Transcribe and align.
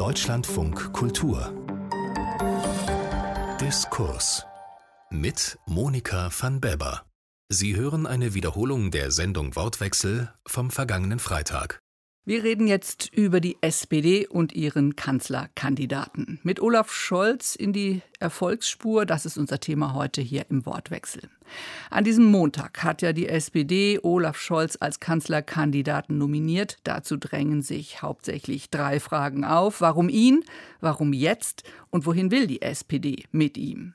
Deutschlandfunk 0.00 0.94
Kultur 0.94 1.52
Diskurs 3.60 4.46
mit 5.10 5.58
Monika 5.66 6.30
van 6.34 6.58
Beber. 6.58 7.02
Sie 7.50 7.76
hören 7.76 8.06
eine 8.06 8.32
Wiederholung 8.32 8.90
der 8.90 9.10
Sendung 9.10 9.54
Wortwechsel 9.56 10.32
vom 10.46 10.70
vergangenen 10.70 11.18
Freitag. 11.18 11.80
Wir 12.24 12.44
reden 12.44 12.66
jetzt 12.66 13.12
über 13.12 13.40
die 13.40 13.58
SPD 13.60 14.26
und 14.26 14.54
ihren 14.54 14.96
Kanzlerkandidaten. 14.96 16.40
Mit 16.44 16.60
Olaf 16.60 16.90
Scholz 16.90 17.54
in 17.54 17.74
die 17.74 18.00
Erfolgsspur, 18.20 19.04
das 19.04 19.26
ist 19.26 19.36
unser 19.36 19.60
Thema 19.60 19.92
heute 19.92 20.22
hier 20.22 20.46
im 20.48 20.64
Wortwechsel. 20.64 21.28
An 21.90 22.04
diesem 22.04 22.24
Montag 22.24 22.82
hat 22.82 23.02
ja 23.02 23.12
die 23.12 23.28
SPD 23.28 23.98
Olaf 24.02 24.38
Scholz 24.38 24.76
als 24.80 25.00
Kanzlerkandidaten 25.00 26.18
nominiert. 26.18 26.78
Dazu 26.84 27.16
drängen 27.16 27.62
sich 27.62 28.02
hauptsächlich 28.02 28.70
drei 28.70 29.00
Fragen 29.00 29.44
auf. 29.44 29.80
Warum 29.80 30.08
ihn? 30.08 30.44
Warum 30.80 31.12
jetzt? 31.12 31.64
Und 31.90 32.06
wohin 32.06 32.30
will 32.30 32.46
die 32.46 32.62
SPD 32.62 33.24
mit 33.32 33.58
ihm? 33.58 33.94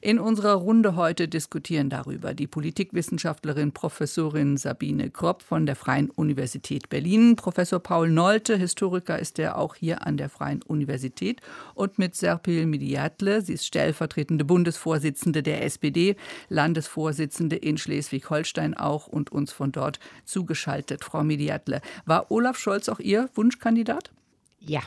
In 0.00 0.18
unserer 0.18 0.54
Runde 0.54 0.96
heute 0.96 1.28
diskutieren 1.28 1.88
darüber 1.88 2.34
die 2.34 2.46
Politikwissenschaftlerin 2.46 3.72
Professorin 3.72 4.56
Sabine 4.56 5.10
Kropp 5.10 5.42
von 5.42 5.66
der 5.66 5.76
Freien 5.76 6.10
Universität 6.10 6.88
Berlin, 6.88 7.36
Professor 7.36 7.80
Paul 7.80 8.10
Nolte, 8.10 8.56
Historiker 8.56 9.18
ist 9.18 9.38
er 9.38 9.58
auch 9.58 9.74
hier 9.74 10.06
an 10.06 10.16
der 10.16 10.28
Freien 10.28 10.62
Universität 10.62 11.40
und 11.74 11.98
mit 11.98 12.14
Serpil 12.14 12.66
Midiatle, 12.66 13.40
sie 13.40 13.54
ist 13.54 13.66
stellvertretende 13.66 14.44
Bundesvorsitzende 14.44 15.42
der 15.42 15.64
SPD, 15.64 16.16
Landesvorsitzende 16.48 16.93
in 17.56 17.78
Schleswig-Holstein 17.78 18.74
auch 18.74 19.06
und 19.06 19.32
uns 19.32 19.52
von 19.52 19.72
dort 19.72 19.98
zugeschaltet. 20.24 21.04
Frau 21.04 21.22
Midiatle, 21.22 21.80
war 22.06 22.30
Olaf 22.30 22.58
Scholz 22.58 22.88
auch 22.88 23.00
Ihr 23.00 23.28
Wunschkandidat? 23.34 24.10
Ja, 24.60 24.80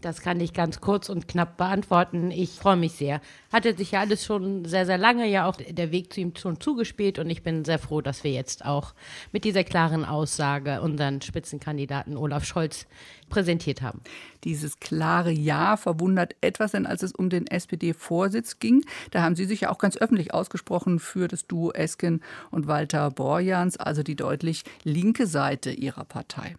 das 0.00 0.20
kann 0.20 0.40
ich 0.40 0.52
ganz 0.52 0.80
kurz 0.80 1.08
und 1.08 1.28
knapp 1.28 1.56
beantworten. 1.56 2.30
Ich 2.30 2.50
freue 2.50 2.76
mich 2.76 2.92
sehr. 2.92 3.20
Hatte 3.52 3.76
sich 3.76 3.92
ja 3.92 4.00
alles 4.00 4.24
schon 4.24 4.64
sehr, 4.64 4.86
sehr 4.86 4.98
lange 4.98 5.26
ja 5.26 5.46
auch 5.46 5.56
der 5.56 5.92
Weg 5.92 6.12
zu 6.12 6.20
ihm 6.20 6.34
schon 6.36 6.60
zugespielt 6.60 7.18
und 7.18 7.28
ich 7.28 7.42
bin 7.42 7.64
sehr 7.64 7.78
froh, 7.78 8.00
dass 8.00 8.24
wir 8.24 8.32
jetzt 8.32 8.64
auch 8.64 8.94
mit 9.32 9.44
dieser 9.44 9.64
klaren 9.64 10.04
Aussage 10.04 10.80
unseren 10.80 11.20
Spitzenkandidaten 11.20 12.16
Olaf 12.16 12.44
Scholz 12.44 12.86
präsentiert 13.28 13.82
haben. 13.82 14.00
Dieses 14.44 14.80
klare 14.80 15.30
Ja 15.30 15.76
verwundert 15.76 16.34
etwas, 16.40 16.72
denn 16.72 16.86
als 16.86 17.02
es 17.02 17.12
um 17.12 17.30
den 17.30 17.46
SPD-Vorsitz 17.46 18.58
ging, 18.58 18.84
da 19.10 19.22
haben 19.22 19.36
Sie 19.36 19.44
sich 19.44 19.62
ja 19.62 19.70
auch 19.70 19.78
ganz 19.78 19.96
öffentlich 19.96 20.32
ausgesprochen 20.34 20.98
für 20.98 21.28
das 21.28 21.46
Duo 21.46 21.72
Esken 21.72 22.22
und 22.50 22.66
Walter 22.66 23.10
Borjans, 23.10 23.76
also 23.76 24.02
die 24.02 24.16
deutlich 24.16 24.64
linke 24.84 25.26
Seite 25.26 25.70
Ihrer 25.70 26.04
Partei. 26.04 26.56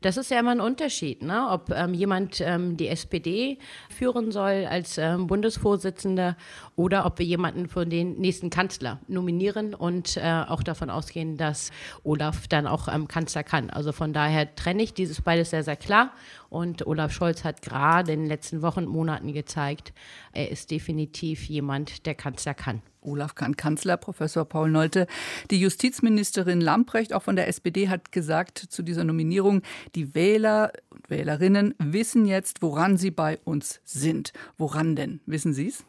Das 0.00 0.16
ist 0.16 0.30
ja 0.30 0.40
immer 0.40 0.52
ein 0.52 0.60
Unterschied, 0.60 1.22
ne? 1.22 1.48
ob 1.50 1.70
ähm, 1.70 1.94
jemand 1.94 2.40
ähm, 2.40 2.76
die 2.76 2.88
SPD 2.88 3.58
führen 3.88 4.32
soll 4.32 4.66
als 4.68 4.98
ähm, 4.98 5.26
Bundesvorsitzender 5.26 6.36
oder 6.76 7.04
ob 7.06 7.18
wir 7.18 7.26
jemanden 7.26 7.68
für 7.68 7.86
den 7.86 8.18
nächsten 8.18 8.50
Kanzler 8.50 9.00
nominieren 9.08 9.74
und 9.74 10.16
äh, 10.16 10.44
auch 10.46 10.62
davon 10.62 10.90
ausgehen, 10.90 11.36
dass 11.36 11.70
Olaf 12.04 12.48
dann 12.48 12.66
auch 12.66 12.88
ähm, 12.88 13.08
Kanzler 13.08 13.42
kann. 13.42 13.70
Also 13.70 13.92
von 13.92 14.12
daher 14.12 14.54
trenne 14.54 14.82
ich 14.82 14.94
dieses 14.94 15.20
beides 15.20 15.50
sehr, 15.50 15.64
sehr 15.64 15.76
klar. 15.76 16.12
Und 16.48 16.86
Olaf 16.86 17.12
Scholz 17.12 17.44
hat 17.44 17.62
gerade 17.62 18.12
in 18.12 18.20
den 18.20 18.28
letzten 18.28 18.62
Wochen 18.62 18.78
und 18.78 18.88
Monaten 18.88 19.32
gezeigt, 19.32 19.92
er 20.32 20.50
ist 20.50 20.70
definitiv 20.70 21.48
jemand, 21.48 22.06
der 22.06 22.14
Kanzler 22.14 22.54
kann. 22.54 22.82
Olaf 23.08 23.34
Kahn 23.34 23.56
Kanzler, 23.56 23.96
Professor 23.96 24.44
Paul 24.44 24.70
Nolte. 24.70 25.06
Die 25.50 25.60
Justizministerin 25.60 26.60
Lamprecht, 26.60 27.12
auch 27.12 27.22
von 27.22 27.36
der 27.36 27.48
SPD, 27.48 27.88
hat 27.88 28.12
gesagt 28.12 28.58
zu 28.58 28.82
dieser 28.82 29.04
Nominierung, 29.04 29.62
die 29.94 30.14
Wähler 30.14 30.72
und 30.90 31.08
Wählerinnen 31.10 31.74
wissen 31.78 32.26
jetzt, 32.26 32.62
woran 32.62 32.96
sie 32.96 33.10
bei 33.10 33.38
uns 33.44 33.80
sind. 33.84 34.32
Woran 34.56 34.96
denn? 34.96 35.20
Wissen 35.26 35.54
Sie 35.54 35.68
es? 35.68 35.84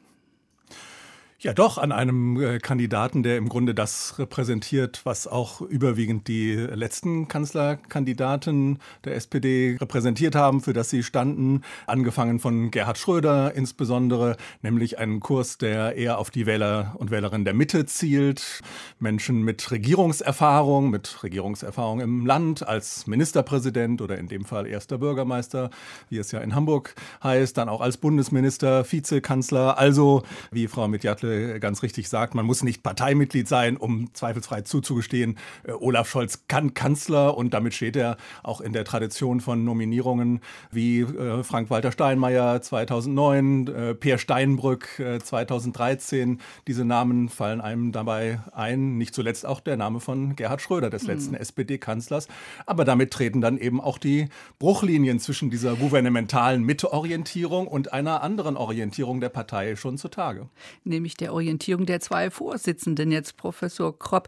Ja, 1.41 1.53
doch, 1.53 1.77
an 1.77 1.93
einem 1.93 2.35
äh, 2.41 2.59
Kandidaten, 2.59 3.23
der 3.23 3.37
im 3.37 3.47
Grunde 3.47 3.73
das 3.73 4.19
repräsentiert, 4.19 4.99
was 5.05 5.25
auch 5.25 5.61
überwiegend 5.61 6.27
die 6.27 6.53
letzten 6.53 7.29
Kanzlerkandidaten 7.29 8.79
der 9.05 9.15
SPD 9.15 9.77
repräsentiert 9.79 10.35
haben, 10.35 10.59
für 10.59 10.73
das 10.73 10.89
sie 10.89 11.01
standen. 11.01 11.61
Angefangen 11.87 12.39
von 12.39 12.71
Gerhard 12.71 12.97
Schröder 12.97 13.55
insbesondere, 13.55 14.35
nämlich 14.63 14.99
einen 14.99 15.21
Kurs, 15.21 15.57
der 15.57 15.95
eher 15.95 16.17
auf 16.17 16.29
die 16.29 16.45
Wähler 16.45 16.95
und 16.97 17.09
Wählerinnen 17.09 17.45
der 17.45 17.53
Mitte 17.53 17.85
zielt. 17.85 18.59
Menschen 18.99 19.41
mit 19.41 19.71
Regierungserfahrung, 19.71 20.89
mit 20.89 21.23
Regierungserfahrung 21.23 22.01
im 22.01 22.25
Land 22.25 22.67
als 22.67 23.07
Ministerpräsident 23.07 24.01
oder 24.01 24.17
in 24.17 24.27
dem 24.27 24.43
Fall 24.43 24.67
erster 24.67 24.97
Bürgermeister, 24.97 25.69
wie 26.09 26.17
es 26.17 26.33
ja 26.33 26.41
in 26.41 26.53
Hamburg 26.53 26.95
heißt, 27.23 27.57
dann 27.57 27.69
auch 27.69 27.79
als 27.79 27.95
Bundesminister, 27.95 28.83
Vizekanzler, 28.91 29.77
also 29.77 30.23
wie 30.51 30.67
Frau 30.67 30.89
Mitjatle 30.89 31.28
ganz 31.59 31.83
richtig 31.83 32.09
sagt, 32.09 32.35
man 32.35 32.45
muss 32.45 32.63
nicht 32.63 32.83
Parteimitglied 32.83 33.47
sein, 33.47 33.77
um 33.77 34.13
zweifelsfrei 34.13 34.61
zuzugestehen, 34.61 35.37
äh, 35.63 35.71
Olaf 35.71 36.09
Scholz 36.09 36.45
kann 36.47 36.73
Kanzler 36.73 37.37
und 37.37 37.53
damit 37.53 37.73
steht 37.73 37.95
er 37.95 38.17
auch 38.43 38.61
in 38.61 38.73
der 38.73 38.85
Tradition 38.85 39.41
von 39.41 39.63
Nominierungen 39.63 40.41
wie 40.71 41.01
äh, 41.01 41.43
Frank-Walter 41.43 41.91
Steinmeier 41.91 42.61
2009, 42.61 43.67
äh, 43.67 43.95
Peer 43.95 44.17
Steinbrück 44.17 44.89
2013. 45.23 46.39
Diese 46.67 46.85
Namen 46.85 47.29
fallen 47.29 47.61
einem 47.61 47.91
dabei 47.91 48.39
ein, 48.53 48.97
nicht 48.97 49.13
zuletzt 49.13 49.45
auch 49.45 49.59
der 49.59 49.77
Name 49.77 49.99
von 49.99 50.35
Gerhard 50.35 50.61
Schröder, 50.61 50.89
des 50.89 51.03
letzten 51.03 51.31
mhm. 51.31 51.41
SPD-Kanzlers. 51.41 52.27
Aber 52.65 52.85
damit 52.85 53.11
treten 53.11 53.41
dann 53.41 53.57
eben 53.57 53.81
auch 53.81 53.97
die 53.97 54.27
Bruchlinien 54.57 55.19
zwischen 55.19 55.49
dieser 55.49 55.75
gouvernementalen 55.75 56.63
Mitteorientierung 56.63 57.67
und 57.67 57.93
einer 57.93 58.21
anderen 58.23 58.57
Orientierung 58.57 59.21
der 59.21 59.29
Partei 59.29 59.75
schon 59.75 59.97
zutage. 59.97 60.47
Nämlich 60.83 61.17
der 61.19 61.33
Orientierung 61.33 61.85
der 61.85 61.99
zwei 61.99 62.29
Vorsitzenden, 62.31 63.11
jetzt 63.11 63.37
Professor 63.37 63.97
Kropp. 63.97 64.27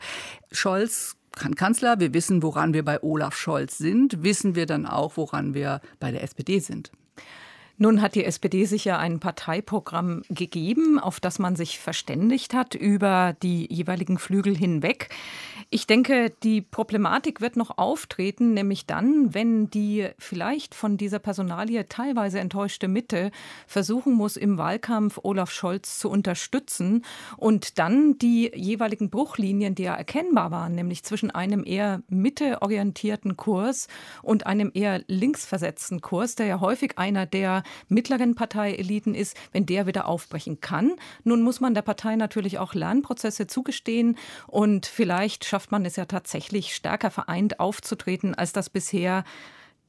Scholz 0.52 1.16
kann 1.32 1.56
Kanzler, 1.56 2.00
wir 2.00 2.14
wissen, 2.14 2.44
woran 2.44 2.74
wir 2.74 2.84
bei 2.84 3.02
Olaf 3.02 3.36
Scholz 3.36 3.78
sind, 3.78 4.24
wissen 4.24 4.56
wir 4.56 4.66
dann 4.66 4.86
auch, 4.86 5.18
woran 5.18 5.54
wir 5.54 5.82
bei 6.00 6.12
der 6.12 6.24
SPD 6.24 6.60
sind. 6.60 6.92
Nun 7.78 8.02
hat 8.02 8.16
die 8.16 8.26
SPD 8.26 8.66
sich 8.66 8.86
ja 8.86 8.98
ein 8.98 9.20
Parteiprogramm 9.20 10.24
gegeben, 10.30 11.00
auf 11.00 11.20
das 11.20 11.40
man 11.40 11.56
sich 11.56 11.80
verständigt 11.80 12.54
hat 12.54 12.76
über 12.76 13.36
die 13.42 13.72
jeweiligen 13.74 14.18
Flügel 14.20 14.56
hinweg. 14.56 15.10
Ich 15.74 15.88
denke, 15.88 16.34
die 16.44 16.62
Problematik 16.62 17.40
wird 17.40 17.56
noch 17.56 17.78
auftreten, 17.78 18.54
nämlich 18.54 18.86
dann, 18.88 19.34
wenn 19.34 19.70
die 19.70 20.10
vielleicht 20.18 20.76
von 20.76 20.98
dieser 20.98 21.20
Personalie 21.20 21.88
teilweise 21.88 22.40
enttäuschte 22.40 22.90
Mitte 22.90 23.32
versuchen 23.68 24.14
muss, 24.14 24.36
im 24.36 24.58
Wahlkampf 24.58 25.20
Olaf 25.24 25.50
Scholz 25.50 25.98
zu 25.98 26.10
unterstützen 26.10 27.06
und 27.38 27.80
dann 27.80 28.18
die 28.18 28.52
jeweiligen 28.54 29.10
Bruchlinien, 29.10 29.74
die 29.74 29.84
ja 29.84 29.96
erkennbar 29.96 30.52
waren, 30.52 30.76
nämlich 30.76 31.04
zwischen 31.04 31.32
einem 31.32 31.64
eher 31.66 32.02
mitteorientierten 32.10 33.38
Kurs 33.38 33.88
und 34.24 34.46
einem 34.46 34.72
eher 34.74 35.02
linksversetzten 35.08 36.02
Kurs, 36.02 36.36
der 36.36 36.48
ja 36.48 36.60
häufig 36.60 36.98
einer 36.98 37.26
der 37.26 37.64
mittleren 37.88 38.36
Parteieliten 38.36 39.16
ist, 39.16 39.38
wenn 39.52 39.66
der 39.66 39.88
wieder 39.88 40.08
aufbrechen 40.08 40.62
kann. 40.62 40.94
Nun 41.24 41.42
muss 41.42 41.60
man 41.60 41.74
der 41.74 41.82
Partei 41.82 42.16
natürlich 42.16 42.60
auch 42.60 42.74
Lernprozesse 42.74 43.48
zugestehen 43.48 44.18
und 44.48 44.86
vielleicht 44.86 45.46
schafft 45.46 45.72
man 45.72 45.86
es 45.86 45.96
ja 45.96 46.06
tatsächlich 46.06 46.76
stärker 46.76 47.12
vereint 47.12 47.60
aufzutreten, 47.60 48.36
als 48.36 48.54
das 48.54 48.70
bisher 48.70 49.24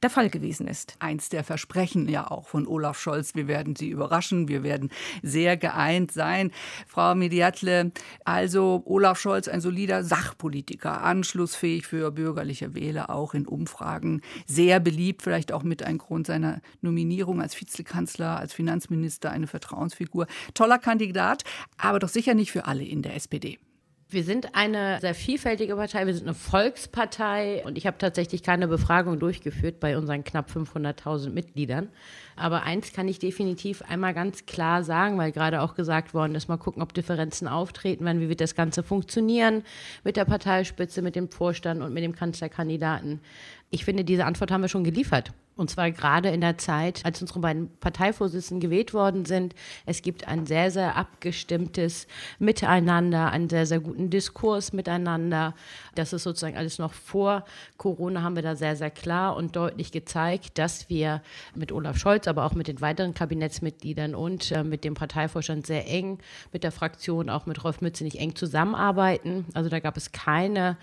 der 0.03 0.09
Fall 0.09 0.29
gewesen 0.29 0.67
ist. 0.67 0.95
Eins 0.99 1.29
der 1.29 1.43
Versprechen 1.43 2.07
ja 2.09 2.29
auch 2.29 2.47
von 2.47 2.67
Olaf 2.67 2.99
Scholz. 2.99 3.35
Wir 3.35 3.47
werden 3.47 3.75
Sie 3.75 3.89
überraschen. 3.89 4.47
Wir 4.47 4.63
werden 4.63 4.89
sehr 5.21 5.57
geeint 5.57 6.11
sein. 6.11 6.51
Frau 6.87 7.15
Mediatle, 7.15 7.91
also 8.25 8.83
Olaf 8.85 9.19
Scholz, 9.19 9.47
ein 9.47 9.61
solider 9.61 10.03
Sachpolitiker, 10.03 11.01
anschlussfähig 11.03 11.87
für 11.87 12.11
bürgerliche 12.11 12.75
Wähler, 12.75 13.09
auch 13.09 13.33
in 13.33 13.47
Umfragen. 13.47 14.21
Sehr 14.45 14.79
beliebt, 14.79 15.21
vielleicht 15.21 15.51
auch 15.51 15.63
mit 15.63 15.83
einem 15.83 15.97
Grund 15.97 16.27
seiner 16.27 16.61
Nominierung 16.81 17.41
als 17.41 17.59
Vizekanzler, 17.59 18.37
als 18.37 18.53
Finanzminister, 18.53 19.31
eine 19.31 19.47
Vertrauensfigur. 19.47 20.27
Toller 20.53 20.79
Kandidat, 20.79 21.43
aber 21.77 21.99
doch 21.99 22.09
sicher 22.09 22.33
nicht 22.33 22.51
für 22.51 22.65
alle 22.65 22.83
in 22.83 23.01
der 23.01 23.15
SPD. 23.15 23.57
Wir 24.13 24.23
sind 24.23 24.53
eine 24.53 24.99
sehr 25.01 25.15
vielfältige 25.15 25.75
Partei, 25.75 26.05
wir 26.05 26.13
sind 26.13 26.27
eine 26.27 26.35
Volkspartei 26.35 27.63
und 27.65 27.79
ich 27.79 27.87
habe 27.87 27.97
tatsächlich 27.97 28.43
keine 28.43 28.67
Befragung 28.67 29.19
durchgeführt 29.19 29.79
bei 29.79 29.97
unseren 29.97 30.23
knapp 30.23 30.51
500.000 30.51 31.31
Mitgliedern. 31.31 31.89
Aber 32.35 32.61
eins 32.61 32.93
kann 32.93 33.07
ich 33.07 33.17
definitiv 33.17 33.81
einmal 33.81 34.13
ganz 34.13 34.45
klar 34.45 34.83
sagen, 34.83 35.17
weil 35.17 35.31
gerade 35.31 35.61
auch 35.61 35.73
gesagt 35.73 36.13
worden 36.13 36.35
ist, 36.35 36.47
mal 36.47 36.57
gucken, 36.57 36.83
ob 36.83 36.93
Differenzen 36.93 37.47
auftreten 37.47 38.05
werden, 38.05 38.21
wie 38.21 38.29
wird 38.29 38.41
das 38.41 38.53
Ganze 38.53 38.83
funktionieren 38.83 39.63
mit 40.03 40.15
der 40.15 40.25
Parteispitze, 40.25 41.01
mit 41.01 41.15
dem 41.15 41.29
Vorstand 41.29 41.81
und 41.81 41.91
mit 41.91 42.03
dem 42.03 42.13
Kanzlerkandidaten. 42.13 43.19
Ich 43.71 43.83
finde, 43.83 44.03
diese 44.03 44.25
Antwort 44.25 44.51
haben 44.51 44.61
wir 44.61 44.69
schon 44.69 44.83
geliefert. 44.83 45.33
Und 45.55 45.69
zwar 45.69 45.91
gerade 45.91 46.29
in 46.29 46.41
der 46.41 46.57
Zeit, 46.57 47.05
als 47.05 47.21
unsere 47.21 47.39
beiden 47.39 47.69
Parteivorsitzenden 47.77 48.59
gewählt 48.59 48.93
worden 48.93 49.25
sind. 49.25 49.53
Es 49.85 50.01
gibt 50.01 50.27
ein 50.27 50.47
sehr, 50.47 50.71
sehr 50.71 50.95
abgestimmtes 50.95 52.07
Miteinander, 52.39 53.31
einen 53.31 53.49
sehr, 53.49 53.67
sehr 53.67 53.79
guten 53.79 54.09
Diskurs 54.09 54.73
miteinander. 54.73 55.53
Das 55.93 56.11
ist 56.11 56.23
sozusagen 56.23 56.57
alles 56.57 56.79
noch 56.79 56.93
vor 56.93 57.45
Corona, 57.77 58.23
haben 58.23 58.35
wir 58.35 58.41
da 58.41 58.55
sehr, 58.55 58.75
sehr 58.75 58.89
klar 58.89 59.35
und 59.35 59.55
deutlich 59.55 59.91
gezeigt, 59.91 60.57
dass 60.57 60.89
wir 60.89 61.21
mit 61.53 61.71
Olaf 61.71 61.97
Scholz, 61.97 62.27
aber 62.27 62.45
auch 62.45 62.53
mit 62.53 62.67
den 62.67 62.81
weiteren 62.81 63.13
Kabinettsmitgliedern 63.13 64.15
und 64.15 64.51
äh, 64.51 64.63
mit 64.63 64.83
dem 64.83 64.95
Parteivorstand 64.95 65.67
sehr 65.67 65.87
eng, 65.87 66.17
mit 66.51 66.63
der 66.63 66.71
Fraktion, 66.71 67.29
auch 67.29 67.45
mit 67.45 67.63
Rolf 67.63 67.81
Mützenich 67.81 68.19
eng 68.19 68.35
zusammenarbeiten. 68.35 69.45
Also 69.53 69.69
da 69.69 69.79
gab 69.79 69.97
es 69.97 70.11
keine 70.11 70.77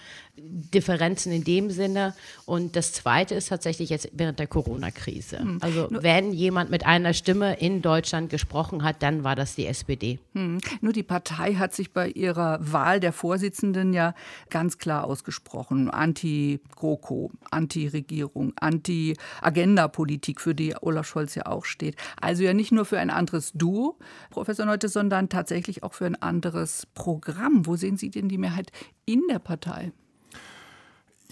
Differenzen 0.45 1.33
in 1.33 1.45
dem 1.45 1.71
Sinne. 1.71 2.15
Und 2.47 2.77
das 2.77 2.93
Zweite 2.93 3.35
ist 3.35 3.49
tatsächlich 3.49 3.91
jetzt 3.91 4.11
während 4.13 4.39
der 4.39 4.47
Corona-Krise. 4.47 5.41
Hm. 5.41 5.59
Also 5.61 5.89
wenn 5.91 6.33
jemand 6.33 6.71
mit 6.71 6.87
einer 6.87 7.15
Stimme 7.15 7.59
in 7.59 7.83
Deutschland 7.83 8.31
gesprochen 8.31 8.83
hat, 8.83 9.03
dann 9.03 9.25
war 9.25 9.37
das 9.37 9.55
die 9.55 9.67
SPD. 9.67 10.19
Hm. 10.35 10.59
Nur 10.81 10.93
die 10.93 11.03
Partei 11.03 11.55
hat 11.55 11.75
sich 11.75 11.93
bei 11.93 12.09
ihrer 12.09 12.59
Wahl 12.61 13.01
der 13.01 13.13
Vorsitzenden 13.13 13.93
ja 13.93 14.15
ganz 14.49 14.79
klar 14.79 15.05
ausgesprochen. 15.05 15.91
Anti-GroKo, 15.91 17.31
Anti-Regierung, 17.51 18.53
Anti-Agenda-Politik, 18.61 20.41
für 20.41 20.55
die 20.55 20.75
Olaf 20.81 21.07
Scholz 21.07 21.35
ja 21.35 21.47
auch 21.47 21.65
steht. 21.65 21.97
Also 22.21 22.43
ja 22.43 22.55
nicht 22.55 22.73
nur 22.73 22.85
für 22.85 22.99
ein 22.99 23.11
anderes 23.11 23.53
Duo, 23.53 23.99
Professor 24.31 24.67
Neute, 24.67 24.89
sondern 24.89 25.29
tatsächlich 25.29 25.83
auch 25.83 25.95
für 25.95 26.07
ein 26.07 26.21
anderes 26.21 26.87
Programm. 26.95 27.67
Wo 27.67 27.77
sehen 27.77 27.97
Sie 27.97 28.11
denn 28.11 28.29
die 28.29 28.39
Mehrheit 28.39 28.73
in 29.07 29.23
der 29.31 29.39
Partei? 29.39 29.93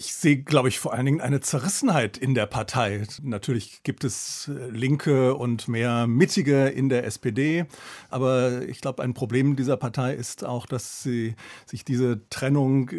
Ich 0.01 0.13
sehe, 0.13 0.37
glaube 0.37 0.69
ich, 0.69 0.79
vor 0.79 0.93
allen 0.93 1.05
Dingen 1.05 1.19
eine 1.19 1.41
Zerrissenheit 1.41 2.17
in 2.17 2.33
der 2.33 2.45
Partei. 2.45 3.05
Natürlich 3.21 3.83
gibt 3.83 4.05
es 4.05 4.47
äh, 4.47 4.69
Linke 4.69 5.35
und 5.35 5.67
mehr 5.67 6.07
Mittige 6.07 6.67
in 6.67 6.87
der 6.87 7.03
SPD, 7.03 7.65
aber 8.09 8.61
ich 8.61 8.79
glaube, 8.79 9.03
ein 9.03 9.13
Problem 9.13 9.57
dieser 9.57 9.75
Partei 9.75 10.13
ist 10.13 10.45
auch, 10.45 10.67
dass 10.67 11.03
sie 11.03 11.35
sich 11.65 11.83
diese 11.83 12.21
Trennung 12.29 12.89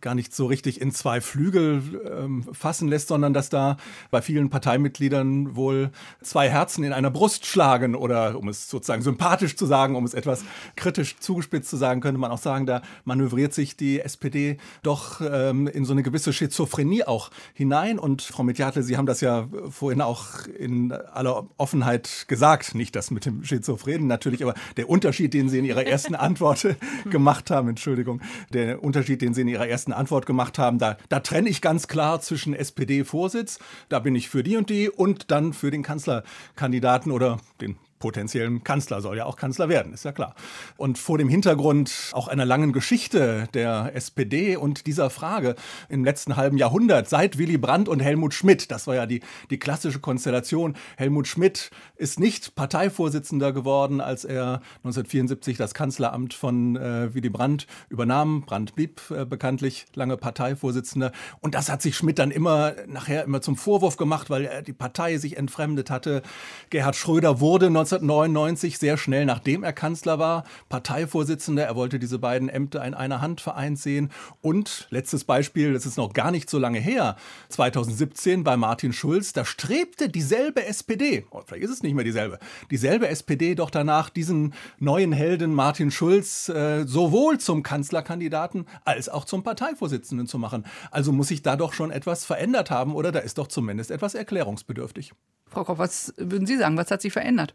gar 0.00 0.14
nicht 0.14 0.34
so 0.34 0.46
richtig 0.46 0.80
in 0.80 0.92
zwei 0.92 1.20
Flügel 1.20 2.00
ähm, 2.10 2.46
fassen 2.52 2.88
lässt, 2.88 3.08
sondern 3.08 3.34
dass 3.34 3.50
da 3.50 3.76
bei 4.10 4.22
vielen 4.22 4.48
Parteimitgliedern 4.48 5.56
wohl 5.56 5.90
zwei 6.22 6.48
Herzen 6.48 6.84
in 6.84 6.94
einer 6.94 7.10
Brust 7.10 7.44
schlagen 7.44 7.94
oder 7.94 8.38
um 8.38 8.48
es 8.48 8.70
sozusagen 8.70 9.02
sympathisch 9.02 9.56
zu 9.56 9.66
sagen, 9.66 9.94
um 9.94 10.04
es 10.04 10.14
etwas 10.14 10.42
kritisch 10.74 11.18
zugespitzt 11.18 11.68
zu 11.68 11.76
sagen, 11.76 12.00
könnte 12.00 12.20
man 12.20 12.30
auch 12.30 12.38
sagen, 12.38 12.64
da 12.64 12.80
manövriert 13.04 13.52
sich 13.52 13.76
die 13.76 14.00
SPD 14.00 14.56
doch 14.82 15.20
ähm, 15.20 15.66
in 15.66 15.84
so 15.84 15.92
eine 15.92 16.02
gewisse 16.02 16.32
Schizophrenie 16.46 17.04
auch 17.04 17.30
hinein. 17.54 17.98
Und 17.98 18.22
Frau 18.22 18.42
Mediatle, 18.42 18.82
Sie 18.82 18.96
haben 18.96 19.06
das 19.06 19.20
ja 19.20 19.48
vorhin 19.68 20.00
auch 20.00 20.46
in 20.46 20.92
aller 20.92 21.46
Offenheit 21.56 22.26
gesagt, 22.28 22.74
nicht 22.74 22.94
das 22.94 23.10
mit 23.10 23.26
dem 23.26 23.44
Schizophrenen 23.44 24.06
natürlich, 24.06 24.42
aber 24.42 24.54
der 24.76 24.88
Unterschied, 24.88 25.34
den 25.34 25.48
Sie 25.48 25.58
in 25.58 25.64
Ihrer 25.64 25.84
ersten 25.84 26.14
Antwort 26.26 26.66
gemacht 27.10 27.50
haben, 27.50 27.68
Entschuldigung, 27.68 28.20
der 28.52 28.82
Unterschied, 28.82 29.22
den 29.22 29.34
Sie 29.34 29.42
in 29.42 29.48
Ihrer 29.48 29.66
ersten 29.66 29.92
Antwort 29.92 30.26
gemacht 30.26 30.58
haben, 30.58 30.78
da, 30.78 30.96
da 31.08 31.20
trenne 31.20 31.48
ich 31.48 31.60
ganz 31.60 31.88
klar 31.88 32.20
zwischen 32.20 32.54
SPD-Vorsitz, 32.54 33.58
da 33.88 33.98
bin 33.98 34.14
ich 34.14 34.28
für 34.28 34.42
die 34.42 34.56
und 34.56 34.70
die 34.70 34.88
und 34.88 35.30
dann 35.30 35.52
für 35.52 35.70
den 35.70 35.82
Kanzlerkandidaten 35.82 37.10
oder 37.10 37.38
den 37.60 37.76
potenziellen 37.98 38.64
Kanzler, 38.64 39.00
soll 39.00 39.16
ja 39.16 39.24
auch 39.24 39.36
Kanzler 39.36 39.68
werden, 39.68 39.92
ist 39.92 40.04
ja 40.04 40.12
klar. 40.12 40.34
Und 40.76 40.98
vor 40.98 41.18
dem 41.18 41.28
Hintergrund 41.28 42.10
auch 42.12 42.28
einer 42.28 42.44
langen 42.44 42.72
Geschichte 42.72 43.48
der 43.54 43.94
SPD 43.94 44.56
und 44.56 44.86
dieser 44.86 45.10
Frage 45.10 45.54
im 45.88 46.04
letzten 46.04 46.36
halben 46.36 46.58
Jahrhundert, 46.58 47.08
seit 47.08 47.38
Willy 47.38 47.58
Brandt 47.58 47.88
und 47.88 48.00
Helmut 48.00 48.34
Schmidt, 48.34 48.70
das 48.70 48.86
war 48.86 48.94
ja 48.94 49.06
die, 49.06 49.20
die 49.50 49.58
klassische 49.58 50.00
Konstellation. 50.00 50.76
Helmut 50.96 51.26
Schmidt 51.26 51.70
ist 51.96 52.20
nicht 52.20 52.54
Parteivorsitzender 52.54 53.52
geworden, 53.52 54.00
als 54.00 54.24
er 54.24 54.60
1974 54.78 55.56
das 55.56 55.74
Kanzleramt 55.74 56.34
von 56.34 56.76
äh, 56.76 57.14
Willy 57.14 57.30
Brandt 57.30 57.66
übernahm. 57.88 58.42
Brandt 58.42 58.74
blieb 58.74 59.00
äh, 59.10 59.24
bekanntlich 59.24 59.86
lange 59.94 60.16
Parteivorsitzender. 60.16 61.12
Und 61.40 61.54
das 61.54 61.70
hat 61.70 61.82
sich 61.82 61.96
Schmidt 61.96 62.18
dann 62.18 62.30
immer 62.30 62.74
nachher 62.86 63.24
immer 63.24 63.40
zum 63.40 63.56
Vorwurf 63.56 63.96
gemacht, 63.96 64.30
weil 64.30 64.44
er 64.44 64.62
die 64.62 64.72
Partei 64.72 65.18
sich 65.18 65.36
entfremdet 65.36 65.90
hatte. 65.90 66.22
Gerhard 66.70 66.96
Schröder 66.96 67.40
wurde 67.40 67.70
1999 67.92 68.78
sehr 68.78 68.96
schnell, 68.96 69.26
nachdem 69.26 69.62
er 69.62 69.72
Kanzler 69.72 70.18
war, 70.18 70.44
Parteivorsitzender. 70.68 71.64
Er 71.64 71.76
wollte 71.76 71.98
diese 71.98 72.18
beiden 72.18 72.48
Ämter 72.48 72.84
in 72.84 72.94
einer 72.94 73.20
Hand 73.20 73.40
vereint 73.40 73.78
sehen. 73.78 74.10
Und 74.40 74.86
letztes 74.90 75.24
Beispiel, 75.24 75.72
das 75.72 75.86
ist 75.86 75.96
noch 75.96 76.12
gar 76.12 76.30
nicht 76.30 76.50
so 76.50 76.58
lange 76.58 76.78
her, 76.78 77.16
2017 77.48 78.44
bei 78.44 78.56
Martin 78.56 78.92
Schulz, 78.92 79.32
da 79.32 79.44
strebte 79.44 80.08
dieselbe 80.08 80.64
SPD, 80.66 81.26
oh, 81.30 81.42
vielleicht 81.44 81.64
ist 81.64 81.70
es 81.70 81.82
nicht 81.82 81.94
mehr 81.94 82.04
dieselbe, 82.04 82.38
dieselbe 82.70 83.08
SPD 83.08 83.54
doch 83.54 83.70
danach, 83.70 84.10
diesen 84.10 84.54
neuen 84.78 85.12
Helden 85.12 85.54
Martin 85.54 85.90
Schulz 85.90 86.48
äh, 86.48 86.84
sowohl 86.86 87.38
zum 87.38 87.62
Kanzlerkandidaten 87.62 88.66
als 88.84 89.08
auch 89.08 89.24
zum 89.24 89.42
Parteivorsitzenden 89.42 90.26
zu 90.26 90.38
machen. 90.38 90.64
Also 90.90 91.12
muss 91.12 91.28
sich 91.28 91.42
da 91.42 91.56
doch 91.56 91.72
schon 91.72 91.90
etwas 91.90 92.24
verändert 92.24 92.70
haben 92.70 92.94
oder 92.94 93.12
da 93.12 93.20
ist 93.20 93.38
doch 93.38 93.48
zumindest 93.48 93.90
etwas 93.90 94.14
erklärungsbedürftig. 94.14 95.12
Frau 95.50 95.64
Koch, 95.64 95.78
was 95.78 96.12
würden 96.16 96.46
Sie 96.46 96.56
sagen? 96.56 96.76
Was 96.76 96.90
hat 96.90 97.02
sich 97.02 97.12
verändert? 97.12 97.54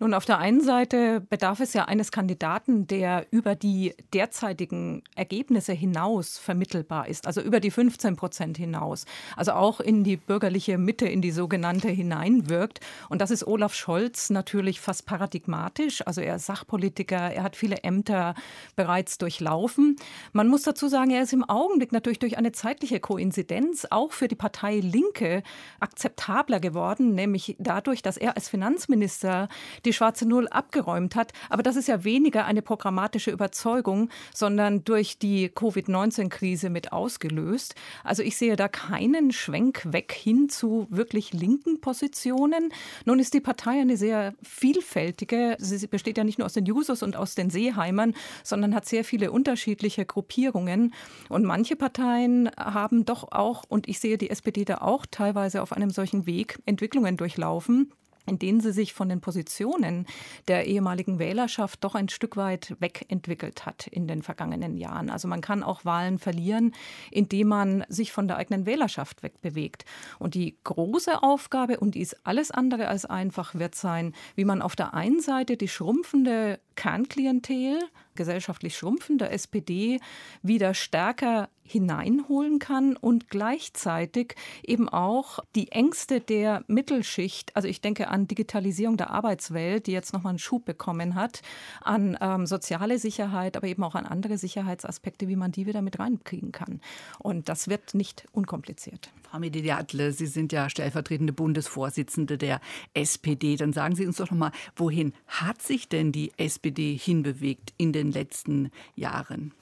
Nun, 0.00 0.14
auf 0.14 0.24
der 0.24 0.38
einen 0.38 0.60
Seite 0.60 1.20
bedarf 1.20 1.58
es 1.58 1.72
ja 1.72 1.86
eines 1.86 2.12
Kandidaten, 2.12 2.86
der 2.86 3.26
über 3.32 3.56
die 3.56 3.94
derzeitigen 4.14 5.02
Ergebnisse 5.16 5.72
hinaus 5.72 6.38
vermittelbar 6.38 7.08
ist, 7.08 7.26
also 7.26 7.40
über 7.40 7.58
die 7.58 7.72
15 7.72 8.14
Prozent 8.14 8.56
hinaus, 8.58 9.06
also 9.36 9.52
auch 9.52 9.80
in 9.80 10.04
die 10.04 10.16
bürgerliche 10.16 10.78
Mitte, 10.78 11.08
in 11.08 11.20
die 11.20 11.32
sogenannte 11.32 11.88
hineinwirkt. 11.88 12.78
Und 13.08 13.20
das 13.20 13.32
ist 13.32 13.44
Olaf 13.44 13.74
Scholz 13.74 14.30
natürlich 14.30 14.80
fast 14.80 15.04
paradigmatisch. 15.04 16.06
Also 16.06 16.20
er 16.20 16.36
ist 16.36 16.46
Sachpolitiker, 16.46 17.32
er 17.32 17.42
hat 17.42 17.56
viele 17.56 17.78
Ämter 17.78 18.36
bereits 18.76 19.18
durchlaufen. 19.18 19.96
Man 20.32 20.46
muss 20.46 20.62
dazu 20.62 20.86
sagen, 20.86 21.10
er 21.10 21.24
ist 21.24 21.32
im 21.32 21.42
Augenblick 21.42 21.90
natürlich 21.90 22.20
durch 22.20 22.38
eine 22.38 22.52
zeitliche 22.52 23.00
Koinzidenz 23.00 23.84
auch 23.90 24.12
für 24.12 24.28
die 24.28 24.36
Partei 24.36 24.78
Linke 24.78 25.42
akzeptabler 25.80 26.60
geworden, 26.60 27.16
nämlich 27.16 27.56
dadurch, 27.58 28.00
dass 28.00 28.16
er 28.16 28.36
als 28.36 28.48
Finanzminister 28.48 29.48
die 29.84 29.87
die 29.88 29.94
schwarze 29.94 30.28
Null 30.28 30.48
abgeräumt 30.48 31.16
hat. 31.16 31.32
Aber 31.48 31.62
das 31.62 31.74
ist 31.74 31.88
ja 31.88 32.04
weniger 32.04 32.44
eine 32.44 32.60
programmatische 32.60 33.30
Überzeugung, 33.30 34.10
sondern 34.34 34.84
durch 34.84 35.18
die 35.18 35.48
Covid-19-Krise 35.48 36.68
mit 36.68 36.92
ausgelöst. 36.92 37.74
Also 38.04 38.22
ich 38.22 38.36
sehe 38.36 38.56
da 38.56 38.68
keinen 38.68 39.32
Schwenk 39.32 39.90
weg 39.90 40.12
hin 40.12 40.50
zu 40.50 40.86
wirklich 40.90 41.32
linken 41.32 41.80
Positionen. 41.80 42.70
Nun 43.06 43.18
ist 43.18 43.32
die 43.32 43.40
Partei 43.40 43.80
eine 43.80 43.96
sehr 43.96 44.34
vielfältige. 44.42 45.56
Sie 45.58 45.86
besteht 45.86 46.18
ja 46.18 46.24
nicht 46.24 46.38
nur 46.38 46.44
aus 46.44 46.52
den 46.52 46.66
Jusos 46.66 47.02
und 47.02 47.16
aus 47.16 47.34
den 47.34 47.48
Seeheimern, 47.48 48.14
sondern 48.44 48.74
hat 48.74 48.86
sehr 48.86 49.04
viele 49.04 49.32
unterschiedliche 49.32 50.04
Gruppierungen. 50.04 50.92
Und 51.30 51.46
manche 51.46 51.76
Parteien 51.76 52.50
haben 52.58 53.06
doch 53.06 53.32
auch, 53.32 53.64
und 53.66 53.88
ich 53.88 54.00
sehe 54.00 54.18
die 54.18 54.28
SPD 54.28 54.66
da 54.66 54.78
auch 54.78 55.06
teilweise 55.10 55.62
auf 55.62 55.72
einem 55.72 55.90
solchen 55.90 56.26
Weg, 56.26 56.58
Entwicklungen 56.66 57.16
durchlaufen 57.16 57.90
in 58.28 58.38
denen 58.38 58.60
sie 58.60 58.72
sich 58.72 58.92
von 58.92 59.08
den 59.08 59.20
Positionen 59.20 60.06
der 60.46 60.66
ehemaligen 60.66 61.18
Wählerschaft 61.18 61.82
doch 61.84 61.94
ein 61.94 62.08
Stück 62.08 62.36
weit 62.36 62.76
wegentwickelt 62.78 63.66
hat 63.66 63.86
in 63.86 64.06
den 64.06 64.22
vergangenen 64.22 64.76
Jahren. 64.76 65.10
Also 65.10 65.28
man 65.28 65.40
kann 65.40 65.62
auch 65.62 65.84
Wahlen 65.84 66.18
verlieren, 66.18 66.72
indem 67.10 67.48
man 67.48 67.84
sich 67.88 68.12
von 68.12 68.28
der 68.28 68.36
eigenen 68.36 68.66
Wählerschaft 68.66 69.22
wegbewegt. 69.22 69.84
Und 70.18 70.34
die 70.34 70.56
große 70.64 71.22
Aufgabe, 71.22 71.80
und 71.80 71.94
die 71.94 72.00
ist 72.00 72.16
alles 72.24 72.50
andere 72.50 72.88
als 72.88 73.04
einfach, 73.04 73.54
wird 73.54 73.74
sein, 73.74 74.14
wie 74.34 74.44
man 74.44 74.62
auf 74.62 74.76
der 74.76 74.94
einen 74.94 75.20
Seite 75.20 75.56
die 75.56 75.68
schrumpfende 75.68 76.60
Kernklientel, 76.76 77.80
gesellschaftlich 78.18 78.76
schrumpfende 78.76 79.30
SPD 79.30 80.00
wieder 80.42 80.74
stärker 80.74 81.48
hineinholen 81.68 82.58
kann 82.58 82.96
und 82.96 83.28
gleichzeitig 83.28 84.34
eben 84.62 84.88
auch 84.88 85.38
die 85.54 85.70
Ängste 85.70 86.20
der 86.20 86.64
Mittelschicht, 86.66 87.54
also 87.54 87.68
ich 87.68 87.80
denke 87.80 88.08
an 88.08 88.26
Digitalisierung 88.26 88.96
der 88.96 89.10
Arbeitswelt, 89.10 89.86
die 89.86 89.92
jetzt 89.92 90.12
nochmal 90.12 90.30
einen 90.30 90.38
Schub 90.38 90.64
bekommen 90.64 91.14
hat, 91.14 91.42
an 91.82 92.16
ähm, 92.20 92.46
soziale 92.46 92.98
Sicherheit, 92.98 93.56
aber 93.56 93.66
eben 93.66 93.84
auch 93.84 93.94
an 93.94 94.06
andere 94.06 94.38
Sicherheitsaspekte, 94.38 95.28
wie 95.28 95.36
man 95.36 95.52
die 95.52 95.66
wieder 95.66 95.82
mit 95.82 95.98
reinkriegen 95.98 96.52
kann. 96.52 96.80
Und 97.18 97.48
das 97.48 97.68
wird 97.68 97.94
nicht 97.94 98.26
unkompliziert. 98.32 99.10
Frau 99.30 99.38
Mediatle, 99.38 100.12
Sie 100.12 100.26
sind 100.26 100.52
ja 100.52 100.70
stellvertretende 100.70 101.34
Bundesvorsitzende 101.34 102.38
der 102.38 102.62
SPD. 102.94 103.56
Dann 103.56 103.74
sagen 103.74 103.94
Sie 103.94 104.06
uns 104.06 104.16
doch 104.16 104.30
nochmal, 104.30 104.52
wohin 104.74 105.12
hat 105.26 105.60
sich 105.60 105.88
denn 105.88 106.12
die 106.12 106.32
SPD 106.38 106.96
hinbewegt 106.96 107.74
in 107.76 107.92
den 107.92 108.07
letzten 108.12 108.70
Jahren? 108.96 109.52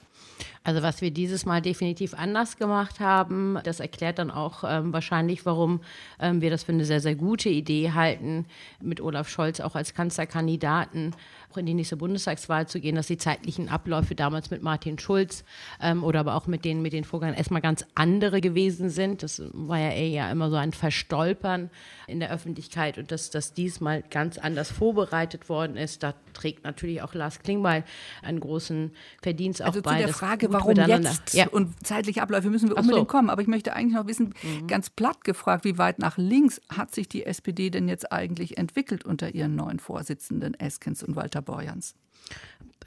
Also 0.63 0.81
was 0.81 1.01
wir 1.01 1.11
dieses 1.11 1.45
Mal 1.45 1.61
definitiv 1.61 2.13
anders 2.13 2.57
gemacht 2.57 2.99
haben, 2.99 3.57
das 3.63 3.79
erklärt 3.79 4.19
dann 4.19 4.29
auch 4.29 4.63
ähm, 4.67 4.91
wahrscheinlich, 4.93 5.45
warum 5.45 5.81
ähm, 6.19 6.41
wir 6.41 6.49
das 6.49 6.63
für 6.63 6.73
eine 6.73 6.85
sehr, 6.85 6.99
sehr 6.99 7.15
gute 7.15 7.49
Idee 7.49 7.91
halten, 7.91 8.45
mit 8.81 9.01
Olaf 9.01 9.29
Scholz 9.29 9.59
auch 9.59 9.75
als 9.75 9.93
Kanzlerkandidaten 9.93 11.15
auch 11.51 11.57
in 11.57 11.65
die 11.65 11.73
nächste 11.73 11.97
Bundestagswahl 11.97 12.67
zu 12.67 12.79
gehen, 12.79 12.95
dass 12.95 13.07
die 13.07 13.17
zeitlichen 13.17 13.69
Abläufe 13.69 14.15
damals 14.15 14.51
mit 14.51 14.61
Martin 14.61 14.99
Schulz 14.99 15.43
ähm, 15.81 16.03
oder 16.03 16.19
aber 16.19 16.35
auch 16.35 16.47
mit 16.47 16.65
den, 16.65 16.81
mit 16.81 16.93
den 16.93 17.03
Vorgängern 17.03 17.35
erstmal 17.35 17.61
ganz 17.61 17.85
andere 17.95 18.41
gewesen 18.41 18.89
sind. 18.89 19.23
Das 19.23 19.41
war 19.53 19.79
ja 19.79 19.91
eher 19.91 20.31
immer 20.31 20.49
so 20.49 20.55
ein 20.57 20.73
Verstolpern 20.73 21.69
in 22.07 22.19
der 22.19 22.31
Öffentlichkeit 22.31 22.97
und 22.97 23.11
dass 23.11 23.29
das 23.29 23.53
diesmal 23.53 24.03
ganz 24.09 24.37
anders 24.37 24.71
vorbereitet 24.71 25.49
worden 25.49 25.77
ist. 25.77 26.03
Da 26.03 26.13
trägt 26.33 26.63
natürlich 26.63 27.01
auch 27.01 27.13
Lars 27.13 27.39
Klingbeil 27.39 27.83
einen 28.21 28.39
großen 28.39 28.91
Verdienst 29.21 29.61
also 29.61 29.79
auch 29.79 29.83
bei. 29.83 29.97
Zu 29.97 30.05
der 30.05 30.13
Frage, 30.13 30.47
warum 30.51 30.75
jetzt 30.75 31.33
ja. 31.33 31.47
und 31.47 31.73
zeitliche 31.85 32.21
Abläufe 32.21 32.49
müssen 32.49 32.69
wir 32.69 32.77
unbedingt 32.77 33.09
so. 33.09 33.17
kommen. 33.17 33.29
Aber 33.29 33.41
ich 33.41 33.47
möchte 33.47 33.73
eigentlich 33.73 33.95
noch 33.95 34.07
wissen, 34.07 34.33
mhm. 34.43 34.67
ganz 34.67 34.89
platt 34.89 35.23
gefragt, 35.23 35.65
wie 35.65 35.77
weit 35.77 35.99
nach 35.99 36.17
links 36.17 36.61
hat 36.69 36.93
sich 36.93 37.07
die 37.07 37.25
SPD 37.25 37.69
denn 37.69 37.87
jetzt 37.87 38.11
eigentlich 38.11 38.57
entwickelt 38.57 39.05
unter 39.05 39.33
ihren 39.33 39.55
neuen 39.55 39.79
Vorsitzenden 39.79 40.53
Eskens 40.53 41.03
und 41.03 41.15
Walter 41.15 41.36
Borjans? 41.41 41.95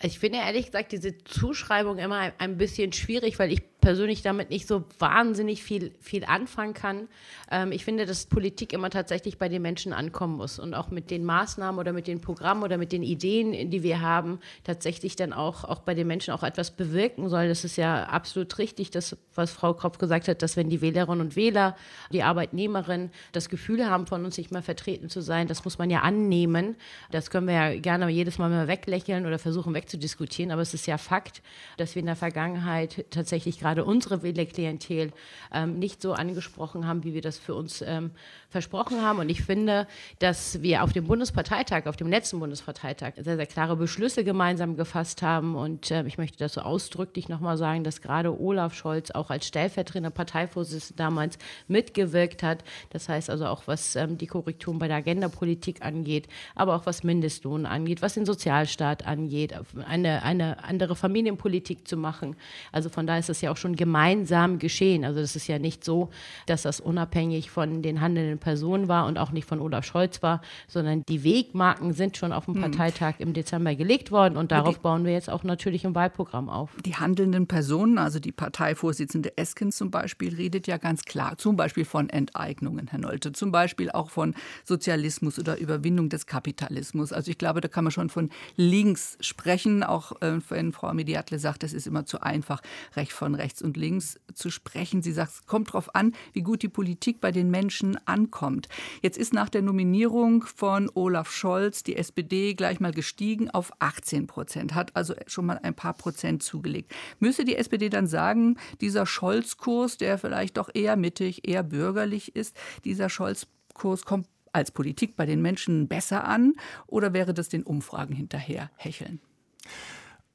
Ich 0.03 0.19
finde 0.19 0.39
ehrlich 0.39 0.67
gesagt 0.67 0.93
diese 0.93 1.19
Zuschreibung 1.19 1.99
immer 1.99 2.33
ein 2.39 2.57
bisschen 2.57 2.93
schwierig, 2.93 3.39
weil 3.39 3.53
ich 3.53 3.63
persönlich 3.81 4.23
damit 4.23 4.51
nicht 4.51 4.67
so 4.67 4.85
wahnsinnig 4.99 5.63
viel, 5.63 5.93
viel 6.01 6.25
anfangen 6.25 6.75
kann. 6.75 7.09
Ähm, 7.51 7.73
ich 7.73 7.85
finde, 7.85 8.07
dass 8.07 8.27
Politik 8.27 8.73
immer 8.73 8.91
tatsächlich 8.91 9.39
bei 9.39 9.49
den 9.49 9.63
Menschen 9.63 9.93
ankommen 9.93 10.37
muss 10.37 10.59
und 10.59 10.75
auch 10.75 10.91
mit 10.91 11.11
den 11.11 11.25
Maßnahmen 11.25 11.79
oder 11.79 11.93
mit 11.93 12.07
den 12.07 12.21
Programmen 12.21 12.63
oder 12.63 12.79
mit 12.79 12.93
den 12.93 13.03
Ideen, 13.03 13.71
die 13.71 13.83
wir 13.83 14.01
haben, 14.01 14.41
tatsächlich 14.65 15.17
dann 15.17 15.33
auch, 15.33 15.65
auch 15.65 15.81
bei 15.81 15.95
den 15.95 16.07
Menschen 16.07 16.33
auch 16.35 16.43
etwas 16.43 16.71
bewirken 16.71 17.29
soll. 17.29 17.49
Das 17.49 17.65
ist 17.65 17.77
ja 17.77 18.05
absolut 18.05 18.59
richtig, 18.59 18.91
das, 18.91 19.17
was 19.35 19.53
Frau 19.53 19.75
Kropf 19.75 19.99
gesagt 19.99 20.29
hat, 20.29 20.43
dass 20.43 20.57
wenn 20.57 20.69
die 20.69 20.81
Wählerinnen 20.81 21.21
und 21.21 21.37
Wähler, 21.37 21.77
die 22.13 22.23
Arbeitnehmerinnen 22.23 23.11
das 23.33 23.49
Gefühl 23.49 23.89
haben, 23.89 24.07
von 24.07 24.25
uns 24.25 24.37
nicht 24.37 24.51
mehr 24.51 24.63
vertreten 24.63 25.09
zu 25.09 25.21
sein, 25.21 25.49
das 25.49 25.65
muss 25.65 25.79
man 25.79 25.91
ja 25.91 26.01
annehmen. 26.01 26.77
Das 27.11 27.31
können 27.31 27.47
wir 27.47 27.55
ja 27.55 27.81
gerne 27.81 28.09
jedes 28.09 28.39
Mal 28.39 28.51
mal 28.51 28.69
weglächeln 28.69 29.27
oder 29.27 29.39
versuchen 29.39 29.75
wegzudiskutieren, 29.75 30.51
aber 30.51 30.63
es 30.63 30.75
ist 30.75 30.87
ja 30.87 30.99
Fakt, 30.99 31.43
dass 31.77 31.95
wir 31.95 32.01
in 32.01 32.07
der 32.07 32.17
Vergangenheit 32.17 33.07
tatsächlich 33.11 33.59
gerade 33.59 33.70
gerade 33.71 33.85
unsere 33.85 34.25
Wählerklientel 34.25 35.13
ähm, 35.53 35.79
nicht 35.79 36.03
so 36.03 36.13
angesprochen 36.13 36.89
haben, 36.89 37.05
wie 37.05 37.15
wir 37.15 37.23
das 37.23 37.39
für 37.39 37.55
uns 37.55 37.83
ähm, 37.83 38.11
versprochen 38.49 39.01
haben. 39.03 39.21
Und 39.21 39.29
ich 39.29 39.43
finde, 39.43 39.87
dass 40.19 40.61
wir 40.61 40.83
auf 40.83 40.93
dem 40.93 41.07
Bundesparteitag, 41.07 41.87
auf 41.87 41.95
dem 41.97 42.09
letzten 42.09 42.41
Bundesparteitag, 42.41 43.13
sehr, 43.17 43.37
sehr 43.37 43.47
klare 43.47 43.77
Beschlüsse 43.77 44.25
gemeinsam 44.25 44.77
gefasst 44.77 45.23
haben. 45.23 45.55
Und 45.55 45.93
äh, 45.93 46.05
ich 46.05 46.19
möchte 46.19 46.39
das 46.39 46.55
so 46.55 46.63
ausdrücklich 46.63 47.29
nochmal 47.29 47.57
sagen, 47.57 47.85
dass 47.85 48.03
gerade 48.03 48.39
Olaf 48.41 48.75
Scholz 48.75 49.13
auch 49.13 49.31
als 49.31 49.47
stellvertretender 49.47 50.11
Parteivorsitzender 50.11 51.05
damals 51.05 51.39
mitgewirkt 51.69 52.43
hat. 52.43 52.65
Das 52.91 53.09
heißt 53.09 53.31
also 53.31 53.47
auch, 53.47 53.63
was 53.67 53.95
ähm, 53.95 54.19
die 54.19 54.27
Korrekturen 54.27 54.81
bei 54.81 54.89
der 54.89 54.97
Agendapolitik 54.97 55.83
angeht, 55.83 56.27
aber 56.57 56.75
auch 56.75 56.87
was 56.87 57.05
Mindestlohn 57.05 57.67
angeht, 57.67 58.03
was 58.03 58.15
den 58.15 58.27
Sozialstaat 58.27 59.07
angeht, 59.07 59.55
eine, 59.87 60.25
eine 60.25 60.65
andere 60.65 60.97
Familienpolitik 60.97 61.87
zu 61.87 61.97
machen. 61.97 62.35
Also 62.73 62.89
von 62.89 63.07
daher 63.07 63.21
ist 63.21 63.29
das 63.29 63.41
ja 63.41 63.53
auch 63.53 63.57
schon 63.61 63.77
gemeinsam 63.77 64.59
geschehen. 64.59 65.05
Also 65.05 65.21
das 65.21 65.37
ist 65.37 65.47
ja 65.47 65.59
nicht 65.59 65.85
so, 65.85 66.11
dass 66.47 66.63
das 66.63 66.81
unabhängig 66.81 67.51
von 67.51 67.83
den 67.83 68.01
handelnden 68.01 68.39
Personen 68.39 68.89
war 68.89 69.07
und 69.07 69.19
auch 69.19 69.31
nicht 69.31 69.47
von 69.47 69.61
Olaf 69.61 69.85
Scholz 69.85 70.23
war, 70.23 70.41
sondern 70.69 71.05
die 71.09 71.23
Wegmarken 71.23 71.93
sind 71.93 72.17
schon 72.17 72.33
auf 72.33 72.47
dem 72.47 72.55
hm. 72.55 72.63
Parteitag 72.63 73.15
im 73.19 73.33
Dezember 73.33 73.75
gelegt 73.75 74.11
worden 74.11 74.37
und 74.37 74.53
darauf 74.53 74.77
die, 74.77 74.81
bauen 74.81 75.05
wir 75.05 75.13
jetzt 75.13 75.31
auch 75.31 75.45
natürlich 75.45 75.85
im 75.85 75.95
Wahlprogramm 75.95 76.49
auf. 76.49 76.71
Die 76.85 76.97
handelnden 76.97 77.47
Personen, 77.47 77.99
also 77.99 78.19
die 78.19 78.33
Parteivorsitzende 78.33 79.37
Esken 79.37 79.73
zum 79.73 79.91
Beispiel, 79.91 80.35
redet 80.35 80.67
ja 80.67 80.79
ganz 80.79 81.05
klar, 81.05 81.37
zum 81.37 81.57
Beispiel 81.57 81.85
von 81.85 82.09
Enteignungen, 82.09 82.89
Herr 82.89 83.01
Nolte, 83.01 83.33
zum 83.33 83.53
Beispiel 83.53 83.91
auch 83.91 84.11
von 84.11 84.35
Sozialismus 84.65 85.39
oder 85.39 85.59
Überwindung 85.59 86.09
des 86.09 86.27
Kapitalismus. 86.27 87.13
Also 87.13 87.31
ich 87.31 87.39
glaube, 87.39 87.61
da 87.61 87.69
kann 87.69 87.85
man 87.85 87.91
schon 87.91 88.09
von 88.09 88.31
links 88.57 89.19
sprechen, 89.21 89.83
auch 89.83 90.21
äh, 90.23 90.39
wenn 90.49 90.73
Frau 90.73 90.93
Mediatle 90.93 91.39
sagt, 91.39 91.65
es 91.65 91.73
ist 91.73 91.87
immer 91.87 92.07
zu 92.07 92.23
einfach, 92.23 92.61
Recht 92.97 93.13
von 93.13 93.35
Recht 93.35 93.50
rechts 93.51 93.63
und 93.63 93.77
links 93.77 94.19
zu 94.33 94.49
sprechen. 94.51 95.03
Sie 95.03 95.13
sagt, 95.13 95.33
es 95.33 95.47
kommt 95.47 95.69
darauf 95.69 95.95
an, 95.95 96.13
wie 96.33 96.43
gut 96.43 96.63
die 96.63 96.69
Politik 96.69 97.21
bei 97.21 97.33
den 97.33 97.51
Menschen 97.51 97.99
ankommt. 98.07 98.69
Jetzt 99.03 99.19
ist 99.19 99.33
nach 99.33 99.49
der 99.49 99.63
Nominierung 99.63 100.45
von 100.45 100.89
Olaf 100.95 101.33
Scholz 101.33 101.83
die 101.83 101.97
SPD 101.97 102.55
gleich 102.55 102.79
mal 102.79 102.93
gestiegen 102.93 103.51
auf 103.51 103.73
18 103.81 104.29
Prozent, 104.29 104.75
hat 104.75 104.95
also 104.95 105.15
schon 105.27 105.47
mal 105.47 105.59
ein 105.59 105.75
paar 105.75 105.95
Prozent 105.95 106.45
zugelegt. 106.45 106.95
Müsse 107.19 107.45
die 107.45 107.57
SPD 107.57 107.89
dann 107.89 108.07
sagen, 108.07 108.57
dieser 108.81 109.05
Scholz-Kurs, 109.05 109.97
der 109.97 110.19
vielleicht 110.19 110.57
doch 110.57 110.71
eher 110.73 110.97
mittig, 110.97 111.49
eher 111.49 111.65
bürgerlich 111.65 112.37
ist, 112.37 112.57
dieser 112.85 113.09
Scholz-Kurs 113.09 114.05
kommt 114.05 114.29
als 114.53 114.71
Politik 114.71 115.17
bei 115.17 115.27
den 115.27 115.43
Menschen 115.43 115.89
besser 115.89 116.25
an 116.25 116.55
oder 116.87 117.13
wäre 117.13 117.35
das 117.35 117.49
den 117.49 117.65
Umfragen 117.65 118.15
hinterher 118.15 118.71
hecheln? 118.77 119.21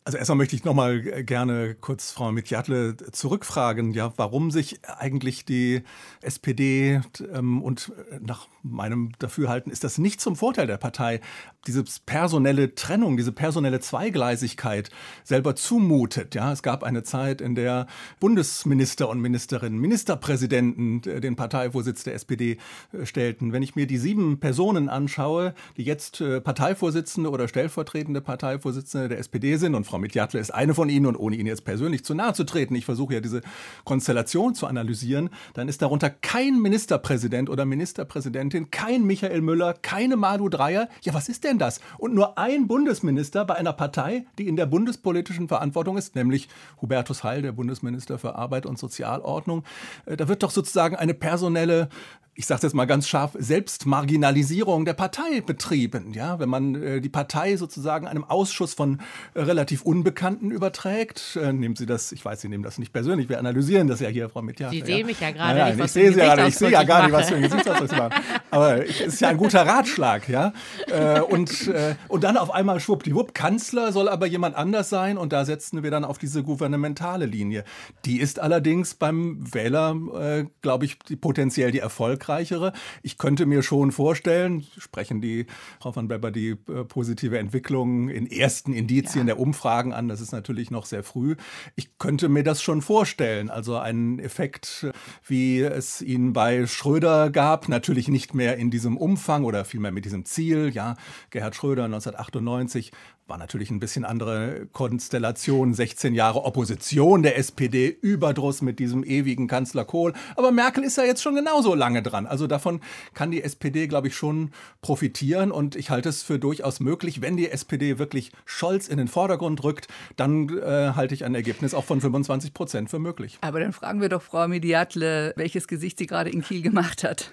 Also 0.08 0.20
erstmal 0.20 0.38
möchte 0.38 0.56
ich 0.56 0.64
noch 0.64 0.76
mal 0.76 1.02
gerne 1.02 1.74
kurz 1.74 2.12
Frau 2.12 2.32
Mitjatle 2.32 2.96
zurückfragen, 3.12 3.92
ja, 3.92 4.14
warum 4.18 4.52
sich 4.52 4.80
eigentlich 4.84 5.46
die 5.46 5.82
SPD 6.22 7.02
ähm, 7.34 7.64
und 7.64 7.92
nach 8.22 8.48
meinem 8.62 9.14
Dafürhalten 9.18 9.72
ist 9.72 9.84
das 9.84 9.98
nicht 9.98 10.22
zum 10.22 10.36
Vorteil 10.36 10.68
der 10.68 10.78
Partei, 10.78 11.22
diese 11.66 11.84
personelle 12.06 12.76
Trennung, 12.76 13.18
diese 13.18 13.32
personelle 13.32 13.80
Zweigleisigkeit 13.80 14.92
selber 15.24 15.56
zumutet. 15.56 16.36
Ja, 16.36 16.52
es 16.52 16.62
gab 16.62 16.84
eine 16.84 17.02
Zeit, 17.02 17.42
in 17.42 17.56
der 17.56 17.88
Bundesminister 18.20 19.10
und 19.10 19.20
Ministerinnen, 19.22 19.80
Ministerpräsidenten 19.80 21.02
den 21.02 21.36
Parteivorsitz 21.36 22.04
der 22.04 22.14
SPD 22.16 22.58
äh, 22.94 23.06
stellten. 23.06 23.54
Wenn 23.54 23.64
ich 23.64 23.76
mir 23.76 23.88
die 23.88 23.98
sieben 23.98 24.40
Personen 24.40 24.90
anschaue, 24.90 25.56
die 25.78 25.84
jetzt 25.84 26.22
äh, 26.22 26.42
Parteivorsitzende 26.42 27.30
oder 27.30 27.48
stellvertretende 27.48 28.22
Parteivorsitzende 28.22 29.10
der 29.10 29.20
SPD 29.20 29.58
sind 29.58 29.74
und 29.74 29.86
Frau 29.86 29.95
Mitjatle 30.00 30.40
ist 30.40 30.54
eine 30.54 30.74
von 30.74 30.90
ihnen 30.90 31.06
und 31.06 31.16
ohne 31.16 31.36
Ihnen 31.36 31.48
jetzt 31.48 31.66
persönlich 31.66 32.04
zu 32.04 32.14
nahe 32.14 32.34
zu 32.34 32.44
treten, 32.44 32.76
ich 32.76 32.86
versuche 32.86 33.16
ja 33.16 33.20
diese 33.22 33.42
Konstellation 33.84 34.56
zu 34.56 34.68
analysieren, 34.68 35.30
dann 35.54 35.68
ist 35.68 35.82
darunter 35.82 36.10
kein 36.10 36.62
Ministerpräsident 36.62 37.50
oder 37.50 37.66
Ministerpräsidentin, 37.66 38.72
kein 38.72 39.04
Michael 39.04 39.42
Müller, 39.42 39.74
keine 39.74 40.16
Madu 40.18 40.50
Dreier. 40.50 40.90
Ja, 41.02 41.14
was 41.14 41.30
ist 41.30 41.44
denn 41.44 41.60
das? 41.60 41.80
Und 41.98 42.14
nur 42.14 42.38
ein 42.38 42.68
Bundesminister 42.68 43.46
bei 43.46 43.56
einer 43.56 43.74
Partei, 43.74 44.26
die 44.38 44.48
in 44.48 44.56
der 44.56 44.66
bundespolitischen 44.66 45.48
Verantwortung 45.48 45.98
ist, 45.98 46.16
nämlich 46.16 46.48
Hubertus 46.82 47.24
Heil, 47.24 47.42
der 47.42 47.52
Bundesminister 47.52 48.18
für 48.18 48.36
Arbeit 48.36 48.66
und 48.66 48.78
Sozialordnung. 48.78 49.64
Äh, 50.06 50.18
da 50.18 50.28
wird 50.28 50.44
doch 50.44 50.52
sozusagen 50.52 50.96
eine 50.96 51.14
personelle 51.14 51.90
ich 52.38 52.46
sage 52.48 52.64
jetzt 52.64 52.74
mal 52.74 52.86
ganz 52.86 53.08
scharf, 53.08 53.32
Selbstmarginalisierung 53.40 54.84
der 54.84 54.94
Partei 54.94 55.40
betrieben. 55.40 56.14
Ja, 56.14 56.38
wenn 56.38 56.50
man 56.50 56.76
äh, 56.76 57.00
die 57.00 57.10
Partei 57.10 57.56
sozusagen 57.56 58.08
einem 58.08 58.26
Ausschuss 58.26 58.74
von 58.74 59.00
äh, 59.34 59.42
relativ 59.42 59.84
Unbekannten 59.84 60.52
überträgt, 60.52 61.40
äh, 61.42 61.54
nehmen 61.54 61.78
Sie 61.78 61.86
das, 61.86 62.12
ich 62.12 62.24
weiß, 62.26 62.42
Sie 62.42 62.50
nehmen 62.50 62.64
das 62.64 62.78
nicht 62.78 62.92
persönlich, 62.92 63.30
wir 63.30 63.40
analysieren 63.40 63.88
das 63.88 64.02
ja 64.02 64.10
hier, 64.10 64.28
Frau 64.28 64.42
Mitja. 64.42 64.70
Sie 64.70 64.80
ja. 64.80 64.86
sehen 64.86 65.06
mich 65.06 65.20
ja 65.22 65.32
gerade 65.32 65.60
ja, 65.60 65.70
nicht, 65.70 65.86
ich 65.86 65.92
sehe 65.92 66.12
Sie 66.12 66.20
ja 66.20 66.36
gerade, 66.36 66.50
ich 66.50 66.58
sehe 66.58 66.72
ja 66.72 66.84
gar 66.84 67.04
nicht, 67.04 67.14
was 67.14 67.30
für 67.30 67.36
ein 67.36 67.42
Gesichtsausdruck 67.42 67.90
Sie 67.90 67.96
machen. 67.96 68.14
Aber 68.52 68.86
es 68.86 69.00
ist 69.00 69.22
ja 69.22 69.30
ein 69.30 69.38
guter 69.38 69.66
Ratschlag, 69.66 70.28
ja. 70.28 70.52
Äh, 70.88 71.22
und, 71.22 71.68
äh, 71.70 71.96
und 72.10 72.26
dann 72.26 72.36
auf 72.36 72.54
einmal 72.54 72.82
schwuppdiwupp, 72.82 73.34
Kanzler 73.34 73.94
soll 73.94 74.10
aber 74.10 74.26
jemand 74.26 74.58
anders 74.58 74.90
sein 74.90 75.18
und 75.18 75.32
da 75.32 75.46
setzen 75.46 75.84
wir 75.84 75.92
dann 75.92 76.04
auf 76.04 76.18
diese 76.18 76.44
gouvernementale 76.44 77.26
Linie. 77.26 77.64
Die 78.04 78.20
ist 78.20 78.40
allerdings 78.40 78.94
beim 78.94 79.54
Wähler, 79.54 79.96
äh, 80.20 80.46
glaube 80.62 80.84
ich, 80.84 81.00
die, 81.00 81.16
potenziell 81.16 81.72
die 81.72 81.80
Erfolg 81.80 82.25
erfolgreichere. 82.26 82.74
Ich 83.02 83.18
könnte 83.18 83.46
mir 83.46 83.64
schon 83.64 83.92
vorstellen, 83.92 84.66
sprechen 84.78 85.22
die 85.22 85.46
Frau 85.80 85.96
van 85.96 86.08
Beber 86.08 86.32
die 86.32 86.52
äh, 86.68 86.84
positive 86.84 87.38
Entwicklung 87.38 88.10
in 88.10 88.30
ersten 88.30 88.74
Indizien 88.74 89.28
ja. 89.28 89.36
der 89.36 89.40
Umfragen 89.40 89.94
an. 89.94 90.08
Das 90.08 90.22
ist 90.22 90.32
natürlich 90.32 90.72
noch 90.72 90.86
sehr 90.86 91.04
früh. 91.04 91.36
Ich 91.76 91.98
könnte 91.98 92.30
mir 92.30 92.44
das 92.44 92.62
schon 92.62 92.82
vorstellen. 92.82 93.50
Also 93.50 93.78
einen 93.78 94.20
Effekt, 94.20 94.88
wie 95.26 95.62
es 95.62 96.02
ihn 96.02 96.34
bei 96.34 96.68
Schröder 96.68 97.30
gab, 97.30 97.70
natürlich 97.70 98.08
nicht 98.08 98.34
mehr 98.34 98.58
in 98.58 98.72
diesem 98.72 98.98
Umfang 98.98 99.44
oder 99.44 99.66
vielmehr 99.66 99.92
mit 99.92 100.06
diesem 100.06 100.26
Ziel. 100.26 100.72
Ja, 100.74 100.96
Gerhard 101.30 101.56
Schröder 101.56 101.86
1998 101.86 102.92
war 103.28 103.38
natürlich 103.38 103.72
ein 103.72 103.80
bisschen 103.80 104.06
andere 104.06 104.68
Konstellation. 104.72 105.74
16 105.74 106.14
Jahre 106.14 106.44
Opposition 106.44 107.24
der 107.24 107.38
SPD, 107.38 107.88
Überdruss 107.88 108.62
mit 108.62 108.78
diesem 108.78 109.04
ewigen 109.04 109.48
Kanzler 109.48 109.84
Kohl. 109.84 110.14
Aber 110.36 110.52
Merkel 110.52 110.84
ist 110.84 110.98
ja 110.98 111.04
jetzt 111.04 111.24
schon 111.24 111.36
genauso 111.36 111.74
lange 111.74 112.04
dran. 112.04 112.28
Also 112.28 112.46
davon 112.46 112.82
kann 113.14 113.32
die 113.32 113.42
SPD, 113.42 113.88
glaube 113.88 114.08
ich, 114.08 114.16
schon 114.16 114.52
profitieren. 114.82 115.52
Und 115.52 115.76
ich 115.76 115.90
halte 115.90 116.10
es 116.10 116.22
für 116.22 116.38
durchaus 116.38 116.80
möglich, 116.80 117.22
wenn 117.22 117.36
die 117.36 117.50
SPD 117.50 117.98
wirklich 117.98 118.32
Scholz 118.46 118.88
in 118.88 118.98
den 118.98 119.08
Vordergrund 119.08 119.64
rückt, 119.64 119.88
dann 120.18 120.50
äh, 120.60 120.92
halte 120.96 121.16
ich 121.16 121.26
ein 121.26 121.34
Ergebnis 121.34 121.74
auch 121.74 121.86
von 121.86 122.02
25 122.02 122.54
Prozent 122.54 122.90
für 122.92 123.00
möglich. 123.00 123.40
Aber 123.42 123.60
dann 123.60 123.74
fragen 123.74 124.02
wir 124.02 124.10
doch 124.10 124.22
Frau 124.22 124.48
Mediatle, 124.48 125.34
welches 125.36 125.68
Gesicht 125.68 125.98
sie 125.98 126.06
gerade 126.06 126.30
in 126.30 126.44
Kiel 126.44 126.62
gemacht 126.62 127.04
hat. 127.04 127.32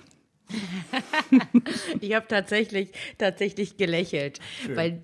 ich 2.00 2.14
habe 2.14 2.26
tatsächlich, 2.28 2.90
tatsächlich 3.18 3.76
gelächelt, 3.76 4.40
Schön. 4.64 4.76
weil 4.76 5.02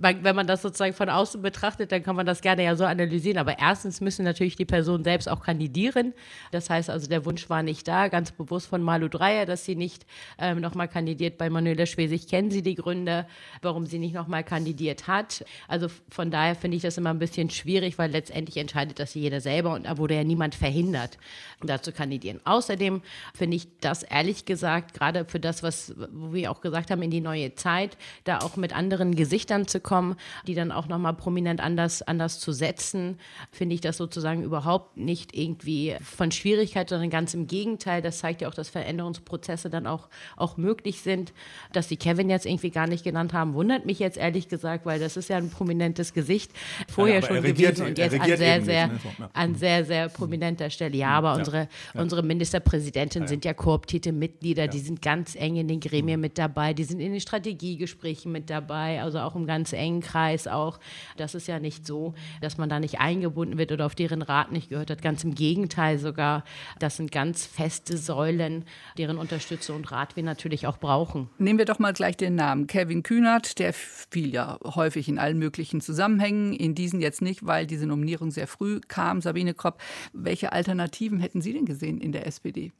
wenn 0.00 0.36
man 0.36 0.46
das 0.46 0.62
sozusagen 0.62 0.94
von 0.94 1.08
außen 1.08 1.42
betrachtet, 1.42 1.92
dann 1.92 2.02
kann 2.02 2.16
man 2.16 2.26
das 2.26 2.40
gerne 2.40 2.64
ja 2.64 2.76
so 2.76 2.84
analysieren. 2.84 3.38
Aber 3.38 3.58
erstens 3.58 4.00
müssen 4.00 4.24
natürlich 4.24 4.56
die 4.56 4.64
Personen 4.64 5.04
selbst 5.04 5.28
auch 5.28 5.42
kandidieren. 5.42 6.14
Das 6.52 6.70
heißt 6.70 6.90
also, 6.90 7.08
der 7.08 7.24
Wunsch 7.24 7.48
war 7.50 7.62
nicht 7.62 7.88
da, 7.88 8.08
ganz 8.08 8.32
bewusst 8.32 8.68
von 8.68 8.82
Malu 8.82 9.08
Dreyer, 9.08 9.46
dass 9.46 9.64
sie 9.64 9.74
nicht 9.74 10.06
ähm, 10.38 10.60
nochmal 10.60 10.88
kandidiert. 10.88 11.38
Bei 11.38 11.50
Manuela 11.50 11.86
Schwesig 11.86 12.28
kennen 12.28 12.50
Sie 12.50 12.62
die 12.62 12.74
Gründe, 12.74 13.26
warum 13.62 13.86
sie 13.86 13.98
nicht 13.98 14.14
nochmal 14.14 14.44
kandidiert 14.44 15.06
hat. 15.06 15.44
Also 15.66 15.88
von 16.08 16.30
daher 16.30 16.54
finde 16.54 16.76
ich 16.76 16.82
das 16.82 16.96
immer 16.98 17.10
ein 17.10 17.18
bisschen 17.18 17.50
schwierig, 17.50 17.98
weil 17.98 18.10
letztendlich 18.10 18.56
entscheidet 18.56 18.98
das 18.98 19.14
jeder 19.14 19.40
selber 19.40 19.74
und 19.74 19.86
da 19.86 19.98
wurde 19.98 20.14
ja 20.14 20.24
niemand 20.24 20.54
verhindert, 20.54 21.18
da 21.62 21.82
zu 21.82 21.92
kandidieren. 21.92 22.40
Außerdem 22.44 23.02
finde 23.34 23.56
ich 23.56 23.68
das 23.80 24.02
ehrlich 24.02 24.44
gesagt, 24.44 24.94
gerade 24.94 25.24
für 25.24 25.40
das, 25.40 25.62
was 25.62 25.94
wo 26.12 26.32
wir 26.32 26.50
auch 26.50 26.60
gesagt 26.60 26.90
haben, 26.90 27.02
in 27.02 27.10
die 27.10 27.20
neue 27.20 27.54
Zeit, 27.54 27.96
da 28.24 28.38
auch 28.38 28.56
mit 28.56 28.74
anderen 28.74 29.14
Gesichtern 29.14 29.66
zu 29.66 29.77
kommen, 29.80 30.16
die 30.46 30.54
dann 30.54 30.72
auch 30.72 30.88
nochmal 30.88 31.14
prominent 31.14 31.60
anders, 31.60 32.02
anders 32.02 32.40
zu 32.40 32.52
setzen, 32.52 33.18
finde 33.50 33.74
ich 33.74 33.80
das 33.80 33.96
sozusagen 33.96 34.42
überhaupt 34.42 34.96
nicht 34.96 35.36
irgendwie 35.36 35.96
von 36.02 36.30
Schwierigkeit, 36.30 36.88
sondern 36.88 37.10
ganz 37.10 37.34
im 37.34 37.46
Gegenteil. 37.46 38.02
Das 38.02 38.18
zeigt 38.18 38.42
ja 38.42 38.48
auch, 38.48 38.54
dass 38.54 38.68
Veränderungsprozesse 38.68 39.70
dann 39.70 39.86
auch, 39.86 40.08
auch 40.36 40.56
möglich 40.56 41.00
sind. 41.00 41.32
Dass 41.72 41.88
Sie 41.88 41.96
Kevin 41.96 42.30
jetzt 42.30 42.46
irgendwie 42.46 42.70
gar 42.70 42.86
nicht 42.86 43.04
genannt 43.04 43.32
haben, 43.32 43.54
wundert 43.54 43.86
mich 43.86 43.98
jetzt 43.98 44.16
ehrlich 44.16 44.48
gesagt, 44.48 44.86
weil 44.86 45.00
das 45.00 45.16
ist 45.16 45.28
ja 45.28 45.36
ein 45.36 45.50
prominentes 45.50 46.12
Gesicht 46.12 46.52
vorher 46.88 47.20
ja, 47.20 47.26
schon 47.26 47.38
regiert, 47.38 47.76
gewesen 47.76 47.86
und 47.86 47.98
jetzt 47.98 48.18
an 48.18 48.36
sehr, 48.36 48.62
sehr, 48.62 48.86
nicht, 48.88 49.18
ne? 49.18 49.30
an 49.32 49.54
sehr, 49.54 49.84
sehr 49.84 50.08
prominenter 50.08 50.70
Stelle. 50.70 50.96
Ja, 50.96 51.10
aber 51.10 51.32
ja, 51.32 51.38
unsere, 51.38 51.68
unsere 51.94 52.22
Ministerpräsidentin 52.22 53.26
sind 53.26 53.44
ja 53.44 53.54
kooptierte 53.54 54.12
Mitglieder, 54.12 54.68
die 54.68 54.78
sind 54.78 55.02
ganz 55.02 55.34
eng 55.34 55.56
in 55.56 55.68
den 55.68 55.80
Gremien 55.80 56.20
mit 56.20 56.38
dabei, 56.38 56.74
die 56.74 56.84
sind 56.84 57.00
in 57.00 57.12
den 57.12 57.20
Strategiegesprächen 57.20 58.32
mit 58.32 58.50
dabei, 58.50 59.02
also 59.02 59.18
auch 59.20 59.34
im 59.34 59.46
ganz 59.46 59.67
engen 59.76 60.00
Kreis 60.00 60.46
auch. 60.46 60.78
Das 61.16 61.34
ist 61.34 61.48
ja 61.48 61.58
nicht 61.58 61.86
so, 61.86 62.14
dass 62.40 62.58
man 62.58 62.68
da 62.68 62.80
nicht 62.80 63.00
eingebunden 63.00 63.58
wird 63.58 63.72
oder 63.72 63.86
auf 63.86 63.94
deren 63.94 64.22
Rat 64.22 64.52
nicht 64.52 64.70
gehört 64.70 64.90
hat. 64.90 65.02
Ganz 65.02 65.24
im 65.24 65.34
Gegenteil 65.34 65.98
sogar. 65.98 66.44
Das 66.78 66.96
sind 66.96 67.12
ganz 67.12 67.46
feste 67.46 67.96
Säulen, 67.96 68.64
deren 68.96 69.18
Unterstützung 69.18 69.76
und 69.76 69.92
Rat 69.92 70.16
wir 70.16 70.22
natürlich 70.22 70.66
auch 70.66 70.78
brauchen. 70.78 71.28
Nehmen 71.38 71.58
wir 71.58 71.66
doch 71.66 71.78
mal 71.78 71.92
gleich 71.92 72.16
den 72.16 72.34
Namen 72.34 72.66
Kevin 72.66 73.02
Kühnert, 73.02 73.58
der 73.58 73.72
fiel 73.72 74.32
ja 74.32 74.58
häufig 74.64 75.08
in 75.08 75.18
allen 75.18 75.38
möglichen 75.38 75.80
Zusammenhängen, 75.80 76.52
in 76.52 76.74
diesen 76.74 77.00
jetzt 77.00 77.22
nicht, 77.22 77.44
weil 77.46 77.66
diese 77.66 77.86
Nominierung 77.86 78.30
sehr 78.30 78.46
früh 78.46 78.80
kam. 78.86 79.20
Sabine 79.20 79.54
Kropp, 79.54 79.80
welche 80.12 80.52
Alternativen 80.52 81.20
hätten 81.20 81.40
Sie 81.40 81.52
denn 81.52 81.66
gesehen 81.66 82.00
in 82.00 82.12
der 82.12 82.26
SPD? 82.26 82.72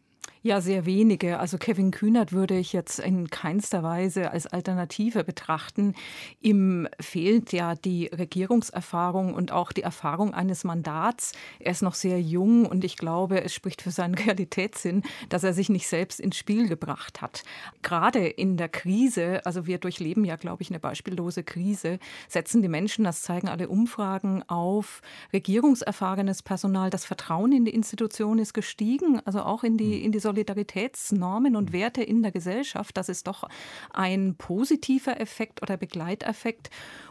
Ja, 0.42 0.60
sehr 0.60 0.86
wenige. 0.86 1.40
Also 1.40 1.58
Kevin 1.58 1.90
Kühnert 1.90 2.32
würde 2.32 2.56
ich 2.56 2.72
jetzt 2.72 3.00
in 3.00 3.28
keinster 3.28 3.82
Weise 3.82 4.30
als 4.30 4.46
Alternative 4.46 5.24
betrachten. 5.24 5.94
Ihm 6.40 6.86
fehlt 7.00 7.52
ja 7.52 7.74
die 7.74 8.06
Regierungserfahrung 8.06 9.34
und 9.34 9.50
auch 9.50 9.72
die 9.72 9.82
Erfahrung 9.82 10.34
eines 10.34 10.62
Mandats. 10.62 11.32
Er 11.58 11.72
ist 11.72 11.82
noch 11.82 11.94
sehr 11.94 12.20
jung 12.20 12.66
und 12.66 12.84
ich 12.84 12.96
glaube, 12.96 13.42
es 13.42 13.52
spricht 13.52 13.82
für 13.82 13.90
seinen 13.90 14.14
Realitätssinn, 14.28 15.02
dass 15.28 15.42
er 15.42 15.52
sich 15.54 15.70
nicht 15.70 15.88
selbst 15.88 16.20
ins 16.20 16.36
Spiel 16.36 16.68
gebracht 16.68 17.20
hat. 17.20 17.42
Gerade 17.82 18.28
in 18.28 18.56
der 18.56 18.68
Krise, 18.68 19.44
also 19.44 19.66
wir 19.66 19.78
durchleben 19.78 20.24
ja, 20.24 20.36
glaube 20.36 20.62
ich, 20.62 20.70
eine 20.70 20.78
beispiellose 20.78 21.42
Krise, 21.42 21.98
setzen 22.28 22.62
die 22.62 22.68
Menschen, 22.68 23.02
das 23.04 23.22
zeigen 23.22 23.48
alle 23.48 23.68
Umfragen, 23.68 24.44
auf 24.46 25.02
regierungserfahrenes 25.32 26.44
Personal. 26.44 26.90
Das 26.90 27.04
Vertrauen 27.04 27.50
in 27.50 27.64
die 27.64 27.74
Institution 27.74 28.38
ist 28.38 28.54
gestiegen, 28.54 29.20
also 29.24 29.42
auch 29.42 29.64
in 29.64 29.76
die, 29.76 30.04
in 30.04 30.12
die 30.12 30.27
Solidaritätsnormen 30.28 31.56
und 31.56 31.72
Werte 31.72 32.02
in 32.02 32.22
der 32.22 32.32
Gesellschaft. 32.32 32.98
Das 32.98 33.08
ist 33.08 33.26
doch 33.26 33.48
ein 33.94 34.34
positiver 34.36 35.18
Effekt 35.20 35.62
oder 35.62 35.78
Begleiteffekt. 35.78 36.68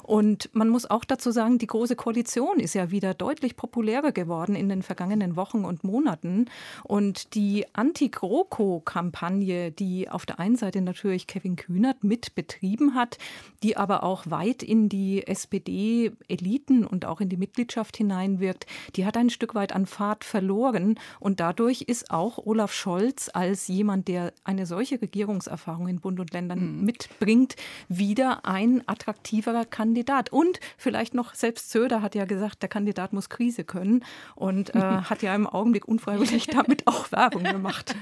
Und 0.08 0.50
man 0.54 0.70
muss 0.70 0.90
auch 0.90 1.04
dazu 1.04 1.32
sagen, 1.32 1.58
die 1.58 1.68
Große 1.68 1.98
Koalition 1.98 2.62
ist 2.62 2.74
ja 2.74 2.92
wieder 2.92 3.14
deutlich 3.14 3.58
populärer 3.58 4.14
geworden 4.14 4.56
in 4.56 4.70
den 4.70 4.82
vergangenen 4.82 5.36
Wochen 5.36 5.66
und 5.66 5.84
Monaten. 5.84 6.46
Und 6.86 7.36
die 7.36 7.66
Anti-GroKo-Kampagne, 7.74 9.72
die 9.72 10.10
auf 10.10 10.26
der 10.26 10.40
einen 10.40 10.56
Seite 10.56 10.80
natürlich 10.80 11.28
Kevin 11.28 11.58
Kühnert 11.58 12.06
mit 12.06 12.36
betrieben 12.36 12.96
hat, 12.96 13.18
die 13.64 13.76
aber 13.76 14.04
auch 14.04 14.24
weit 14.30 14.64
in 14.64 14.88
die 14.88 15.28
SPD-Eliten 15.28 16.86
und 16.86 17.04
auch 17.04 17.20
in 17.20 17.28
die 17.28 17.36
Mitgliedschaft 17.36 17.98
hineinwirkt, 17.98 18.66
die 18.96 19.06
hat 19.06 19.18
ein 19.18 19.30
Stück 19.30 19.56
weit 19.56 19.74
an 19.74 19.86
Fahrt 19.86 20.24
verloren. 20.24 20.98
Und 21.20 21.42
dadurch 21.42 21.82
ist 21.82 22.12
auch 22.12 22.38
Olaf 22.38 22.72
Scholz 22.72 23.30
als 23.34 23.68
jemand, 23.68 24.08
der 24.08 24.32
eine 24.46 24.68
solche 24.68 25.02
Regierungserfahrung 25.02 25.90
in 25.90 26.00
Bund 26.00 26.22
und 26.22 26.32
Ländern 26.32 26.78
mhm. 26.78 26.86
mitbringt, 26.86 27.58
wieder 27.90 28.46
ein 28.46 28.88
attraktiverer 28.88 29.66
Kandidat 29.66 29.97
Kandidat. 29.98 30.32
Und 30.32 30.60
vielleicht 30.78 31.16
noch, 31.16 31.34
selbst 31.34 31.72
Söder 31.72 32.04
hat 32.04 32.14
ja 32.14 32.26
gesagt, 32.26 32.62
der 32.62 32.70
Kandidat 32.70 33.14
muss 33.14 33.30
Krise 33.30 33.64
können 33.64 34.06
und 34.36 34.76
äh, 34.76 34.80
hat 34.80 35.24
ja 35.24 35.34
im 35.34 35.48
Augenblick 35.48 35.88
unfreiwillig 35.88 36.48
damit 36.52 36.86
auch 36.86 37.12
Werbung 37.12 37.44
gemacht. 37.44 37.96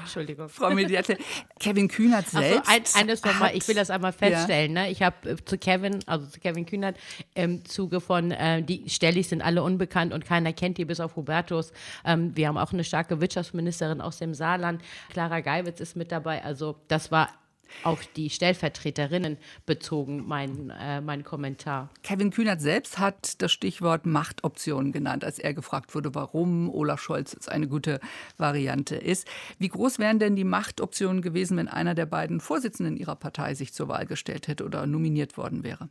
Entschuldigung. 0.00 0.50
Frau 0.50 0.70
Mediate. 0.70 1.16
Kevin 1.58 1.88
Kühnert 1.88 2.28
selbst. 2.28 2.68
Also 2.68 2.98
ein, 2.98 3.02
eines 3.02 3.24
nochmal, 3.24 3.52
ich 3.54 3.66
will 3.66 3.74
das 3.74 3.88
einmal 3.88 4.12
feststellen. 4.12 4.76
Ja. 4.76 4.82
Ne? 4.82 4.90
Ich 4.90 5.02
habe 5.02 5.30
äh, 5.30 5.36
zu 5.42 5.56
Kevin, 5.56 6.00
also 6.06 6.26
zu 6.26 6.38
Kevin 6.38 6.66
Kühnert, 6.66 6.98
im 7.34 7.64
Zuge 7.64 8.00
von, 8.00 8.30
äh, 8.30 8.62
die 8.62 8.90
Stellis 8.90 9.30
sind 9.30 9.40
alle 9.40 9.62
unbekannt 9.62 10.12
und 10.12 10.26
keiner 10.26 10.52
kennt 10.52 10.76
die 10.76 10.84
bis 10.84 11.00
auf 11.00 11.16
Hubertus. 11.16 11.72
Ähm, 12.04 12.36
wir 12.36 12.48
haben 12.48 12.58
auch 12.58 12.74
eine 12.74 12.84
starke 12.84 13.22
Wirtschaftsministerin 13.22 14.02
aus 14.02 14.18
dem 14.18 14.34
Saarland. 14.34 14.82
Clara 15.10 15.40
Geiwitz 15.40 15.80
ist 15.80 15.96
mit 15.96 16.12
dabei. 16.12 16.44
Also 16.44 16.76
das 16.88 17.10
war 17.10 17.30
auf 17.84 18.06
die 18.06 18.30
Stellvertreterinnen 18.30 19.38
bezogen, 19.66 20.26
mein, 20.26 20.70
äh, 20.70 21.00
mein 21.00 21.24
Kommentar. 21.24 21.90
Kevin 22.02 22.30
Kühnert 22.30 22.60
selbst 22.60 22.98
hat 22.98 23.40
das 23.42 23.52
Stichwort 23.52 24.06
Machtoptionen 24.06 24.92
genannt, 24.92 25.24
als 25.24 25.38
er 25.38 25.54
gefragt 25.54 25.94
wurde, 25.94 26.14
warum 26.14 26.68
Olaf 26.70 27.00
Scholz 27.00 27.32
jetzt 27.32 27.50
eine 27.50 27.68
gute 27.68 28.00
Variante 28.36 28.96
ist. 28.96 29.26
Wie 29.58 29.68
groß 29.68 29.98
wären 29.98 30.18
denn 30.18 30.36
die 30.36 30.44
Machtoptionen 30.44 31.22
gewesen, 31.22 31.56
wenn 31.56 31.68
einer 31.68 31.94
der 31.94 32.06
beiden 32.06 32.40
Vorsitzenden 32.40 32.96
ihrer 32.96 33.16
Partei 33.16 33.54
sich 33.54 33.72
zur 33.72 33.88
Wahl 33.88 34.06
gestellt 34.06 34.48
hätte 34.48 34.64
oder 34.64 34.86
nominiert 34.86 35.36
worden 35.36 35.64
wäre? 35.64 35.88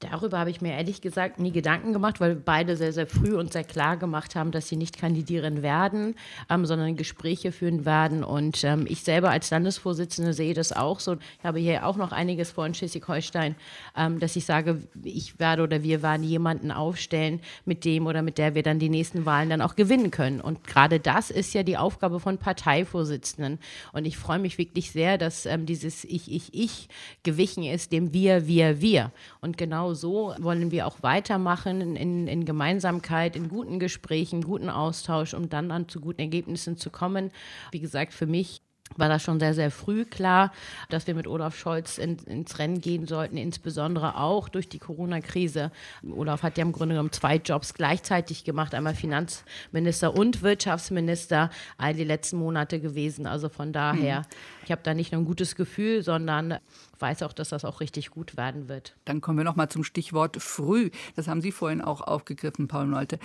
Darüber 0.00 0.38
habe 0.38 0.48
ich 0.48 0.62
mir 0.62 0.72
ehrlich 0.72 1.02
gesagt 1.02 1.38
nie 1.38 1.50
Gedanken 1.52 1.92
gemacht, 1.92 2.20
weil 2.20 2.34
beide 2.34 2.74
sehr, 2.74 2.94
sehr 2.94 3.06
früh 3.06 3.36
und 3.36 3.52
sehr 3.52 3.64
klar 3.64 3.98
gemacht 3.98 4.34
haben, 4.34 4.50
dass 4.50 4.66
sie 4.66 4.76
nicht 4.76 4.98
kandidieren 4.98 5.62
werden, 5.62 6.14
ähm, 6.48 6.64
sondern 6.64 6.96
Gespräche 6.96 7.52
führen 7.52 7.84
werden. 7.84 8.24
Und 8.24 8.64
ähm, 8.64 8.86
ich 8.88 9.02
selber 9.02 9.28
als 9.28 9.50
Landesvorsitzende 9.50 10.32
sehe 10.32 10.54
das 10.54 10.72
auch 10.72 11.00
so. 11.00 11.18
Ich 11.38 11.44
habe 11.44 11.58
hier 11.58 11.86
auch 11.86 11.96
noch 11.96 12.12
einiges 12.12 12.50
vor 12.50 12.64
in 12.64 12.72
Schleswig-Holstein, 12.72 13.56
ähm, 13.94 14.20
dass 14.20 14.36
ich 14.36 14.46
sage, 14.46 14.82
ich 15.02 15.38
werde 15.38 15.64
oder 15.64 15.82
wir 15.82 16.02
werden 16.02 16.22
jemanden 16.22 16.70
aufstellen, 16.70 17.40
mit 17.66 17.84
dem 17.84 18.06
oder 18.06 18.22
mit 18.22 18.38
der 18.38 18.54
wir 18.54 18.62
dann 18.62 18.78
die 18.78 18.88
nächsten 18.88 19.26
Wahlen 19.26 19.50
dann 19.50 19.60
auch 19.60 19.76
gewinnen 19.76 20.10
können. 20.10 20.40
Und 20.40 20.64
gerade 20.66 20.98
das 20.98 21.30
ist 21.30 21.52
ja 21.52 21.62
die 21.62 21.76
Aufgabe 21.76 22.20
von 22.20 22.38
Parteivorsitzenden. 22.38 23.58
Und 23.92 24.06
ich 24.06 24.16
freue 24.16 24.38
mich 24.38 24.56
wirklich 24.56 24.92
sehr, 24.92 25.18
dass 25.18 25.44
ähm, 25.44 25.66
dieses 25.66 26.04
Ich, 26.04 26.32
Ich, 26.32 26.54
Ich 26.54 26.88
gewichen 27.22 27.64
ist, 27.64 27.92
dem 27.92 28.14
Wir, 28.14 28.46
Wir, 28.46 28.80
Wir. 28.80 29.12
Und 29.42 29.58
genau 29.58 29.89
genau 29.90 29.94
so 29.94 30.34
wollen 30.38 30.70
wir 30.70 30.86
auch 30.86 31.02
weitermachen 31.02 31.96
in, 31.96 32.26
in 32.26 32.44
Gemeinsamkeit, 32.44 33.36
in 33.36 33.48
guten 33.48 33.78
Gesprächen, 33.78 34.42
guten 34.42 34.70
Austausch, 34.70 35.34
um 35.34 35.48
dann, 35.48 35.68
dann 35.68 35.88
zu 35.88 36.00
guten 36.00 36.20
Ergebnissen 36.20 36.76
zu 36.76 36.90
kommen. 36.90 37.30
Wie 37.72 37.80
gesagt, 37.80 38.12
für 38.12 38.26
mich 38.26 38.62
war 38.96 39.08
das 39.08 39.22
schon 39.22 39.40
sehr, 39.40 39.54
sehr 39.54 39.70
früh 39.70 40.04
klar, 40.04 40.52
dass 40.88 41.06
wir 41.06 41.14
mit 41.14 41.26
Olaf 41.26 41.56
Scholz 41.56 41.98
in, 41.98 42.18
ins 42.26 42.58
Rennen 42.58 42.80
gehen 42.80 43.06
sollten, 43.06 43.36
insbesondere 43.36 44.16
auch 44.16 44.48
durch 44.48 44.68
die 44.68 44.78
Corona-Krise. 44.78 45.70
Olaf 46.10 46.42
hat 46.42 46.58
ja 46.58 46.62
im 46.62 46.72
Grunde 46.72 46.94
genommen 46.94 47.12
zwei 47.12 47.36
Jobs 47.36 47.74
gleichzeitig 47.74 48.44
gemacht, 48.44 48.74
einmal 48.74 48.94
Finanzminister 48.94 50.14
und 50.14 50.42
Wirtschaftsminister, 50.42 51.50
all 51.78 51.94
die 51.94 52.04
letzten 52.04 52.38
Monate 52.38 52.80
gewesen. 52.80 53.26
Also 53.26 53.48
von 53.48 53.72
daher, 53.72 54.20
mhm. 54.20 54.26
ich 54.64 54.72
habe 54.72 54.82
da 54.82 54.94
nicht 54.94 55.12
nur 55.12 55.22
ein 55.22 55.26
gutes 55.26 55.54
Gefühl, 55.54 56.02
sondern 56.02 56.58
weiß 56.98 57.22
auch, 57.22 57.32
dass 57.32 57.50
das 57.50 57.64
auch 57.64 57.80
richtig 57.80 58.10
gut 58.10 58.36
werden 58.36 58.68
wird. 58.68 58.96
Dann 59.04 59.20
kommen 59.20 59.38
wir 59.38 59.44
noch 59.44 59.56
mal 59.56 59.68
zum 59.68 59.84
Stichwort 59.84 60.36
früh. 60.40 60.90
Das 61.16 61.28
haben 61.28 61.40
Sie 61.40 61.52
vorhin 61.52 61.80
auch 61.80 62.00
aufgegriffen, 62.00 62.68
Paul 62.68 62.86
Nolte. 62.86 63.18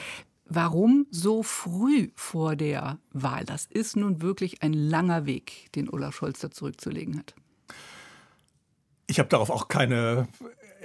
Warum 0.47 1.07
so 1.09 1.41
früh 1.41 2.11
vor 2.15 2.55
der 2.55 2.99
Wahl? 3.11 3.45
Das 3.45 3.65
ist 3.65 3.95
nun 3.95 4.21
wirklich 4.21 4.61
ein 4.61 4.73
langer 4.73 5.25
Weg, 5.25 5.71
den 5.73 5.89
Olaf 5.89 6.15
Scholz 6.15 6.39
da 6.39 6.51
zurückzulegen 6.51 7.17
hat. 7.17 7.33
Ich 9.07 9.19
habe 9.19 9.29
darauf 9.29 9.49
auch 9.49 9.67
keine 9.67 10.27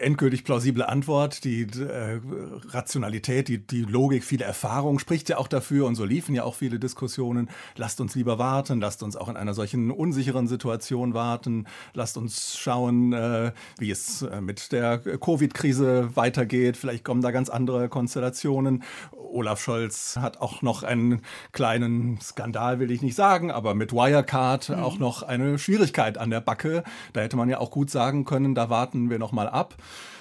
endgültig 0.00 0.44
plausible 0.44 0.88
Antwort. 0.88 1.44
Die 1.44 1.62
äh, 1.62 2.20
Rationalität, 2.68 3.48
die, 3.48 3.58
die 3.58 3.82
Logik, 3.82 4.24
viele 4.24 4.44
Erfahrung 4.44 4.98
spricht 4.98 5.28
ja 5.28 5.38
auch 5.38 5.48
dafür 5.48 5.86
und 5.86 5.94
so 5.94 6.04
liefen 6.04 6.34
ja 6.34 6.44
auch 6.44 6.54
viele 6.54 6.78
Diskussionen. 6.78 7.50
Lasst 7.76 8.00
uns 8.00 8.14
lieber 8.14 8.38
warten, 8.38 8.80
lasst 8.80 9.02
uns 9.02 9.16
auch 9.16 9.28
in 9.28 9.36
einer 9.36 9.54
solchen 9.54 9.90
unsicheren 9.90 10.48
Situation 10.48 11.14
warten, 11.14 11.66
lasst 11.94 12.16
uns 12.16 12.58
schauen, 12.58 13.12
äh, 13.12 13.52
wie 13.78 13.90
es 13.90 14.22
äh, 14.22 14.40
mit 14.40 14.72
der 14.72 14.98
Covid-Krise 14.98 16.10
weitergeht. 16.14 16.76
Vielleicht 16.76 17.04
kommen 17.04 17.22
da 17.22 17.30
ganz 17.30 17.48
andere 17.48 17.88
Konstellationen. 17.88 18.82
Olaf 19.12 19.60
Scholz 19.62 20.16
hat 20.16 20.40
auch 20.40 20.62
noch 20.62 20.82
einen 20.82 21.22
kleinen 21.52 22.20
Skandal, 22.20 22.80
will 22.80 22.90
ich 22.90 23.02
nicht 23.02 23.14
sagen, 23.14 23.50
aber 23.50 23.74
mit 23.74 23.92
Wirecard 23.92 24.70
mhm. 24.70 24.74
auch 24.76 24.98
noch 24.98 25.22
eine 25.22 25.58
Schwierigkeit 25.58 26.18
an 26.18 26.30
der 26.30 26.40
Backe. 26.40 26.82
Da 27.12 27.20
hätte 27.20 27.36
man 27.36 27.48
ja 27.48 27.58
auch 27.58 27.70
gut 27.70 27.90
sagen 27.90 28.24
können, 28.24 28.54
da 28.54 28.70
warten 28.70 29.10
wir 29.10 29.18
noch 29.18 29.32
mal 29.32 29.48
ab. 29.48 29.74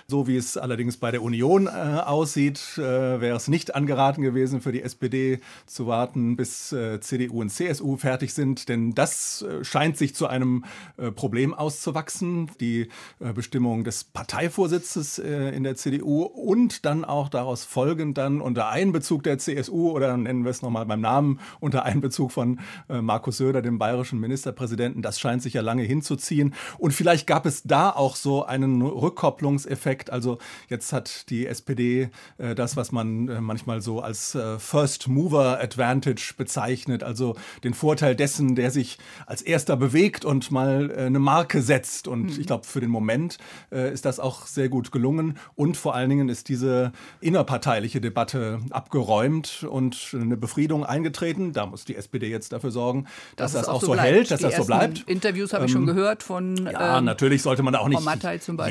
So 0.09 0.25
wie 0.25 0.37
es 0.37 0.57
allerdings 0.57 0.97
bei 0.97 1.11
der 1.11 1.21
Union 1.21 1.67
äh, 1.67 1.69
aussieht, 1.69 2.59
äh, 2.77 2.81
wäre 2.81 3.37
es 3.37 3.47
nicht 3.47 3.75
angeraten 3.75 4.23
gewesen, 4.23 4.59
für 4.59 4.71
die 4.71 4.81
SPD 4.81 5.39
zu 5.67 5.85
warten, 5.85 6.35
bis 6.35 6.71
äh, 6.71 6.99
CDU 6.99 7.41
und 7.41 7.51
CSU 7.51 7.95
fertig 7.95 8.33
sind, 8.33 8.69
denn 8.69 8.95
das 8.95 9.43
äh, 9.43 9.63
scheint 9.63 9.99
sich 9.99 10.15
zu 10.15 10.25
einem 10.25 10.65
äh, 10.97 11.11
Problem 11.11 11.53
auszuwachsen. 11.53 12.49
Die 12.59 12.89
äh, 13.19 13.33
Bestimmung 13.33 13.83
des 13.83 14.03
Parteivorsitzes 14.03 15.19
in 15.19 15.63
der 15.63 15.75
CDU 15.75 16.23
und 16.23 16.85
dann 16.85 17.05
auch 17.05 17.29
daraus 17.29 17.63
folgend 17.63 18.17
dann 18.17 18.41
unter 18.41 18.69
Einbezug 18.69 19.21
der 19.21 19.37
CSU 19.37 19.91
oder 19.91 20.17
nennen 20.17 20.43
wir 20.43 20.49
es 20.49 20.63
nochmal 20.63 20.87
beim 20.87 21.01
Namen, 21.01 21.39
unter 21.59 21.83
Einbezug 21.83 22.31
von 22.31 22.59
Markus 22.87 23.37
Söder, 23.37 23.61
dem 23.61 23.77
bayerischen 23.77 24.19
Ministerpräsidenten, 24.19 25.01
das 25.01 25.19
scheint 25.19 25.43
sich 25.43 25.53
ja 25.53 25.61
lange 25.61 25.83
hinzuziehen. 25.83 26.55
Und 26.77 26.93
vielleicht 26.93 27.27
gab 27.27 27.45
es 27.45 27.63
da 27.63 27.91
auch 27.91 28.15
so 28.15 28.45
einen 28.45 28.81
Rückkopplungseffekt 28.81 29.98
Effekt. 29.99 30.11
Also 30.11 30.37
jetzt 30.69 30.93
hat 30.93 31.29
die 31.29 31.45
SPD 31.47 32.09
äh, 32.37 32.55
das, 32.55 32.75
was 32.75 32.91
man 32.91 33.27
äh, 33.27 33.41
manchmal 33.41 33.81
so 33.81 34.01
als 34.01 34.35
äh, 34.35 34.59
First 34.59 35.07
Mover 35.07 35.59
Advantage 35.61 36.33
bezeichnet, 36.37 37.03
also 37.03 37.35
den 37.63 37.73
Vorteil 37.73 38.15
dessen, 38.15 38.55
der 38.55 38.71
sich 38.71 38.97
als 39.25 39.41
erster 39.41 39.77
bewegt 39.77 40.25
und 40.25 40.51
mal 40.51 40.91
äh, 40.91 41.05
eine 41.05 41.19
Marke 41.19 41.61
setzt. 41.61 42.07
Und 42.07 42.35
mhm. 42.35 42.39
ich 42.39 42.47
glaube, 42.47 42.65
für 42.65 42.79
den 42.79 42.89
Moment 42.89 43.37
äh, 43.71 43.91
ist 43.93 44.05
das 44.05 44.19
auch 44.19 44.45
sehr 44.47 44.69
gut 44.69 44.91
gelungen. 44.91 45.37
Und 45.55 45.77
vor 45.77 45.95
allen 45.95 46.09
Dingen 46.09 46.29
ist 46.29 46.49
diese 46.49 46.91
innerparteiliche 47.21 48.01
Debatte 48.01 48.59
abgeräumt 48.71 49.65
und 49.69 50.11
eine 50.13 50.37
Befriedung 50.37 50.85
eingetreten. 50.85 51.53
Da 51.53 51.65
muss 51.65 51.85
die 51.85 51.95
SPD 51.95 52.29
jetzt 52.29 52.53
dafür 52.53 52.71
sorgen, 52.71 53.05
dass 53.35 53.53
das, 53.53 53.65
das 53.65 53.69
auch 53.69 53.81
so, 53.81 53.91
bleibt. 53.91 54.07
hält, 54.07 54.31
dass 54.31 54.39
die 54.39 54.45
das 54.45 54.55
so 54.55 54.65
bleibt. 54.65 55.03
Interviews 55.07 55.53
habe 55.53 55.65
ich 55.65 55.71
ähm, 55.71 55.77
schon 55.77 55.85
gehört 55.87 56.23
von. 56.23 56.69
Ja, 56.71 56.99
ähm, 56.99 57.05
natürlich 57.05 57.41
sollte 57.41 57.63
man 57.63 57.75
auch 57.75 57.87
nicht 57.87 58.01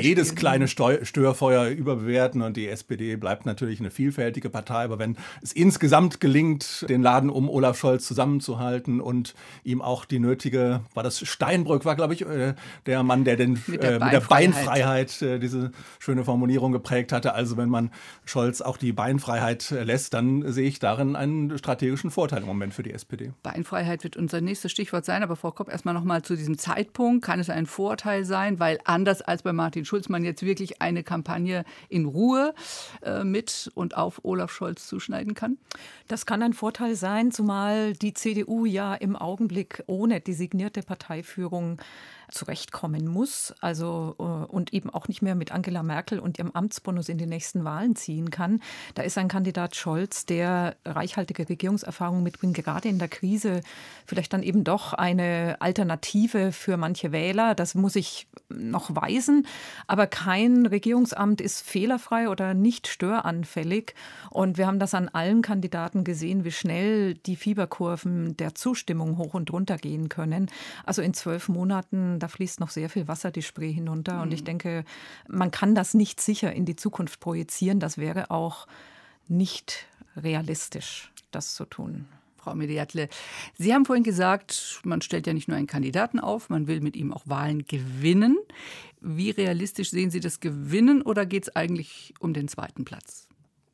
jedes 0.01 0.35
kleine 0.35 0.67
Steu 0.67 0.97
Störfeuer 1.19 1.67
überbewerten 1.67 2.41
und 2.41 2.55
die 2.55 2.69
SPD 2.69 3.17
bleibt 3.17 3.45
natürlich 3.45 3.81
eine 3.81 3.91
vielfältige 3.91 4.49
Partei. 4.49 4.85
Aber 4.85 4.99
wenn 4.99 5.17
es 5.41 5.51
insgesamt 5.51 6.21
gelingt, 6.21 6.85
den 6.87 7.01
Laden 7.01 7.29
um 7.29 7.49
Olaf 7.49 7.77
Scholz 7.77 8.07
zusammenzuhalten 8.07 9.01
und 9.01 9.35
ihm 9.65 9.81
auch 9.81 10.05
die 10.05 10.19
nötige, 10.19 10.79
war 10.93 11.03
das 11.03 11.19
Steinbrück, 11.19 11.83
war 11.83 11.97
glaube 11.97 12.13
ich 12.13 12.25
äh, 12.25 12.53
der 12.85 13.03
Mann, 13.03 13.25
der 13.25 13.35
den 13.35 13.61
mit 13.67 13.83
der, 13.83 13.95
äh, 13.95 13.99
mit 13.99 14.13
der 14.13 14.21
Beinfreiheit 14.21 15.21
äh, 15.21 15.39
diese 15.39 15.71
schöne 15.99 16.23
Formulierung 16.23 16.71
geprägt 16.71 17.11
hatte. 17.11 17.33
Also 17.33 17.57
wenn 17.57 17.67
man 17.67 17.91
Scholz 18.23 18.61
auch 18.61 18.77
die 18.77 18.93
Beinfreiheit 18.93 19.71
äh, 19.71 19.83
lässt, 19.83 20.13
dann 20.13 20.49
sehe 20.49 20.69
ich 20.69 20.79
darin 20.79 21.17
einen 21.17 21.57
strategischen 21.57 22.11
Vorteil 22.11 22.43
im 22.43 22.47
Moment 22.47 22.73
für 22.73 22.83
die 22.83 22.93
SPD. 22.93 23.33
Beinfreiheit 23.43 24.05
wird 24.05 24.15
unser 24.15 24.39
nächstes 24.39 24.71
Stichwort 24.71 25.03
sein, 25.03 25.21
aber 25.21 25.35
Frau 25.35 25.51
Kopp, 25.51 25.67
erstmal 25.67 25.93
noch 25.93 26.05
mal 26.05 26.21
zu 26.21 26.37
diesem 26.37 26.57
Zeitpunkt. 26.57 27.25
Kann 27.25 27.41
es 27.41 27.49
ein 27.49 27.65
Vorteil 27.65 28.23
sein, 28.23 28.61
weil 28.61 28.79
anders 28.85 29.21
als 29.21 29.43
bei 29.43 29.51
Martin 29.51 29.83
Schulz 29.83 30.07
man 30.07 30.23
jetzt 30.23 30.43
wirklich 30.43 30.81
eine 30.81 31.03
Kampagne 31.09 31.65
in 31.89 32.05
Ruhe 32.05 32.53
äh, 33.01 33.23
mit 33.23 33.71
und 33.73 33.97
auf 33.97 34.21
Olaf 34.23 34.51
Scholz 34.51 34.87
zuschneiden 34.87 35.33
kann? 35.33 35.57
Das 36.07 36.27
kann 36.27 36.43
ein 36.43 36.53
Vorteil 36.53 36.95
sein, 36.95 37.31
zumal 37.31 37.93
die 37.93 38.13
CDU 38.13 38.65
ja 38.65 38.93
im 38.93 39.15
Augenblick 39.15 39.83
ohne 39.87 40.21
designierte 40.21 40.83
Parteiführung 40.83 41.81
zurechtkommen 42.31 43.07
muss, 43.07 43.53
also 43.61 44.15
äh, 44.19 44.23
und 44.23 44.73
eben 44.73 44.89
auch 44.89 45.07
nicht 45.07 45.21
mehr 45.21 45.35
mit 45.35 45.51
Angela 45.51 45.83
Merkel 45.83 46.19
und 46.19 46.37
ihrem 46.37 46.51
Amtsbonus 46.51 47.09
in 47.09 47.17
die 47.17 47.25
nächsten 47.25 47.63
Wahlen 47.63 47.95
ziehen 47.95 48.29
kann. 48.29 48.61
Da 48.95 49.03
ist 49.03 49.17
ein 49.17 49.27
Kandidat 49.27 49.75
Scholz, 49.75 50.25
der 50.25 50.75
reichhaltige 50.85 51.47
Regierungserfahrung 51.47 52.23
mitbringt, 52.23 52.55
gerade 52.55 52.89
in 52.89 52.99
der 52.99 53.07
Krise 53.07 53.61
vielleicht 54.05 54.33
dann 54.33 54.43
eben 54.43 54.63
doch 54.63 54.93
eine 54.93 55.57
Alternative 55.59 56.51
für 56.51 56.77
manche 56.77 57.11
Wähler. 57.11 57.55
Das 57.55 57.75
muss 57.75 57.95
ich 57.95 58.27
noch 58.49 58.95
weisen, 58.95 59.45
aber 59.87 60.07
kein 60.07 60.65
Regierungsamt 60.65 61.41
ist 61.41 61.61
fehlerfrei 61.61 62.29
oder 62.29 62.53
nicht 62.53 62.87
störanfällig. 62.87 63.93
Und 64.29 64.57
wir 64.57 64.67
haben 64.67 64.79
das 64.79 64.93
an 64.93 65.09
allen 65.09 65.41
Kandidaten 65.41 66.03
gesehen, 66.03 66.43
wie 66.43 66.51
schnell 66.51 67.15
die 67.15 67.35
Fieberkurven 67.35 68.37
der 68.37 68.55
Zustimmung 68.55 69.17
hoch 69.17 69.33
und 69.33 69.51
runter 69.51 69.77
gehen 69.77 70.09
können. 70.09 70.49
Also 70.85 71.01
in 71.01 71.13
zwölf 71.13 71.49
Monaten 71.49 72.18
da 72.19 72.27
fließt 72.27 72.59
noch 72.59 72.69
sehr 72.69 72.89
viel 72.89 73.07
Wasser 73.07 73.31
die 73.31 73.41
Spree 73.41 73.71
hinunter. 73.71 74.15
Mhm. 74.15 74.21
Und 74.21 74.33
ich 74.33 74.41
mhm. 74.41 74.45
denke, 74.45 74.83
man 75.27 75.51
kann 75.51 75.75
das 75.75 75.93
nicht 75.93 76.21
sicher 76.21 76.53
in 76.53 76.65
die 76.65 76.75
Zukunft 76.75 77.19
projizieren. 77.19 77.79
Das 77.79 77.97
wäre 77.97 78.31
auch 78.31 78.67
nicht 79.27 79.85
realistisch, 80.15 81.11
das 81.31 81.55
zu 81.55 81.65
tun. 81.65 82.07
Frau 82.37 82.55
Mediatle, 82.55 83.09
Sie 83.57 83.73
haben 83.73 83.85
vorhin 83.85 84.03
gesagt, 84.03 84.79
man 84.83 85.01
stellt 85.01 85.27
ja 85.27 85.33
nicht 85.33 85.47
nur 85.47 85.57
einen 85.57 85.67
Kandidaten 85.67 86.19
auf, 86.19 86.49
man 86.49 86.67
will 86.67 86.79
mit 86.79 86.95
ihm 86.95 87.13
auch 87.13 87.23
Wahlen 87.25 87.65
gewinnen. 87.65 88.37
Wie 89.01 89.29
realistisch 89.29 89.91
sehen 89.91 90.09
Sie 90.09 90.19
das 90.19 90.39
Gewinnen 90.39 91.01
oder 91.01 91.25
geht 91.25 91.43
es 91.43 91.55
eigentlich 91.55 92.13
um 92.19 92.33
den 92.33 92.47
zweiten 92.47 92.85
Platz? 92.85 93.27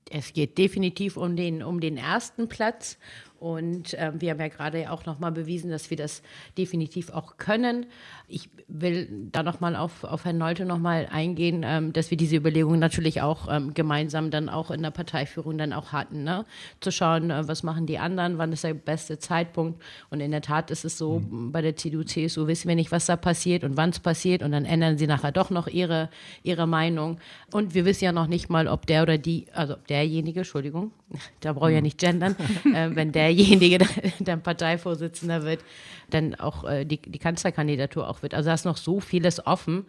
Es 0.10 0.34
geht 0.34 0.58
definitiv 0.58 1.18
um 1.18 1.36
den, 1.36 1.64
um 1.64 1.80
den 1.80 1.98
ersten 1.98 2.48
Platz. 2.48 2.98
Und 3.40 3.94
äh, 3.96 4.12
wir 4.18 4.32
haben 4.32 4.40
ja 4.40 4.48
gerade 4.48 4.92
auch 4.92 5.06
nochmal 5.06 5.32
bewiesen, 5.32 5.70
dass 5.70 5.90
wir 5.90 5.98
das 5.98 6.22
definitiv 6.58 7.12
auch 7.12 7.38
können. 7.38 7.86
Ich 8.28 8.50
will 8.68 9.08
da 9.32 9.44
nochmal 9.44 9.76
auf, 9.76 10.04
auf 10.04 10.26
Herrn 10.26 10.38
Nolte 10.38 10.66
nochmal 10.66 11.08
eingehen, 11.12 11.64
ähm, 11.66 11.94
dass 11.94 12.10
wir 12.10 12.18
diese 12.18 12.38
Überlegungen 12.38 12.80
natürlich 12.80 13.22
auch 13.22 13.48
ähm, 13.50 13.74
gemeinsam 13.74 14.32
dann 14.32 14.50
auch 14.50 14.72
in 14.72 14.82
der 14.82 14.92
Parteiführung 14.92 15.58
dann 15.58 15.74
auch 15.74 15.92
hatten. 15.92 16.24
Ne? 16.24 16.46
Zu 16.80 16.92
schauen, 16.92 17.30
äh, 17.30 17.48
was 17.48 17.64
machen 17.64 17.86
die 17.86 18.00
anderen, 18.00 18.38
wann 18.38 18.52
ist 18.54 18.64
der 18.64 18.74
beste 18.74 19.20
Zeitpunkt. 19.20 19.82
Und 20.10 20.22
in 20.22 20.32
der 20.32 20.42
Tat 20.42 20.72
ist 20.72 20.86
es 20.86 20.98
so, 20.98 21.20
mhm. 21.20 21.52
bei 21.52 21.62
der 21.62 21.76
CDU, 21.76 22.04
CSU 22.04 22.48
wissen 22.48 22.68
wir 22.68 22.76
nicht, 22.76 22.92
was 22.92 23.06
da 23.06 23.16
passiert 23.16 23.64
und 23.64 23.78
wann 23.78 23.90
es 23.90 24.00
passiert. 24.00 24.44
Und 24.44 24.52
dann 24.52 24.66
ändern 24.66 24.98
sie 24.98 25.08
nachher 25.08 25.32
doch 25.32 25.50
noch 25.50 25.68
ihre, 25.68 26.10
ihre 26.42 26.68
Meinung. 26.68 27.20
Und 27.52 27.74
wir 27.74 27.86
wissen 27.86 28.06
ja 28.06 28.12
noch 28.12 28.28
nicht 28.28 28.50
mal, 28.50 28.68
ob 28.68 28.88
der 28.88 29.04
oder 29.04 29.18
die, 29.18 29.48
also 29.54 29.76
derjenige, 29.90 30.40
Entschuldigung, 30.40 30.92
da 31.40 31.54
brauche 31.54 31.70
ich 31.70 31.76
ja 31.76 31.82
nicht 31.82 32.00
gendern, 32.00 32.36
äh, 32.74 32.90
wenn 32.94 33.12
derjenige 33.12 33.86
der 34.20 34.38
Parteivorsitzender 34.38 35.44
wird, 35.44 35.64
dann 36.10 36.36
auch 36.36 36.64
äh, 36.64 36.86
die, 36.86 37.02
die 37.02 37.20
Kanzlerkandidatur 37.20 38.10
auch 38.10 38.22
wird. 38.22 38.34
Also 38.34 38.48
da 38.48 38.54
ist 38.54 38.66
noch 38.66 38.78
so 38.78 39.00
vieles 39.00 39.46
offen 39.46 39.86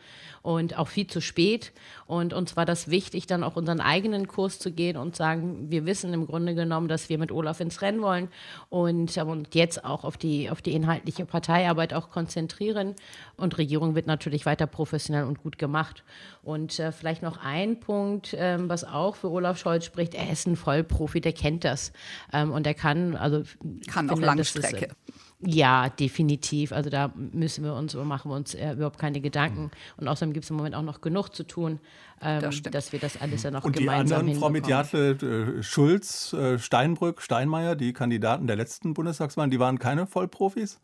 und 0.46 0.78
auch 0.78 0.86
viel 0.86 1.08
zu 1.08 1.20
spät. 1.20 1.72
Und 2.06 2.32
uns 2.32 2.56
war 2.56 2.64
das 2.64 2.88
wichtig, 2.88 3.26
dann 3.26 3.42
auch 3.42 3.56
unseren 3.56 3.80
eigenen 3.80 4.28
Kurs 4.28 4.60
zu 4.60 4.70
gehen 4.70 4.96
und 4.96 5.16
sagen, 5.16 5.72
wir 5.72 5.86
wissen 5.86 6.14
im 6.14 6.28
Grunde 6.28 6.54
genommen, 6.54 6.86
dass 6.86 7.08
wir 7.08 7.18
mit 7.18 7.32
Olaf 7.32 7.58
ins 7.58 7.82
Rennen 7.82 8.00
wollen 8.00 8.28
und, 8.68 9.16
ähm, 9.16 9.28
und 9.28 9.56
jetzt 9.56 9.84
auch 9.84 10.04
auf 10.04 10.16
die, 10.16 10.48
auf 10.48 10.62
die 10.62 10.72
inhaltliche 10.72 11.26
Parteiarbeit 11.26 11.92
auch 11.94 12.10
konzentrieren. 12.10 12.94
Und 13.36 13.58
Regierung 13.58 13.96
wird 13.96 14.06
natürlich 14.06 14.46
weiter 14.46 14.68
professionell 14.68 15.24
und 15.24 15.42
gut 15.42 15.58
gemacht. 15.58 16.04
Und 16.44 16.78
äh, 16.78 16.92
vielleicht 16.92 17.22
noch 17.22 17.38
ein 17.42 17.80
Punkt, 17.80 18.36
ähm, 18.38 18.68
was 18.68 18.84
auch 18.84 19.16
für 19.16 19.32
Olaf 19.32 19.58
Scholz 19.58 19.84
spricht, 19.84 20.14
er 20.14 20.30
ist 20.30 20.46
ein 20.46 20.54
Vollprofi, 20.54 21.20
der 21.20 21.32
kennt 21.32 21.64
das. 21.64 21.92
Ähm, 22.32 22.52
und 22.52 22.68
er 22.68 22.74
kann, 22.74 23.16
also 23.16 23.42
kann 23.88 24.08
auch 24.10 24.20
Langstrecke. 24.20 24.94
Ja, 25.46 25.88
definitiv. 25.88 26.72
Also 26.72 26.90
da 26.90 27.12
müssen 27.14 27.64
wir 27.64 27.74
uns, 27.74 27.94
machen 27.94 28.30
wir 28.30 28.36
uns 28.36 28.54
äh, 28.54 28.72
überhaupt 28.72 28.98
keine 28.98 29.20
Gedanken. 29.20 29.70
Und 29.96 30.08
außerdem 30.08 30.32
gibt 30.32 30.44
es 30.44 30.50
im 30.50 30.56
Moment 30.56 30.74
auch 30.74 30.82
noch 30.82 31.00
genug 31.00 31.28
zu 31.28 31.44
tun, 31.44 31.78
ähm, 32.20 32.40
das 32.40 32.62
dass 32.62 32.92
wir 32.92 32.98
das 32.98 33.20
alles 33.20 33.44
ja 33.44 33.52
noch 33.52 33.64
Und 33.64 33.76
gemeinsam 33.76 34.20
Und 34.20 34.26
die 34.26 34.32
anderen, 34.32 34.40
Frau 34.40 34.50
Mediatle, 34.50 35.58
äh, 35.58 35.62
Schulz, 35.62 36.32
äh, 36.32 36.58
Steinbrück, 36.58 37.22
Steinmeier, 37.22 37.76
die 37.76 37.92
Kandidaten 37.92 38.46
der 38.48 38.56
letzten 38.56 38.94
Bundestagswahlen, 38.94 39.50
die 39.50 39.60
waren 39.60 39.78
keine 39.78 40.06
Vollprofis? 40.06 40.80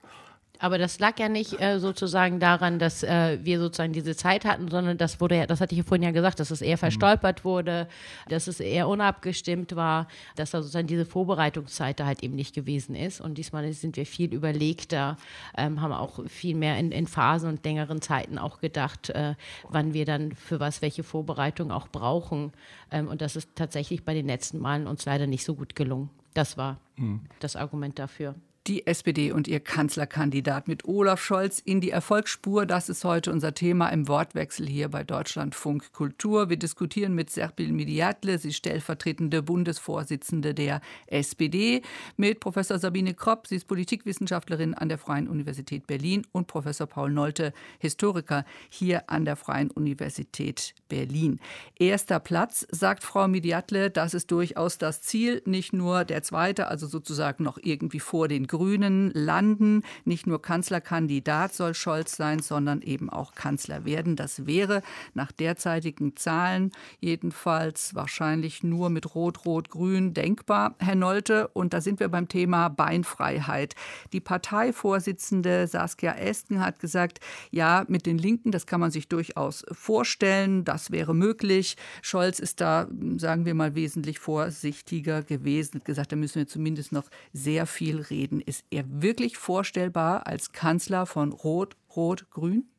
Aber 0.63 0.79
das 0.79 1.01
lag 1.01 1.19
ja 1.19 1.29
nicht 1.29 1.61
äh, 1.61 1.81
sozusagen 1.81 2.39
daran, 2.39 2.79
dass 2.79 3.03
äh, 3.03 3.37
wir 3.43 3.59
sozusagen 3.59 3.93
diese 3.93 4.15
Zeit 4.15 4.45
hatten, 4.45 4.69
sondern 4.69 4.97
das 4.97 5.21
wurde 5.21 5.37
ja, 5.39 5.47
das 5.47 5.61
hatte 5.61 5.75
ich 5.75 5.79
ja 5.79 5.85
vorhin 5.85 6.05
ja 6.05 6.13
gesagt, 6.13 6.39
dass 6.39 6.53
es 6.53 6.63
eher 6.63 6.79
verstolpert 6.79 7.45
wurde, 7.45 7.89
dass 8.29 8.47
es 8.47 8.61
eher 8.61 8.87
unabgestimmt 8.87 9.75
war, 9.75 10.07
dass 10.37 10.53
da 10.53 10.63
sozusagen 10.63 10.87
diese 10.87 11.05
Vorbereitungszeit 11.05 11.99
da 11.99 12.07
halt 12.07 12.23
eben 12.23 12.37
nicht 12.37 12.55
gewesen 12.55 12.95
ist. 12.95 13.21
Und 13.21 13.39
diesmal 13.39 13.73
sind 13.73 13.97
wir 13.97 14.07
viel 14.07 14.33
überlegter, 14.33 15.17
ähm, 15.59 15.81
haben 15.81 15.93
auch 15.93 16.25
viel 16.29 16.55
mehr 16.55 16.79
in, 16.79 16.93
in, 16.93 17.09
Phasen 17.09 17.49
und 17.49 17.65
längeren 17.65 18.01
Zeiten 18.01 18.39
auch 18.39 18.61
gedacht, 18.61 19.11
äh, 19.11 19.35
wann 19.69 19.95
wir 19.95 20.05
dann 20.05 20.31
für 20.31 20.61
was 20.61 20.81
welche 20.81 21.03
Vorbereitung 21.03 21.73
auch 21.73 21.89
brauchen. 21.89 22.53
Ähm, 22.93 23.09
und 23.09 23.21
das 23.21 23.35
ist 23.35 23.49
tatsächlich 23.57 24.05
bei 24.05 24.15
den 24.15 24.29
letzten 24.29 24.61
Malen 24.61 24.87
uns 24.87 25.07
leider 25.07 25.27
nicht 25.27 25.45
so 25.45 25.57
gut 25.57 25.75
gelungen. 25.75 26.09
Das 26.35 26.57
war 26.57 26.79
mhm. 26.95 27.23
das 27.41 27.57
Argument 27.57 27.99
dafür 27.99 28.37
die 28.67 28.87
SPD 28.87 29.33
und 29.33 29.49
ihr 29.49 29.59
Kanzlerkandidat 29.59 30.69
mit 30.69 30.85
Olaf 30.85 31.21
Scholz 31.21 31.59
in 31.59 31.81
die 31.81 31.91
Erfolgsspur. 31.91 32.65
Das 32.65 32.89
ist 32.89 33.05
heute 33.05 33.33
unser 33.33 33.55
Thema 33.55 33.89
im 33.89 34.07
Wortwechsel 34.07 34.69
hier 34.69 34.89
bei 34.89 35.03
Deutschlandfunk 35.03 35.93
Kultur. 35.93 36.49
Wir 36.49 36.57
diskutieren 36.57 37.15
mit 37.15 37.31
Serpil 37.31 37.73
Midiatle, 37.73 38.39
sie 38.39 38.53
stellvertretende 38.53 39.43
Bundesvorsitzende 39.43 40.55
der 40.55 40.81
SPD, 41.09 41.83
mit 42.17 42.39
Professor 42.39 42.79
Sabine 42.79 43.15
Kropp, 43.15 43.49
sie 43.49 43.57
ist 43.57 43.67
Politikwissenschaftlerin 43.67 44.75
an 44.75 44.89
der 44.89 44.99
Freien 44.99 45.29
Universität 45.29 45.89
Berlin 45.89 46.25
und 46.31 46.47
Professor 46.47 46.87
Paul 46.87 47.11
Nolte, 47.11 47.53
Historiker 47.81 48.45
hier 48.69 49.11
an 49.11 49.25
der 49.25 49.35
Freien 49.35 49.73
Universität 49.73 50.75
Berlin. 50.89 51.41
Erster 51.79 52.21
Platz, 52.21 52.65
sagt 52.71 53.03
Frau 53.03 53.27
Midiatle, 53.27 53.91
das 53.91 54.15
ist 54.15 54.31
durchaus 54.31 54.79
das 54.79 55.03
Ziel, 55.03 55.43
nicht 55.47 55.73
nur 55.73 56.05
der 56.05 56.23
zweite, 56.23 56.69
also 56.69 56.87
sozusagen 56.87 57.43
noch 57.43 57.59
irgendwie 57.61 58.01
vor 58.01 58.29
den 58.29 58.47
Grünen 58.53 59.11
landen. 59.15 59.83
Nicht 60.05 60.27
nur 60.27 60.43
Kanzlerkandidat 60.43 61.55
soll 61.55 61.73
Scholz 61.73 62.19
sein, 62.19 62.41
sondern 62.41 62.83
eben 62.83 63.09
auch 63.09 63.35
Kanzler 63.35 63.87
werden. 63.87 64.15
Das 64.15 64.45
wäre 64.45 64.83
nach 65.15 65.33
derzeitigen 65.33 66.17
Zahlen 66.17 66.71
jedenfalls 67.01 67.95
wahrscheinlich 67.95 68.63
nur 68.63 68.91
mit 68.91 69.15
Rot-Rot-Grün 69.15 70.13
denkbar, 70.13 70.75
Herr 70.79 70.97
Nolte. 70.97 71.49
Und 71.49 71.73
da 71.73 71.81
sind 71.81 71.99
wir 71.99 72.11
beim 72.11 72.29
Thema 72.29 72.69
Beinfreiheit. 72.69 73.75
Die 74.13 74.21
Parteivorsitzende 74.21 75.67
Saskia 75.67 76.13
Esken 76.13 76.61
hat 76.61 76.79
gesagt, 76.79 77.21
ja, 77.51 77.87
mit 77.89 78.05
den 78.05 78.19
Linken, 78.19 78.53
das 78.53 78.67
kann 78.67 78.81
man 78.81 78.91
sich 78.91 79.09
durchaus 79.09 79.65
vorstellen, 79.73 80.67
das 80.67 80.91
wäre 80.91 81.15
möglich. 81.15 81.79
Scholz 82.03 82.39
ist 82.39 82.61
da, 82.61 82.87
sagen 83.17 83.47
wir 83.47 83.55
mal, 83.55 83.75
wesentlich 83.75 84.19
vorsichtiger 84.19 85.23
gewesen, 85.23 85.77
hat 85.77 85.87
gesagt, 85.87 86.13
da 86.13 86.17
müssen 86.17 86.41
wir 86.41 86.47
zumindest 86.47 86.93
noch 86.93 87.09
sehr 87.33 87.65
viel 87.65 87.99
reden. 87.99 88.42
Ist 88.43 88.65
er 88.71 88.85
wirklich 88.87 89.37
vorstellbar 89.37 90.27
als 90.27 90.53
Kanzler 90.53 91.07
von 91.07 91.33
Rot, 91.33 91.77
Rot, 91.95 92.31
Grün? 92.31 92.72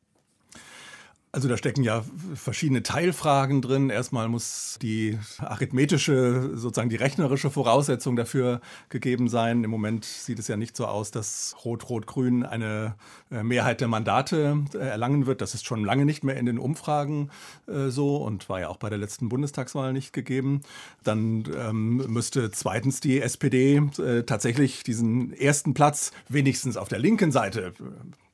Also 1.36 1.48
da 1.48 1.58
stecken 1.58 1.82
ja 1.82 2.06
verschiedene 2.36 2.84
Teilfragen 2.84 3.64
drin. 3.64 3.90
Erstmal 3.90 4.30
muss 4.30 4.78
die 4.84 5.18
arithmetische, 5.40 6.52
sozusagen 6.54 6.92
die 6.92 6.96
rechnerische 6.96 7.50
Voraussetzung 7.50 8.16
dafür 8.16 8.62
gegeben 8.90 9.28
sein. 9.30 9.64
Im 9.64 9.72
Moment 9.72 10.06
sieht 10.06 10.38
es 10.38 10.48
ja 10.48 10.58
nicht 10.58 10.78
so 10.78 10.86
aus, 10.86 11.10
dass 11.10 11.56
Rot-Rot-Grün 11.66 12.46
eine 12.46 12.94
äh, 13.32 13.42
Mehrheit 13.42 13.82
der 13.82 13.88
Mandate 13.88 14.64
äh, 14.76 14.78
erlangen 14.78 15.26
wird. 15.26 15.42
Das 15.42 15.56
ist 15.56 15.66
schon 15.66 15.84
lange 15.84 16.06
nicht 16.06 16.24
mehr 16.24 16.38
in 16.38 16.46
den 16.46 16.60
Umfragen 16.60 17.32
äh, 17.66 17.90
so 17.90 18.18
und 18.18 18.48
war 18.48 18.60
ja 18.60 18.68
auch 18.68 18.78
bei 18.78 18.92
der 18.92 19.00
letzten 19.00 19.28
Bundestagswahl 19.28 19.92
nicht 19.92 20.14
gegeben. 20.14 20.62
Dann 21.04 21.46
ähm, 21.58 21.98
müsste 22.14 22.52
zweitens 22.52 23.00
die 23.00 23.20
SPD 23.20 23.82
tatsächlich 24.28 24.84
diesen 24.84 25.34
ersten 25.34 25.74
Platz 25.74 26.12
wenigstens 26.30 26.78
auf 26.78 26.90
der 26.90 27.00
linken 27.00 27.32
Seite 27.32 27.74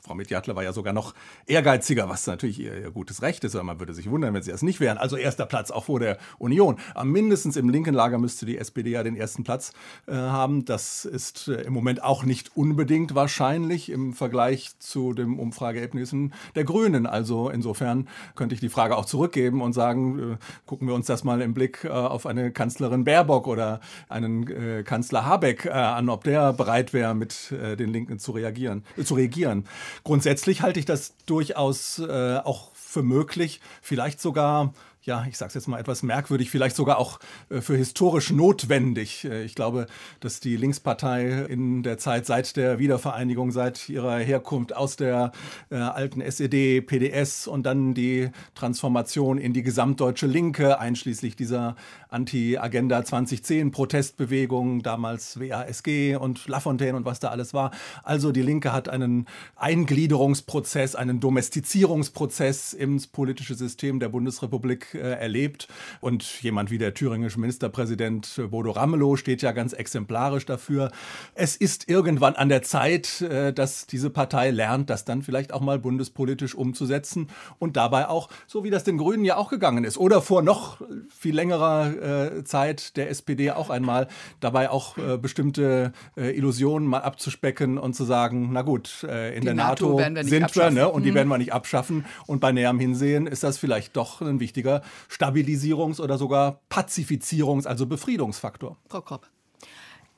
Frau 0.01 0.15
Mediatler 0.15 0.55
war 0.55 0.63
ja 0.63 0.71
sogar 0.71 0.93
noch 0.93 1.13
ehrgeiziger, 1.45 2.07
was 2.07 2.25
natürlich 2.25 2.59
ihr, 2.59 2.79
ihr, 2.79 2.91
gutes 2.91 3.21
Recht 3.21 3.43
ist, 3.43 3.55
aber 3.55 3.65
man 3.65 3.79
würde 3.79 3.93
sich 3.93 4.09
wundern, 4.09 4.33
wenn 4.33 4.41
sie 4.41 4.51
das 4.51 4.61
nicht 4.61 4.79
wären. 4.79 4.97
Also 4.97 5.17
erster 5.17 5.45
Platz 5.45 5.71
auch 5.71 5.85
vor 5.85 5.99
der 5.99 6.17
Union. 6.37 6.77
Aber 6.95 7.03
mindestens 7.03 7.57
im 7.57 7.67
linken 7.67 7.93
Lager 7.93 8.17
müsste 8.17 8.45
die 8.45 8.57
SPD 8.57 8.91
ja 8.91 9.03
den 9.03 9.17
ersten 9.17 9.43
Platz 9.43 9.73
äh, 10.07 10.13
haben. 10.13 10.63
Das 10.63 11.03
ist 11.03 11.49
äh, 11.49 11.63
im 11.63 11.73
Moment 11.73 12.01
auch 12.01 12.23
nicht 12.23 12.55
unbedingt 12.55 13.13
wahrscheinlich 13.13 13.89
im 13.89 14.13
Vergleich 14.13 14.71
zu 14.79 15.13
den 15.13 15.37
Umfrageergebnissen 15.37 16.33
der 16.55 16.63
Grünen. 16.63 17.05
Also 17.05 17.49
insofern 17.49 18.07
könnte 18.35 18.55
ich 18.55 18.61
die 18.61 18.69
Frage 18.69 18.95
auch 18.95 19.05
zurückgeben 19.05 19.61
und 19.61 19.73
sagen, 19.73 20.33
äh, 20.33 20.37
gucken 20.65 20.87
wir 20.87 20.95
uns 20.95 21.07
das 21.07 21.25
mal 21.25 21.41
im 21.41 21.53
Blick 21.53 21.83
äh, 21.83 21.89
auf 21.89 22.25
eine 22.25 22.51
Kanzlerin 22.51 23.03
Baerbock 23.03 23.47
oder 23.47 23.81
einen 24.07 24.47
äh, 24.47 24.83
Kanzler 24.83 25.25
Habeck 25.25 25.65
äh, 25.65 25.71
an, 25.71 26.07
ob 26.09 26.23
der 26.23 26.53
bereit 26.53 26.93
wäre, 26.93 27.13
mit 27.13 27.51
den 27.51 27.89
Linken 27.89 28.19
zu 28.19 28.31
reagieren, 28.31 28.83
zu 29.03 29.15
regieren. 29.15 29.65
Grundsätzlich 30.03 30.61
halte 30.61 30.79
ich 30.79 30.85
das 30.85 31.15
durchaus 31.25 31.99
äh, 31.99 32.37
auch 32.37 32.71
für 32.73 33.03
möglich, 33.03 33.61
vielleicht 33.81 34.19
sogar 34.19 34.73
ja, 35.09 35.25
ich 35.27 35.37
sage 35.37 35.49
es 35.49 35.55
jetzt 35.55 35.67
mal 35.67 35.79
etwas 35.79 36.03
merkwürdig, 36.03 36.49
vielleicht 36.49 36.75
sogar 36.75 36.97
auch 36.97 37.19
äh, 37.49 37.61
für 37.61 37.75
historisch 37.75 38.31
notwendig. 38.31 39.25
Äh, 39.25 39.43
ich 39.43 39.55
glaube, 39.55 39.87
dass 40.19 40.39
die 40.39 40.57
Linkspartei 40.57 41.45
in 41.49 41.83
der 41.83 41.97
Zeit 41.97 42.25
seit 42.25 42.57
der 42.57 42.79
Wiedervereinigung, 42.79 43.51
seit 43.51 43.89
ihrer 43.89 44.17
Herkunft 44.17 44.75
aus 44.75 44.97
der 44.97 45.31
äh, 45.71 45.75
alten 45.75 46.21
SED, 46.21 46.81
PDS 46.81 47.47
und 47.47 47.63
dann 47.63 47.93
die 47.93 48.29
Transformation 48.55 49.37
in 49.37 49.53
die 49.53 49.63
gesamtdeutsche 49.63 50.27
Linke, 50.27 50.79
einschließlich 50.79 51.35
dieser 51.35 51.75
Anti-Agenda 52.09 53.05
2010 53.05 53.71
Protestbewegung, 53.71 54.81
damals 54.81 55.39
WASG 55.39 56.15
und 56.15 56.47
Lafontaine 56.47 56.97
und 56.97 57.05
was 57.05 57.19
da 57.19 57.29
alles 57.29 57.53
war. 57.53 57.71
Also 58.03 58.31
die 58.31 58.41
Linke 58.41 58.73
hat 58.73 58.89
einen 58.89 59.27
Eingliederungsprozess, 59.55 60.95
einen 60.95 61.19
Domestizierungsprozess 61.19 62.73
ins 62.73 63.07
politische 63.07 63.53
System 63.53 63.99
der 63.99 64.09
Bundesrepublik 64.09 64.95
äh, 64.95 64.97
erlebt. 64.97 65.67
Und 66.01 66.41
jemand 66.41 66.71
wie 66.71 66.79
der 66.79 66.95
thüringische 66.95 67.39
Ministerpräsident 67.39 68.41
Bodo 68.49 68.71
Ramelow 68.71 69.15
steht 69.15 69.41
ja 69.43 69.51
ganz 69.51 69.73
exemplarisch 69.73 70.45
dafür. 70.45 70.91
Es 71.35 71.55
ist 71.55 71.89
irgendwann 71.89 72.35
an 72.35 72.49
der 72.49 72.63
Zeit, 72.63 73.21
äh, 73.21 73.53
dass 73.53 73.85
diese 73.85 74.09
Partei 74.09 74.49
lernt, 74.49 74.89
das 74.89 75.05
dann 75.05 75.21
vielleicht 75.21 75.53
auch 75.53 75.61
mal 75.61 75.77
bundespolitisch 75.77 76.55
umzusetzen 76.55 77.29
und 77.59 77.77
dabei 77.77 78.07
auch, 78.07 78.29
so 78.47 78.63
wie 78.63 78.71
das 78.71 78.83
den 78.83 78.97
Grünen 78.97 79.25
ja 79.25 79.37
auch 79.37 79.49
gegangen 79.49 79.83
ist, 79.83 79.97
oder 79.97 80.21
vor 80.21 80.41
noch 80.41 80.81
viel 81.09 81.35
längerer 81.35 81.98
Zeit 82.43 82.97
der 82.97 83.09
SPD 83.09 83.51
auch 83.51 83.69
einmal, 83.69 84.07
dabei 84.39 84.69
auch 84.69 84.97
äh, 84.97 85.17
bestimmte 85.17 85.93
äh, 86.17 86.35
Illusionen 86.35 86.87
mal 86.87 86.99
abzuspecken 86.99 87.77
und 87.77 87.93
zu 87.93 88.03
sagen, 88.03 88.49
na 88.51 88.61
gut, 88.61 89.03
äh, 89.03 89.35
in 89.35 89.41
die 89.41 89.45
der 89.45 89.55
NATO, 89.55 89.99
NATO 89.99 90.15
wir 90.15 90.23
sind 90.23 90.43
abschaffen. 90.43 90.75
wir 90.75 90.83
ne, 90.83 90.89
und 90.89 91.03
die 91.03 91.11
mhm. 91.11 91.15
werden 91.15 91.29
wir 91.29 91.37
nicht 91.37 91.53
abschaffen. 91.53 92.05
Und 92.27 92.39
bei 92.39 92.51
näherem 92.51 92.79
Hinsehen 92.79 93.27
ist 93.27 93.43
das 93.43 93.57
vielleicht 93.57 93.95
doch 93.95 94.21
ein 94.21 94.39
wichtiger 94.39 94.81
Stabilisierungs- 95.09 96.01
oder 96.01 96.17
sogar 96.17 96.61
Pazifizierungs-, 96.69 97.67
also 97.67 97.85
Befriedungsfaktor. 97.85 98.77
Frau 98.87 99.01
Kropp. 99.01 99.27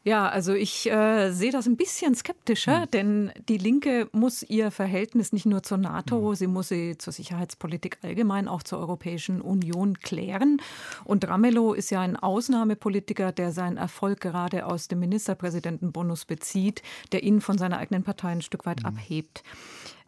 Ja, 0.03 0.27
also 0.27 0.53
ich 0.53 0.89
äh, 0.89 1.31
sehe 1.31 1.51
das 1.51 1.67
ein 1.67 1.77
bisschen 1.77 2.15
skeptischer, 2.15 2.81
mhm. 2.81 2.91
denn 2.91 3.31
die 3.49 3.59
Linke 3.59 4.09
muss 4.11 4.41
ihr 4.41 4.71
Verhältnis 4.71 5.31
nicht 5.31 5.45
nur 5.45 5.61
zur 5.61 5.77
NATO, 5.77 6.29
mhm. 6.29 6.35
sie 6.35 6.47
muss 6.47 6.69
sie 6.69 6.97
zur 6.97 7.13
Sicherheitspolitik 7.13 7.99
allgemein, 8.01 8.47
auch 8.47 8.63
zur 8.63 8.79
Europäischen 8.79 9.41
Union 9.41 9.99
klären. 9.99 10.59
Und 11.03 11.27
Ramelow 11.27 11.73
ist 11.73 11.91
ja 11.91 12.01
ein 12.01 12.15
Ausnahmepolitiker, 12.15 13.31
der 13.31 13.51
seinen 13.51 13.77
Erfolg 13.77 14.21
gerade 14.21 14.65
aus 14.65 14.87
dem 14.87 14.99
Ministerpräsidentenbonus 15.01 16.25
bezieht, 16.25 16.81
der 17.11 17.21
ihn 17.21 17.39
von 17.39 17.59
seiner 17.59 17.77
eigenen 17.77 18.01
Partei 18.01 18.29
ein 18.29 18.41
Stück 18.41 18.65
weit 18.65 18.79
mhm. 18.79 18.87
abhebt. 18.87 19.43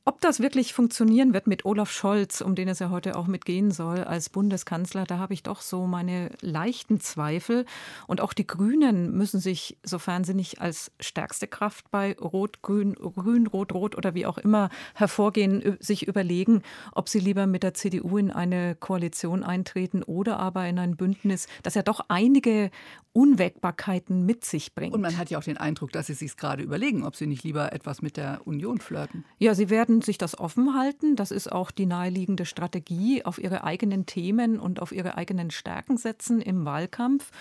Ob 0.05 0.19
das 0.19 0.41
wirklich 0.41 0.73
funktionieren 0.73 1.33
wird 1.33 1.47
mit 1.47 1.63
Olaf 1.63 1.89
Scholz, 1.89 2.41
um 2.41 2.55
den 2.55 2.67
es 2.67 2.79
ja 2.79 2.89
heute 2.89 3.15
auch 3.15 3.27
mitgehen 3.27 3.71
soll, 3.71 4.03
als 4.03 4.27
Bundeskanzler, 4.27 5.05
da 5.05 5.17
habe 5.17 5.33
ich 5.33 5.43
doch 5.43 5.61
so 5.61 5.87
meine 5.87 6.29
leichten 6.41 6.99
Zweifel. 6.99 7.65
Und 8.05 8.19
auch 8.19 8.33
die 8.33 8.45
Grünen 8.45 9.13
müssen 9.13 9.39
sich, 9.39 9.77
sofern 9.81 10.25
sie 10.25 10.33
nicht 10.33 10.59
als 10.59 10.91
stärkste 10.99 11.47
Kraft 11.47 11.89
bei 11.89 12.17
Rot, 12.19 12.61
Grün, 12.61 12.95
Grün, 12.95 13.47
Rot, 13.47 13.73
Rot 13.73 13.95
oder 13.97 14.13
wie 14.13 14.25
auch 14.25 14.37
immer 14.37 14.69
hervorgehen, 14.93 15.77
sich 15.79 16.05
überlegen, 16.05 16.63
ob 16.91 17.07
sie 17.07 17.19
lieber 17.19 17.47
mit 17.47 17.63
der 17.63 17.73
CDU 17.73 18.17
in 18.17 18.29
eine 18.29 18.75
Koalition 18.75 19.41
eintreten 19.41 20.03
oder 20.03 20.37
aber 20.37 20.67
in 20.67 20.79
ein 20.79 20.97
Bündnis, 20.97 21.47
das 21.61 21.75
ja 21.75 21.81
doch 21.81 22.01
einige 22.09 22.71
Unwägbarkeiten 23.13 24.25
mit 24.25 24.43
sich 24.43 24.73
bringt. 24.73 24.93
Und 24.93 25.01
man 25.01 25.17
hat 25.17 25.29
ja 25.29 25.37
auch 25.37 25.43
den 25.43 25.57
Eindruck, 25.57 25.91
dass 25.91 26.07
sie 26.07 26.13
sich 26.13 26.35
gerade 26.35 26.63
überlegen, 26.63 27.05
ob 27.05 27.15
sie 27.15 27.27
nicht 27.27 27.43
lieber 27.43 27.71
etwas 27.71 28.01
mit 28.01 28.17
der 28.17 28.41
Union 28.45 28.79
flirten. 28.79 29.23
Ja, 29.37 29.53
sie 29.53 29.69
werden 29.69 29.92
sich 30.01 30.17
das 30.17 30.39
offen 30.39 30.77
halten. 30.77 31.15
Das 31.15 31.31
ist 31.31 31.49
auch 31.51 31.71
die 31.71 31.85
naheliegende 31.85 32.45
Strategie, 32.45 33.25
auf 33.25 33.37
ihre 33.37 33.63
eigenen 33.63 34.05
Themen 34.05 34.59
und 34.59 34.81
auf 34.81 34.91
ihre 34.91 35.15
eigenen 35.15 35.51
Stärken 35.51 35.95
setzen 35.97 36.41
im 36.41 36.65
Wahlkampf. 36.65 37.31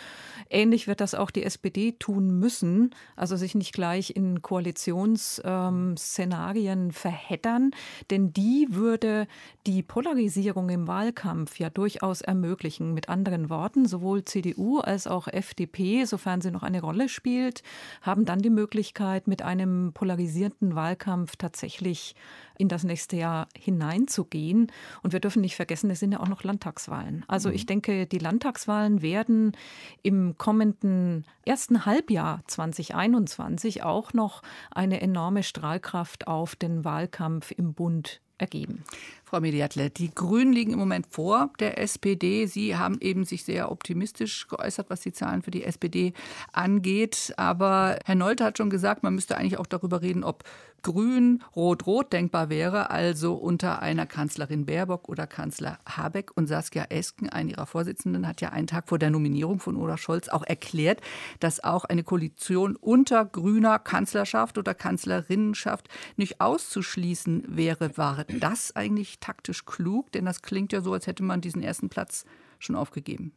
Ähnlich 0.50 0.86
wird 0.86 1.00
das 1.00 1.14
auch 1.14 1.30
die 1.30 1.44
SPD 1.44 1.92
tun 1.92 2.38
müssen, 2.38 2.94
also 3.16 3.36
sich 3.36 3.54
nicht 3.54 3.72
gleich 3.72 4.14
in 4.16 4.42
Koalitionsszenarien 4.42 6.92
verheddern, 6.92 7.70
denn 8.10 8.32
die 8.32 8.66
würde 8.70 9.26
die 9.66 9.82
Polarisierung 9.82 10.68
im 10.68 10.88
Wahlkampf 10.88 11.58
ja 11.58 11.70
durchaus 11.70 12.20
ermöglichen. 12.20 12.92
Mit 12.94 13.08
anderen 13.08 13.50
Worten, 13.50 13.86
sowohl 13.86 14.24
CDU 14.24 14.78
als 14.78 15.06
auch 15.06 15.28
FDP, 15.28 16.04
sofern 16.04 16.40
sie 16.40 16.50
noch 16.50 16.62
eine 16.62 16.80
Rolle 16.80 17.08
spielt, 17.08 17.62
haben 18.00 18.24
dann 18.24 18.40
die 18.40 18.50
Möglichkeit, 18.50 19.28
mit 19.28 19.42
einem 19.42 19.92
polarisierten 19.92 20.74
Wahlkampf 20.74 21.36
tatsächlich 21.36 22.14
in 22.62 22.68
das 22.68 22.84
nächste 22.84 23.16
Jahr 23.16 23.48
hineinzugehen. 23.58 24.70
Und 25.02 25.12
wir 25.12 25.18
dürfen 25.18 25.40
nicht 25.40 25.56
vergessen, 25.56 25.90
es 25.90 25.98
sind 25.98 26.12
ja 26.12 26.20
auch 26.20 26.28
noch 26.28 26.44
Landtagswahlen. 26.44 27.24
Also 27.26 27.48
mhm. 27.48 27.56
ich 27.56 27.66
denke, 27.66 28.06
die 28.06 28.18
Landtagswahlen 28.18 29.02
werden 29.02 29.56
im 30.02 30.38
kommenden 30.38 31.26
ersten 31.44 31.84
Halbjahr 31.84 32.42
2021 32.46 33.82
auch 33.82 34.12
noch 34.12 34.42
eine 34.70 35.00
enorme 35.00 35.42
Strahlkraft 35.42 36.28
auf 36.28 36.54
den 36.54 36.84
Wahlkampf 36.84 37.50
im 37.50 37.74
Bund 37.74 38.20
ergeben. 38.38 38.84
Frau 39.24 39.40
Mediatle, 39.40 39.90
die 39.90 40.14
Grünen 40.14 40.52
liegen 40.52 40.72
im 40.72 40.78
Moment 40.78 41.06
vor 41.08 41.50
der 41.58 41.78
SPD. 41.78 42.46
Sie 42.46 42.76
haben 42.76 42.98
eben 43.00 43.24
sich 43.24 43.44
sehr 43.44 43.72
optimistisch 43.72 44.46
geäußert, 44.46 44.90
was 44.90 45.00
die 45.00 45.12
Zahlen 45.12 45.42
für 45.42 45.50
die 45.50 45.64
SPD 45.64 46.12
angeht. 46.52 47.32
Aber 47.36 47.98
Herr 48.04 48.14
Nolte 48.14 48.44
hat 48.44 48.58
schon 48.58 48.70
gesagt, 48.70 49.02
man 49.02 49.14
müsste 49.14 49.36
eigentlich 49.36 49.58
auch 49.58 49.66
darüber 49.66 50.02
reden, 50.02 50.22
ob 50.22 50.44
Grün, 50.82 51.42
Rot-Rot 51.54 52.12
denkbar 52.12 52.48
wäre, 52.48 52.90
also 52.90 53.34
unter 53.34 53.82
einer 53.82 54.06
Kanzlerin 54.06 54.66
Baerbock 54.66 55.08
oder 55.08 55.26
Kanzler 55.26 55.78
Habeck. 55.86 56.36
Und 56.36 56.46
Saskia 56.46 56.84
Esken, 56.90 57.28
eine 57.28 57.52
ihrer 57.52 57.66
Vorsitzenden, 57.66 58.26
hat 58.26 58.40
ja 58.40 58.50
einen 58.50 58.66
Tag 58.66 58.88
vor 58.88 58.98
der 58.98 59.10
Nominierung 59.10 59.60
von 59.60 59.76
Olaf 59.76 60.00
Scholz 60.00 60.28
auch 60.28 60.42
erklärt, 60.42 61.00
dass 61.40 61.62
auch 61.62 61.84
eine 61.84 62.02
Koalition 62.02 62.76
unter 62.76 63.24
grüner 63.24 63.78
Kanzlerschaft 63.78 64.58
oder 64.58 64.74
Kanzlerinnenschaft 64.74 65.88
nicht 66.16 66.40
auszuschließen 66.40 67.44
wäre. 67.48 67.96
War 67.96 68.24
das 68.28 68.74
eigentlich 68.74 69.20
taktisch 69.20 69.64
klug? 69.64 70.10
Denn 70.12 70.24
das 70.24 70.42
klingt 70.42 70.72
ja 70.72 70.80
so, 70.80 70.92
als 70.92 71.06
hätte 71.06 71.22
man 71.22 71.40
diesen 71.40 71.62
ersten 71.62 71.88
Platz 71.88 72.24
schon 72.58 72.76
aufgegeben. 72.76 73.32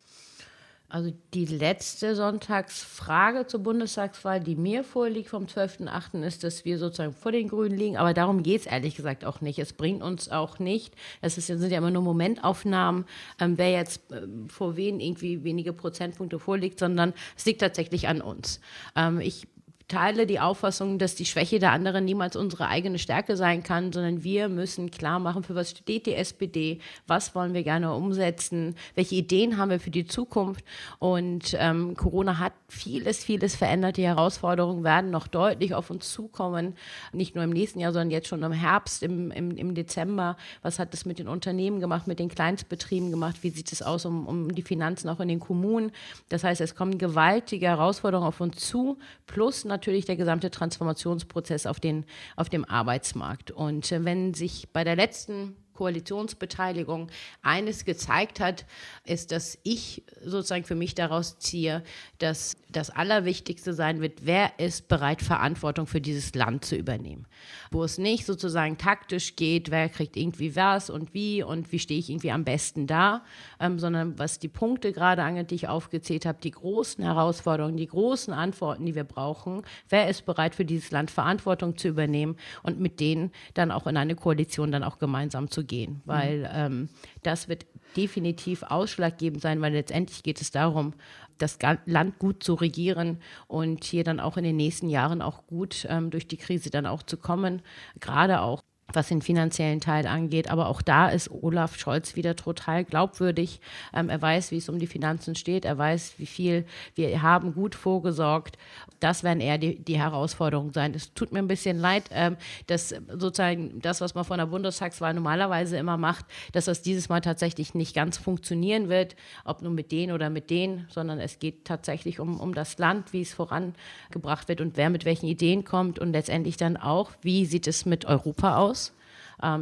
Also 0.88 1.12
die 1.34 1.46
letzte 1.46 2.16
Sonntagsfrage 2.16 3.48
zur 3.48 3.62
Bundestagswahl, 3.62 4.40
die 4.40 4.56
mir 4.56 4.84
vorliegt 4.84 5.30
vom 5.30 5.46
12.8., 5.46 6.24
ist, 6.24 6.44
dass 6.44 6.64
wir 6.64 6.78
sozusagen 6.78 7.14
vor 7.14 7.32
den 7.32 7.48
Grünen 7.48 7.76
liegen. 7.76 7.98
Aber 7.98 8.14
darum 8.14 8.44
geht 8.44 8.62
es 8.62 8.68
ehrlich 8.68 8.96
gesagt 8.96 9.26
auch 9.26 9.42
nicht. 9.42 9.58
Es 9.58 9.74
bringt 9.74 10.04
uns 10.04 10.30
auch 10.30 10.60
nicht, 10.60 10.94
es 11.22 11.38
ist, 11.38 11.48
sind 11.48 11.72
ja 11.72 11.80
immer 11.80 11.90
nur 11.90 12.04
Momentaufnahmen, 12.04 13.06
ähm, 13.40 13.58
wer 13.58 13.72
jetzt 13.72 14.12
äh, 14.12 14.28
vor 14.48 14.78
wen 14.78 15.00
irgendwie 15.00 15.44
wenige 15.44 15.74
Prozentpunkte 15.74 16.38
vorliegt, 16.38 16.80
sondern 16.80 17.14
es 17.36 17.46
liegt 17.46 17.62
tatsächlich 17.62 18.08
an 18.08 18.22
uns. 18.22 18.60
Ähm, 18.96 19.20
ich 19.20 19.48
teile 19.88 20.26
die 20.26 20.40
Auffassung, 20.40 20.98
dass 20.98 21.14
die 21.14 21.26
Schwäche 21.26 21.60
der 21.60 21.72
anderen 21.72 22.06
niemals 22.06 22.36
unsere 22.36 22.68
eigene 22.68 22.98
Stärke 22.98 23.38
sein 23.38 23.62
kann, 23.62 23.94
sondern 23.94 24.24
wir 24.24 24.50
müssen 24.50 24.90
klar 24.90 25.20
machen, 25.20 25.44
für 25.44 25.54
was 25.54 25.72
steht 25.72 26.08
die 26.08 26.16
SPD, 26.16 26.80
was 27.06 27.36
wollen 27.36 27.54
wir 27.54 27.64
gerne 27.64 27.94
umsetzen, 27.94 28.76
welche 28.96 29.16
Ideen 29.16 29.58
haben 29.58 29.70
wir 29.70 29.80
für 29.80 29.92
die 29.92 30.08
Zukunft. 30.08 30.66
Und 30.98 31.56
ähm, 31.60 31.96
Corona 31.96 32.40
hat 32.40 32.54
vieles, 32.68 33.24
vieles 33.24 33.56
verändert. 33.56 33.98
Die 33.98 34.06
Herausforderungen 34.06 34.84
werden 34.84 35.12
noch 35.12 35.28
deutlich 35.28 35.76
auf 35.76 35.92
uns 35.92 36.12
zukommen, 36.12 36.76
nicht 37.14 37.36
nur 37.36 37.44
im 37.44 37.52
nächsten 37.52 37.80
Jahr, 37.80 37.94
sondern 37.94 38.10
jetzt 38.10 38.28
schon 38.28 38.42
im 38.42 38.52
Herbst, 38.52 39.04
im, 39.04 39.30
im, 39.30 39.52
im 39.52 39.76
Dezember. 39.76 40.36
Was 40.64 40.80
hat 40.80 40.94
das 40.94 41.06
mit 41.06 41.20
den 41.20 41.28
Unternehmen 41.28 41.80
gemacht, 41.80 42.08
mit 42.08 42.18
den 42.18 42.30
Kleinstbetrieben 42.30 43.12
gemacht? 43.12 43.38
Wie 43.42 43.52
sieht 43.52 43.72
es 43.72 43.84
aus 43.84 44.06
um, 44.06 44.26
um 44.26 44.56
die 44.56 44.64
Finanzen 44.64 45.10
auch 45.10 45.20
in 45.20 45.28
den 45.28 45.40
Kommunen? 45.40 45.92
Das 46.30 46.44
heißt, 46.44 46.60
es 46.62 46.74
kommen 46.74 46.98
gewaltige 46.98 47.68
Herausforderungen 47.68 48.28
auf 48.28 48.42
uns 48.42 48.58
zu, 48.58 48.98
plus 49.28 49.64
natürlich 49.64 49.75
natürlich 49.76 50.06
der 50.06 50.16
gesamte 50.16 50.50
Transformationsprozess 50.50 51.66
auf, 51.66 51.80
den, 51.80 52.06
auf 52.36 52.50
dem 52.50 52.66
Arbeitsmarkt. 52.66 53.52
Und 53.52 53.92
äh, 53.92 54.06
wenn 54.06 54.34
sich 54.34 54.70
bei 54.72 54.84
der 54.84 54.96
letzten 54.96 55.56
Koalitionsbeteiligung 55.76 57.10
eines 57.42 57.86
gezeigt 57.86 58.40
hat, 58.40 58.66
ist, 59.04 59.32
dass 59.32 59.60
ich 59.64 60.04
sozusagen 60.24 60.64
für 60.64 60.76
mich 60.76 60.96
daraus 60.96 61.38
ziehe, 61.38 61.84
dass 62.18 62.56
das 62.76 62.90
Allerwichtigste 62.90 63.74
sein 63.74 64.02
wird, 64.02 64.26
wer 64.26 64.60
ist 64.60 64.88
bereit, 64.88 65.22
Verantwortung 65.22 65.88
für 65.88 66.02
dieses 66.02 66.36
Land 66.36 66.66
zu 66.66 66.76
übernehmen. 66.76 67.26
Wo 67.72 67.84
es 67.84 67.98
nicht 67.98 68.26
sozusagen 68.26 68.78
taktisch 68.78 69.36
geht, 69.36 69.72
wer 69.72 69.88
kriegt 69.90 70.18
irgendwie 70.18 70.56
was 70.56 70.90
und 70.90 71.14
wie 71.14 71.44
und 71.44 71.72
wie 71.72 71.80
stehe 71.80 72.00
ich 72.00 72.10
irgendwie 72.10 72.32
am 72.32 72.44
besten 72.44 72.88
da, 72.88 73.24
ähm, 73.60 73.80
sondern 73.80 74.20
was 74.20 74.40
die 74.40 74.48
Punkte 74.48 74.92
gerade 74.92 75.24
angeht, 75.24 75.52
die 75.52 75.56
ich 75.56 75.68
aufgezählt 75.68 76.26
habe, 76.26 76.40
die 76.42 76.52
großen 76.52 77.04
Herausforderungen, 77.04 77.78
die 77.78 77.88
großen 77.88 78.34
Antworten, 78.34 78.86
die 78.86 78.96
wir 78.96 79.04
brauchen, 79.04 79.62
wer 79.90 80.10
ist 80.10 80.26
bereit 80.26 80.56
für 80.56 80.66
dieses 80.66 80.92
Land 80.92 81.12
Verantwortung 81.12 81.78
zu 81.78 81.88
übernehmen 81.88 82.36
und 82.64 82.80
mit 82.80 83.00
denen 83.00 83.32
dann 83.54 83.72
auch 83.72 83.88
in 83.88 83.98
eine 83.98 84.16
Koalition 84.16 84.72
dann 84.72 84.84
auch 84.84 85.00
gemeinsam 85.00 85.50
zu 85.50 85.64
gehen, 85.66 86.02
weil 86.06 86.50
ähm, 86.54 86.90
das 87.24 87.48
wird 87.48 87.66
definitiv 87.96 88.64
ausschlaggebend 88.64 89.42
sein, 89.42 89.62
weil 89.62 89.74
letztendlich 89.74 90.24
geht 90.24 90.42
es 90.42 90.52
darum, 90.52 90.94
das 91.38 91.58
Land 91.86 92.20
gut 92.20 92.44
zu 92.44 92.54
regieren 92.54 93.20
und 93.48 93.84
hier 93.84 94.04
dann 94.04 94.20
auch 94.20 94.38
in 94.38 94.44
den 94.44 94.56
nächsten 94.56 94.90
Jahren 94.90 95.22
auch 95.22 95.48
gut 95.48 95.86
ähm, 95.90 96.10
durch 96.10 96.28
die 96.28 96.38
Krise 96.38 96.70
dann 96.70 96.86
auch 96.86 97.04
zu 97.04 97.18
kommen, 97.18 97.62
gerade 98.00 98.42
auch 98.42 98.64
was 98.94 99.08
den 99.08 99.22
finanziellen 99.22 99.82
Teil 99.82 100.06
angeht. 100.08 100.50
Aber 100.50 100.68
auch 100.68 100.82
da 100.82 101.10
ist 101.10 101.30
Olaf 101.32 101.78
Scholz 101.78 102.16
wieder 102.16 102.36
total 102.36 102.84
glaubwürdig. 102.84 103.60
Ähm, 103.94 104.10
er 104.10 104.22
weiß, 104.22 104.52
wie 104.52 104.58
es 104.58 104.70
um 104.70 104.80
die 104.80 104.88
Finanzen 104.88 105.36
steht. 105.36 105.66
Er 105.66 105.78
weiß, 105.78 106.16
wie 106.18 106.26
viel 106.26 106.66
wir 106.94 107.22
haben 107.22 107.54
gut 107.54 107.76
vorgesorgt. 107.76 108.58
Das 109.00 109.24
werden 109.24 109.42
eher 109.42 109.58
die, 109.58 109.84
die 109.84 109.98
Herausforderungen 109.98 110.72
sein. 110.72 110.94
Es 110.94 111.14
tut 111.14 111.32
mir 111.32 111.40
ein 111.40 111.48
bisschen 111.48 111.78
leid, 111.78 112.06
ähm, 112.12 112.38
dass 112.68 112.90
sozusagen 112.90 113.82
das, 113.82 114.02
was 114.02 114.16
man 114.16 114.24
von 114.24 114.38
der 114.38 114.46
Bundestagswahl 114.46 115.14
normalerweise 115.14 115.78
immer 115.78 115.98
macht, 115.98 116.26
dass 116.54 116.66
das 116.66 116.82
dieses 116.82 117.10
Mal 117.10 117.22
tatsächlich 117.22 117.74
nicht 117.74 117.96
ganz 117.96 118.18
funktionieren 118.18 118.88
wird, 118.88 119.16
ob 119.44 119.62
nur 119.62 119.72
mit 119.72 119.92
denen 119.92 120.14
oder 120.14 120.30
mit 120.30 120.50
denen, 120.50 120.88
sondern 120.90 121.20
es 121.20 121.40
geht 121.40 121.66
tatsächlich 121.66 122.20
um, 122.20 122.40
um 122.40 122.54
das 122.54 122.78
Land, 122.78 123.14
wie 123.14 123.22
es 123.22 123.34
vorangebracht 123.34 124.48
wird 124.48 124.62
und 124.62 124.78
wer 124.78 124.90
mit 124.90 125.06
welchen 125.06 125.28
Ideen 125.28 125.66
kommt 125.66 126.00
und 126.00 126.12
letztendlich 126.12 126.58
dann 126.58 126.78
auch, 126.78 127.12
wie 127.22 127.46
sieht 127.46 127.68
es 127.68 127.86
mit 127.86 128.06
Europa 128.06 128.58
aus 128.58 128.85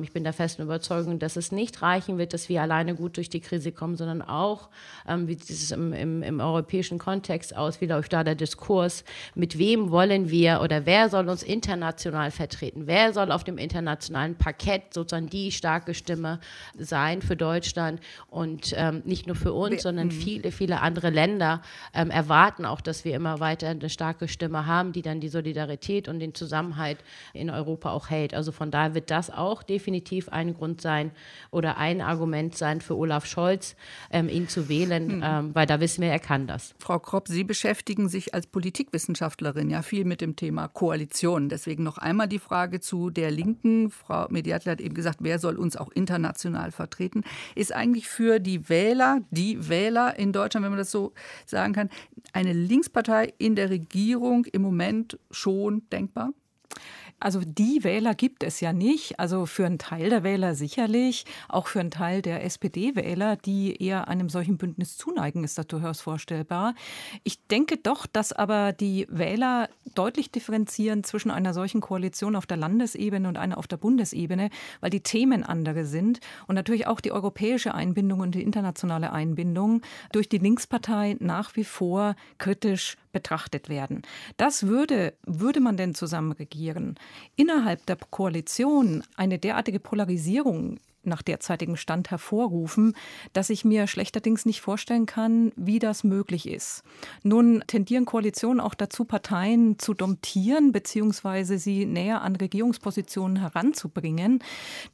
ich 0.03 0.11
bin 0.11 0.23
der 0.23 0.33
festen 0.33 0.61
Überzeugung, 0.61 1.19
dass 1.19 1.35
es 1.35 1.51
nicht 1.51 1.81
reichen 1.81 2.17
wird, 2.17 2.33
dass 2.33 2.47
wir 2.47 2.61
alleine 2.61 2.95
gut 2.95 3.17
durch 3.17 3.29
die 3.29 3.39
Krise 3.39 3.71
kommen, 3.71 3.95
sondern 3.95 4.21
auch, 4.21 4.69
ähm, 5.07 5.27
wie 5.27 5.33
sieht 5.33 5.49
es 5.49 5.71
im, 5.71 5.93
im, 5.93 6.23
im 6.23 6.39
europäischen 6.39 6.99
Kontext 6.99 7.55
aus, 7.55 7.81
wie 7.81 7.87
läuft 7.87 8.13
da 8.13 8.23
der 8.23 8.35
Diskurs, 8.35 9.03
mit 9.35 9.57
wem 9.57 9.91
wollen 9.91 10.29
wir 10.29 10.61
oder 10.61 10.85
wer 10.85 11.09
soll 11.09 11.27
uns 11.27 11.43
international 11.43 12.31
vertreten, 12.31 12.83
wer 12.85 13.13
soll 13.13 13.31
auf 13.31 13.43
dem 13.43 13.57
internationalen 13.57 14.35
Parkett 14.35 14.93
sozusagen 14.93 15.29
die 15.29 15.51
starke 15.51 15.93
Stimme 15.93 16.39
sein 16.77 17.21
für 17.21 17.35
Deutschland 17.35 17.99
und 18.29 18.73
ähm, 18.77 19.01
nicht 19.05 19.27
nur 19.27 19.35
für 19.35 19.53
uns, 19.53 19.83
sondern 19.83 20.07
mhm. 20.07 20.11
viele, 20.11 20.51
viele 20.51 20.81
andere 20.81 21.09
Länder 21.09 21.61
ähm, 21.93 22.11
erwarten 22.11 22.65
auch, 22.65 22.81
dass 22.81 23.05
wir 23.05 23.15
immer 23.15 23.39
weiter 23.39 23.69
eine 23.69 23.89
starke 23.89 24.27
Stimme 24.27 24.65
haben, 24.65 24.91
die 24.91 25.01
dann 25.01 25.19
die 25.19 25.29
Solidarität 25.29 26.07
und 26.07 26.19
den 26.19 26.35
Zusammenhalt 26.35 26.99
in 27.33 27.49
Europa 27.49 27.91
auch 27.91 28.09
hält. 28.09 28.33
Also 28.33 28.51
von 28.51 28.69
daher 28.71 28.93
wird 28.93 29.09
das 29.09 29.29
auch 29.29 29.62
definitiv 29.63 30.29
ein 30.29 30.53
Grund 30.53 30.81
sein 30.81 31.11
oder 31.51 31.77
ein 31.77 32.01
Argument 32.01 32.55
sein 32.55 32.81
für 32.81 32.97
Olaf 32.97 33.25
Scholz, 33.25 33.75
ähm, 34.11 34.29
ihn 34.29 34.47
zu 34.47 34.69
wählen, 34.69 35.17
mhm. 35.17 35.23
ähm, 35.23 35.55
weil 35.55 35.65
da 35.65 35.79
wissen 35.79 36.01
wir, 36.01 36.09
er 36.09 36.19
kann 36.19 36.47
das. 36.47 36.75
Frau 36.79 36.99
Kropp, 36.99 37.27
Sie 37.27 37.43
beschäftigen 37.43 38.09
sich 38.09 38.33
als 38.33 38.47
Politikwissenschaftlerin 38.47 39.69
ja 39.69 39.81
viel 39.81 40.05
mit 40.05 40.21
dem 40.21 40.35
Thema 40.35 40.67
Koalition. 40.67 41.49
Deswegen 41.49 41.83
noch 41.83 41.97
einmal 41.97 42.27
die 42.27 42.39
Frage 42.39 42.79
zu 42.79 43.09
der 43.09 43.31
Linken. 43.31 43.89
Frau 43.89 44.27
Mediatler 44.29 44.73
hat 44.73 44.81
eben 44.81 44.95
gesagt, 44.95 45.19
wer 45.21 45.39
soll 45.39 45.57
uns 45.57 45.75
auch 45.75 45.91
international 45.91 46.71
vertreten? 46.71 47.23
Ist 47.55 47.73
eigentlich 47.73 48.07
für 48.07 48.39
die 48.39 48.69
Wähler, 48.69 49.21
die 49.31 49.69
Wähler 49.69 50.17
in 50.17 50.31
Deutschland, 50.31 50.63
wenn 50.63 50.71
man 50.71 50.79
das 50.79 50.91
so 50.91 51.13
sagen 51.45 51.73
kann, 51.73 51.89
eine 52.33 52.53
Linkspartei 52.53 53.33
in 53.37 53.55
der 53.55 53.69
Regierung 53.69 54.45
im 54.45 54.61
Moment 54.61 55.19
schon 55.31 55.87
denkbar? 55.89 56.31
Also 57.23 57.39
die 57.45 57.85
Wähler 57.85 58.15
gibt 58.15 58.43
es 58.43 58.59
ja 58.59 58.73
nicht. 58.73 59.17
Also 59.17 59.45
für 59.45 59.65
einen 59.65 59.79
Teil 59.79 60.09
der 60.09 60.23
Wähler 60.23 60.55
sicherlich, 60.55 61.23
auch 61.47 61.67
für 61.67 61.79
einen 61.79 61.89
Teil 61.89 62.21
der 62.21 62.43
SPD-Wähler, 62.43 63.37
die 63.37 63.81
eher 63.81 64.09
einem 64.09 64.27
solchen 64.27 64.57
Bündnis 64.57 64.97
zuneigen, 64.97 65.45
ist 65.45 65.57
das 65.57 65.67
durchaus 65.67 66.01
vorstellbar. 66.01 66.75
Ich 67.23 67.47
denke 67.47 67.77
doch, 67.77 68.07
dass 68.07 68.33
aber 68.33 68.73
die 68.73 69.07
Wähler 69.09 69.69
deutlich 69.95 70.31
differenzieren 70.31 71.05
zwischen 71.05 71.31
einer 71.31 71.53
solchen 71.53 71.79
Koalition 71.79 72.35
auf 72.35 72.45
der 72.45 72.57
Landesebene 72.57 73.29
und 73.29 73.37
einer 73.37 73.57
auf 73.57 73.67
der 73.67 73.77
Bundesebene, 73.77 74.49
weil 74.81 74.89
die 74.89 75.01
Themen 75.01 75.43
andere 75.43 75.85
sind 75.85 76.19
und 76.47 76.55
natürlich 76.55 76.87
auch 76.87 76.99
die 76.99 77.13
europäische 77.13 77.73
Einbindung 77.73 78.19
und 78.19 78.35
die 78.35 78.43
internationale 78.43 79.13
Einbindung 79.13 79.81
durch 80.11 80.27
die 80.27 80.39
Linkspartei 80.39 81.15
nach 81.21 81.55
wie 81.55 81.63
vor 81.63 82.17
kritisch 82.37 82.97
betrachtet 83.13 83.69
werden. 83.69 84.01
Das 84.35 84.67
würde, 84.67 85.13
würde 85.25 85.61
man 85.61 85.77
denn 85.77 85.95
zusammen 85.95 86.33
regieren, 86.33 86.95
innerhalb 87.37 87.85
der 87.85 87.95
Koalition 87.95 89.03
eine 89.15 89.39
derartige 89.39 89.79
Polarisierung 89.79 90.79
nach 91.05 91.21
derzeitigem 91.21 91.75
Stand 91.75 92.11
hervorrufen, 92.11 92.95
dass 93.33 93.49
ich 93.49 93.65
mir 93.65 93.87
schlechterdings 93.87 94.45
nicht 94.45 94.61
vorstellen 94.61 95.05
kann, 95.05 95.51
wie 95.55 95.79
das 95.79 96.03
möglich 96.03 96.47
ist. 96.47 96.83
Nun 97.23 97.63
tendieren 97.67 98.05
Koalitionen 98.05 98.59
auch 98.59 98.73
dazu, 98.73 99.05
Parteien 99.05 99.79
zu 99.79 99.93
domptieren 99.93 100.71
bzw. 100.71 101.57
sie 101.57 101.85
näher 101.85 102.21
an 102.21 102.35
Regierungspositionen 102.35 103.37
heranzubringen. 103.37 104.39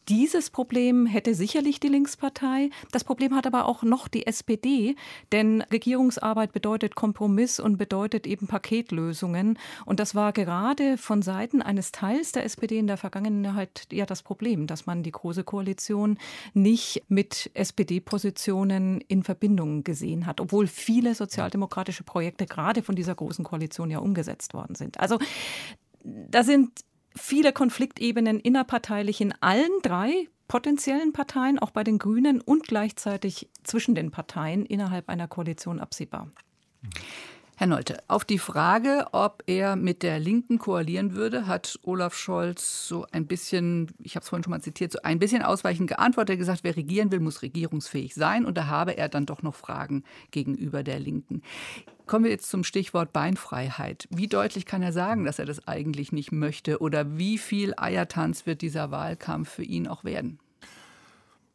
Dieses 0.08 0.50
Problem 0.50 1.06
hätte 1.06 1.36
sicherlich 1.36 1.80
die 1.80 1.88
Linkspartei. 1.88 2.70
Das 2.92 3.04
Problem 3.04 3.36
hat 3.36 3.48
aber 3.48 3.66
auch 3.66 3.84
noch 3.84 4.08
die 4.08 4.26
SPD, 4.26 4.96
denn 5.32 5.62
Regierungsarbeit 5.72 6.52
bedeutet 6.54 6.96
Kompromiss 6.96 7.60
und 7.60 7.78
bedeutet 7.78 8.28
eben 8.28 8.48
Paketlösungen. 8.48 9.58
Und 9.86 10.00
das 10.00 10.16
war 10.16 10.34
gerade 10.34 10.98
von 10.98 11.22
Seiten 11.22 11.62
eines 11.62 11.92
Teils 11.92 12.32
der 12.32 12.46
SPD 12.46 12.78
in 12.78 12.88
der 12.88 12.98
Vergangenheit 12.98 13.88
ja 13.92 14.06
das 14.06 14.24
Problem, 14.24 14.68
dass 14.68 14.86
man 14.86 15.04
die 15.04 15.12
große 15.12 15.44
Koalition 15.44 15.99
Koalition 16.00 16.18
nicht 16.54 17.04
mit 17.10 17.52
SPD-Positionen 17.54 19.02
in 19.08 19.24
Verbindung 19.24 19.84
gesehen 19.84 20.26
hat, 20.26 20.42
obwohl 20.42 20.68
viele 20.68 21.16
sozialdemokratische 21.16 22.04
Projekte 22.04 22.46
gerade 22.46 22.82
von 22.82 22.96
dieser 22.96 23.16
großen 23.16 23.44
Koalition 23.44 23.92
ja 23.92 24.00
umgesetzt 24.00 24.54
worden 24.54 24.76
sind. 24.76 25.00
Also 25.00 25.20
da 26.04 26.44
sind 26.44 26.70
viele 27.16 27.52
Konfliktebenen 27.52 28.40
innerparteilich 28.40 29.22
in 29.22 29.34
allen 29.42 29.72
drei 29.82 30.28
potenziellen 30.48 31.14
Parteien, 31.14 31.60
auch 31.60 31.72
bei 31.72 31.84
den 31.84 32.00
Grünen 32.00 32.42
und 32.42 32.68
gleichzeitig 32.68 33.50
zwischen 33.64 33.94
den 33.94 34.10
Parteien 34.10 34.66
innerhalb 34.66 35.10
einer 35.10 35.28
Koalition 35.28 35.80
absehbar. 35.80 36.32
Herr 37.60 37.68
Nolte, 37.68 37.98
auf 38.08 38.24
die 38.24 38.40
Frage, 38.40 39.08
ob 39.12 39.44
er 39.46 39.76
mit 39.76 40.02
der 40.02 40.18
Linken 40.18 40.60
koalieren 40.60 41.14
würde, 41.14 41.46
hat 41.46 41.78
Olaf 41.84 42.16
Scholz 42.16 42.88
so 42.88 43.06
ein 43.12 43.28
bisschen, 43.28 43.92
ich 44.02 44.16
habe 44.16 44.24
es 44.24 44.30
vorhin 44.30 44.46
schon 44.46 44.52
mal 44.52 44.62
zitiert, 44.62 44.94
so 44.94 45.00
ein 45.04 45.20
bisschen 45.20 45.42
ausweichend 45.42 45.90
geantwortet. 45.90 46.30
Er 46.30 46.34
hat 46.36 46.40
gesagt, 46.40 46.64
wer 46.64 46.78
regieren 46.78 47.12
will, 47.12 47.20
muss 47.20 47.42
regierungsfähig 47.42 48.16
sein. 48.16 48.46
Und 48.46 48.58
da 48.58 48.68
habe 48.68 48.96
er 48.96 49.10
dann 49.10 49.26
doch 49.26 49.42
noch 49.42 49.56
Fragen 49.56 50.06
gegenüber 50.32 50.84
der 50.84 51.02
Linken. 51.02 51.42
Kommen 52.08 52.24
wir 52.24 52.32
jetzt 52.32 52.50
zum 52.50 52.64
Stichwort 52.64 53.12
Beinfreiheit. 53.12 54.08
Wie 54.10 54.28
deutlich 54.28 54.66
kann 54.66 54.82
er 54.82 54.94
sagen, 54.94 55.26
dass 55.26 55.38
er 55.38 55.46
das 55.46 55.68
eigentlich 55.68 56.14
nicht 56.14 56.32
möchte? 56.32 56.80
Oder 56.80 57.18
wie 57.18 57.38
viel 57.38 57.74
Eiertanz 57.76 58.46
wird 58.46 58.62
dieser 58.62 58.90
Wahlkampf 58.90 59.50
für 59.50 59.64
ihn 59.64 59.86
auch 59.86 60.06
werden? 60.06 60.40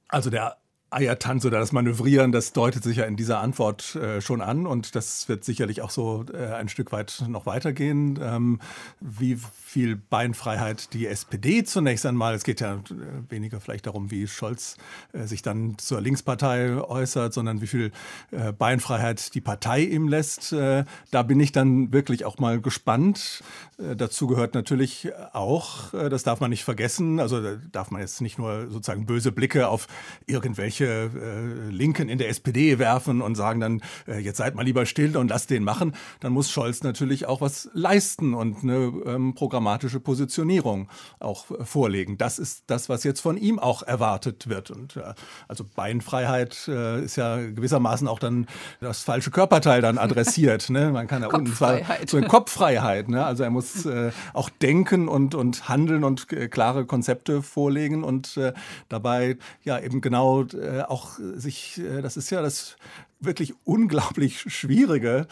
Also 0.09 0.29
der 0.29 0.59
Eiertanz 0.95 1.45
oder 1.45 1.59
das 1.59 1.73
Manövrieren, 1.73 2.31
das 2.31 2.53
deutet 2.53 2.85
sich 2.85 2.99
ja 2.99 3.05
in 3.05 3.17
dieser 3.17 3.41
Antwort 3.41 3.97
äh, 3.97 4.21
schon 4.21 4.41
an 4.41 4.67
und 4.67 4.95
das 4.95 5.29
wird 5.29 5.45
sicherlich 5.45 5.83
auch 5.83 5.91
so 5.91 6.25
äh, 6.33 6.53
ein 6.55 6.69
Stück 6.69 6.93
weit 6.93 7.25
noch 7.29 7.47
weitergehen. 7.47 8.19
Ähm, 8.23 8.61
wie 9.01 9.37
viel 9.65 9.97
Beinfreiheit 9.97 10.95
die 10.95 11.07
SPD 11.07 11.65
zunächst 11.65 12.07
einmal, 12.07 12.35
es 12.35 12.45
geht 12.45 12.61
ja 12.61 12.75
äh, 12.75 12.81
weniger 13.29 13.61
vielleicht 13.61 13.87
darum, 13.87 14.13
wie 14.13 14.29
Scholz 14.29 14.77
äh, 15.13 15.27
sich 15.27 15.43
dann 15.43 15.77
zur 15.79 16.01
Linkspartei 16.01 16.77
äußert, 16.77 17.35
sondern 17.35 17.61
wie 17.61 17.67
viel 17.67 17.91
äh, 18.31 18.53
Beinfreiheit 18.53 19.35
die 19.35 19.41
Partei 19.41 19.81
ihm 19.81 20.07
lässt. 20.07 20.53
Äh, 20.53 20.85
da 21.11 21.23
bin 21.25 21.41
ich 21.41 21.51
dann 21.51 21.93
wirklich 21.93 22.25
auch 22.25 22.39
mal 22.39 22.61
gespannt. 22.61 23.43
dazu 23.79 24.29
gehört 24.29 24.55
natürlich 24.55 25.11
auch, 25.33 25.93
das 25.93 26.23
darf 26.23 26.41
man 26.41 26.51
nicht 26.51 26.65
vergessen, 26.65 27.19
also 27.19 27.43
da 27.43 27.57
darf 27.73 27.91
man 27.91 28.01
jetzt 28.01 28.21
nicht 28.21 28.39
nur 28.39 28.69
sozusagen 28.71 29.07
böse 29.07 29.33
Blicke 29.33 29.69
auf 29.69 29.89
irgendwelche 30.27 30.84
irgendwelche 30.85 31.19
äh, 31.19 31.71
Linken 31.71 32.09
in 32.09 32.19
der 32.19 32.29
SPD 32.29 32.79
werfen 32.79 33.23
und 33.23 33.35
sagen 33.35 33.61
dann, 33.61 33.83
äh, 34.07 34.19
jetzt 34.19 34.39
seid 34.39 34.55
mal 34.55 34.63
lieber 34.63 34.87
still 34.87 35.17
und 35.17 35.29
lasst 35.29 35.51
den 35.51 35.65
machen, 35.65 35.95
dann 36.21 36.33
muss 36.33 36.51
Scholz 36.51 36.83
natürlich 36.83 37.27
auch 37.27 37.41
was 37.41 37.69
leisten 37.73 38.35
und 38.35 38.63
eine 38.63 38.93
ähm, 39.07 39.35
programmatische 39.35 40.01
Positionierung 40.01 40.89
auch 41.21 41.51
äh, 41.51 41.65
vorlegen. 41.65 42.19
Das 42.19 42.39
ist 42.39 42.65
das, 42.67 42.89
was 42.89 43.05
jetzt 43.05 43.21
von 43.21 43.37
ihm 43.37 43.59
auch 43.59 43.83
erwartet 43.83 44.49
wird. 44.49 44.71
Und 44.71 44.97
äh, 44.97 45.15
also 45.49 45.65
Beinfreiheit 45.75 46.69
äh, 46.69 47.05
ist 47.05 47.17
ja 47.17 47.37
gewissermaßen 47.37 48.09
auch 48.09 48.19
dann 48.19 48.47
das 48.81 49.03
falsche 49.03 49.31
Körperteil 49.31 49.81
dann 49.81 49.99
adressiert. 49.99 50.71
ne? 50.71 50.91
Man 50.91 51.07
kann 51.07 51.23
ja 51.23 51.29
unten 51.29 51.53
zwar 51.55 51.81
so 52.07 52.17
eine 52.17 52.27
Kopffreiheit. 52.27 53.09
Ne? 53.09 53.25
Also 53.25 53.43
er 53.45 53.51
muss 53.51 53.87
auch 54.33 54.49
denken 54.49 55.09
und, 55.09 55.35
und 55.35 55.69
handeln 55.69 56.05
und 56.05 56.29
klare 56.51 56.87
Konzepte 56.87 57.43
vorlegen 57.43 58.05
und 58.05 58.39
dabei 58.89 59.37
ja 59.63 59.79
eben 59.79 60.01
genau 60.01 60.45
auch 60.83 61.19
sich, 61.19 61.79
äh, 61.79 62.03
das 62.03 62.17
ist 62.17 62.31
ja 62.31 62.43
das 62.43 62.77
wirklich 63.25 63.55
unglaublich 63.65 64.41
schwierige, 64.41 65.27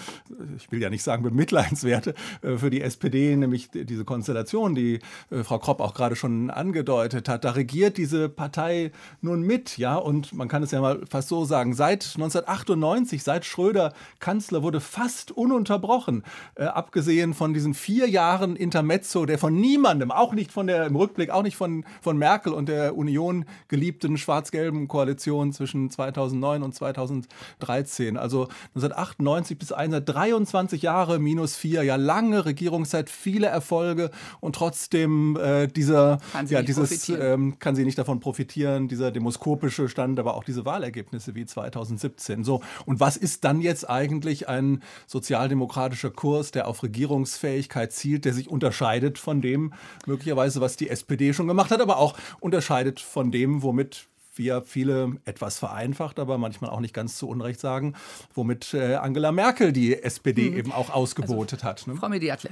ich 0.56 0.70
will 0.70 0.80
ja 0.80 0.90
nicht 0.90 1.02
sagen 1.02 1.22
bemitleidenswerte, 1.22 2.14
äh, 2.42 2.56
für 2.56 2.70
die 2.70 2.82
SPD, 2.82 3.36
nämlich 3.36 3.70
diese 3.72 4.04
Konstellation, 4.04 4.74
die 4.74 5.00
äh, 5.30 5.42
Frau 5.42 5.58
Kropp 5.58 5.80
auch 5.80 5.94
gerade 5.94 6.16
schon 6.16 6.50
angedeutet 6.50 7.28
hat. 7.28 7.44
Da 7.44 7.52
regiert 7.52 7.98
diese 7.98 8.28
Partei 8.28 8.92
nun 9.20 9.42
mit, 9.42 9.78
ja, 9.78 9.96
und 9.96 10.32
man 10.32 10.48
kann 10.48 10.62
es 10.62 10.70
ja 10.70 10.80
mal 10.80 11.00
fast 11.08 11.28
so 11.28 11.44
sagen, 11.44 11.74
seit 11.74 12.04
1998, 12.14 13.22
seit 13.22 13.44
Schröder 13.44 13.92
Kanzler 14.20 14.62
wurde 14.62 14.80
fast 14.80 15.30
ununterbrochen, 15.30 16.22
äh, 16.54 16.64
abgesehen 16.64 17.34
von 17.34 17.54
diesen 17.54 17.74
vier 17.74 18.08
Jahren 18.08 18.56
Intermezzo, 18.56 19.26
der 19.26 19.38
von 19.38 19.54
niemandem, 19.54 20.10
auch 20.10 20.32
nicht 20.32 20.52
von 20.52 20.66
der, 20.66 20.86
im 20.86 20.96
Rückblick, 20.96 21.30
auch 21.30 21.42
nicht 21.42 21.56
von, 21.56 21.84
von 22.00 22.16
Merkel 22.16 22.52
und 22.52 22.68
der 22.68 22.96
Union 22.96 23.44
geliebten 23.68 24.18
schwarz-gelben 24.18 24.88
Koalition 24.88 25.52
zwischen 25.52 25.90
2009 25.90 26.62
und 26.62 26.74
2013 26.74 27.81
2013, 27.84 28.16
also 28.16 28.48
1998 28.74 29.58
bis 29.58 29.68
23 29.68 30.82
Jahre 30.82 31.18
minus 31.18 31.56
vier, 31.56 31.82
ja 31.82 31.96
lange 31.96 32.44
Regierungszeit, 32.44 33.10
viele 33.10 33.46
Erfolge 33.46 34.10
und 34.40 34.54
trotzdem 34.54 35.36
äh, 35.36 35.68
dieser, 35.68 36.18
ja, 36.48 36.62
dieses 36.62 37.08
ähm, 37.08 37.58
kann 37.58 37.74
sie 37.74 37.84
nicht 37.84 37.98
davon 37.98 38.20
profitieren, 38.20 38.88
dieser 38.88 39.10
demoskopische 39.10 39.88
Stand, 39.88 40.18
aber 40.18 40.34
auch 40.34 40.44
diese 40.44 40.64
Wahlergebnisse 40.64 41.34
wie 41.34 41.46
2017. 41.46 42.44
So 42.44 42.62
und 42.86 43.00
was 43.00 43.16
ist 43.16 43.44
dann 43.44 43.60
jetzt 43.60 43.88
eigentlich 43.88 44.48
ein 44.48 44.82
sozialdemokratischer 45.06 46.10
Kurs, 46.10 46.50
der 46.50 46.68
auf 46.68 46.82
Regierungsfähigkeit 46.82 47.92
zielt, 47.92 48.24
der 48.24 48.32
sich 48.32 48.48
unterscheidet 48.48 49.18
von 49.18 49.40
dem 49.40 49.72
möglicherweise, 50.06 50.60
was 50.60 50.76
die 50.76 50.88
SPD 50.88 51.32
schon 51.32 51.48
gemacht 51.48 51.70
hat, 51.70 51.80
aber 51.80 51.98
auch 51.98 52.16
unterscheidet 52.40 53.00
von 53.00 53.30
dem, 53.30 53.62
womit 53.62 54.08
wir 54.34 54.62
viele 54.62 55.12
etwas 55.24 55.58
vereinfacht, 55.58 56.18
aber 56.18 56.38
manchmal 56.38 56.70
auch 56.70 56.80
nicht 56.80 56.94
ganz 56.94 57.16
zu 57.16 57.28
Unrecht 57.28 57.60
sagen, 57.60 57.94
womit 58.34 58.74
äh, 58.74 58.96
Angela 58.96 59.32
Merkel 59.32 59.72
die 59.72 60.02
SPD 60.02 60.48
hm. 60.48 60.56
eben 60.56 60.72
auch 60.72 60.90
ausgebotet 60.90 61.64
also, 61.64 61.68
hat. 61.68 61.86
Ne? 61.86 61.96
Frau 61.96 62.08
Mediatle. 62.08 62.50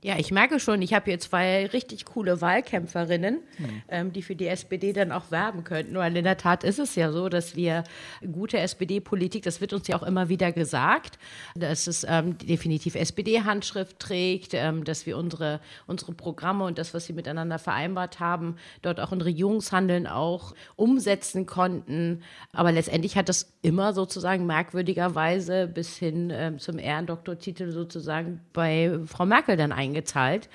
Ja, 0.00 0.16
ich 0.16 0.30
merke 0.30 0.60
schon, 0.60 0.80
ich 0.80 0.94
habe 0.94 1.06
hier 1.06 1.18
zwei 1.18 1.66
richtig 1.66 2.04
coole 2.04 2.40
Wahlkämpferinnen, 2.40 3.40
mhm. 3.58 3.82
ähm, 3.88 4.12
die 4.12 4.22
für 4.22 4.36
die 4.36 4.46
SPD 4.46 4.92
dann 4.92 5.10
auch 5.10 5.32
werben 5.32 5.64
könnten. 5.64 5.96
Weil 5.96 6.16
in 6.16 6.22
der 6.22 6.36
Tat 6.36 6.62
ist 6.62 6.78
es 6.78 6.94
ja 6.94 7.10
so, 7.10 7.28
dass 7.28 7.56
wir 7.56 7.82
gute 8.30 8.58
SPD-Politik, 8.58 9.42
das 9.42 9.60
wird 9.60 9.72
uns 9.72 9.88
ja 9.88 9.96
auch 9.96 10.04
immer 10.04 10.28
wieder 10.28 10.52
gesagt, 10.52 11.18
dass 11.56 11.88
es 11.88 12.06
ähm, 12.08 12.38
definitiv 12.38 12.94
SPD-Handschrift 12.94 13.98
trägt, 13.98 14.54
ähm, 14.54 14.84
dass 14.84 15.04
wir 15.04 15.18
unsere, 15.18 15.58
unsere 15.88 16.12
Programme 16.12 16.64
und 16.64 16.78
das, 16.78 16.94
was 16.94 17.06
sie 17.06 17.12
miteinander 17.12 17.58
vereinbart 17.58 18.20
haben, 18.20 18.54
dort 18.82 19.00
auch 19.00 19.10
in 19.10 19.20
Regierungshandeln 19.20 20.06
auch 20.06 20.54
umsetzen 20.76 21.44
konnten. 21.44 22.22
Aber 22.52 22.70
letztendlich 22.70 23.16
hat 23.16 23.28
das 23.28 23.52
immer 23.62 23.92
sozusagen 23.92 24.46
merkwürdigerweise 24.46 25.66
bis 25.66 25.96
hin 25.96 26.30
ähm, 26.32 26.60
zum 26.60 26.78
Ehrendoktortitel 26.78 27.72
sozusagen 27.72 28.42
bei 28.52 28.96
Frau 29.04 29.26
Merkel 29.26 29.56
dann 29.56 29.72
eingegangen 29.72 29.87
eingezahlt 29.88 30.48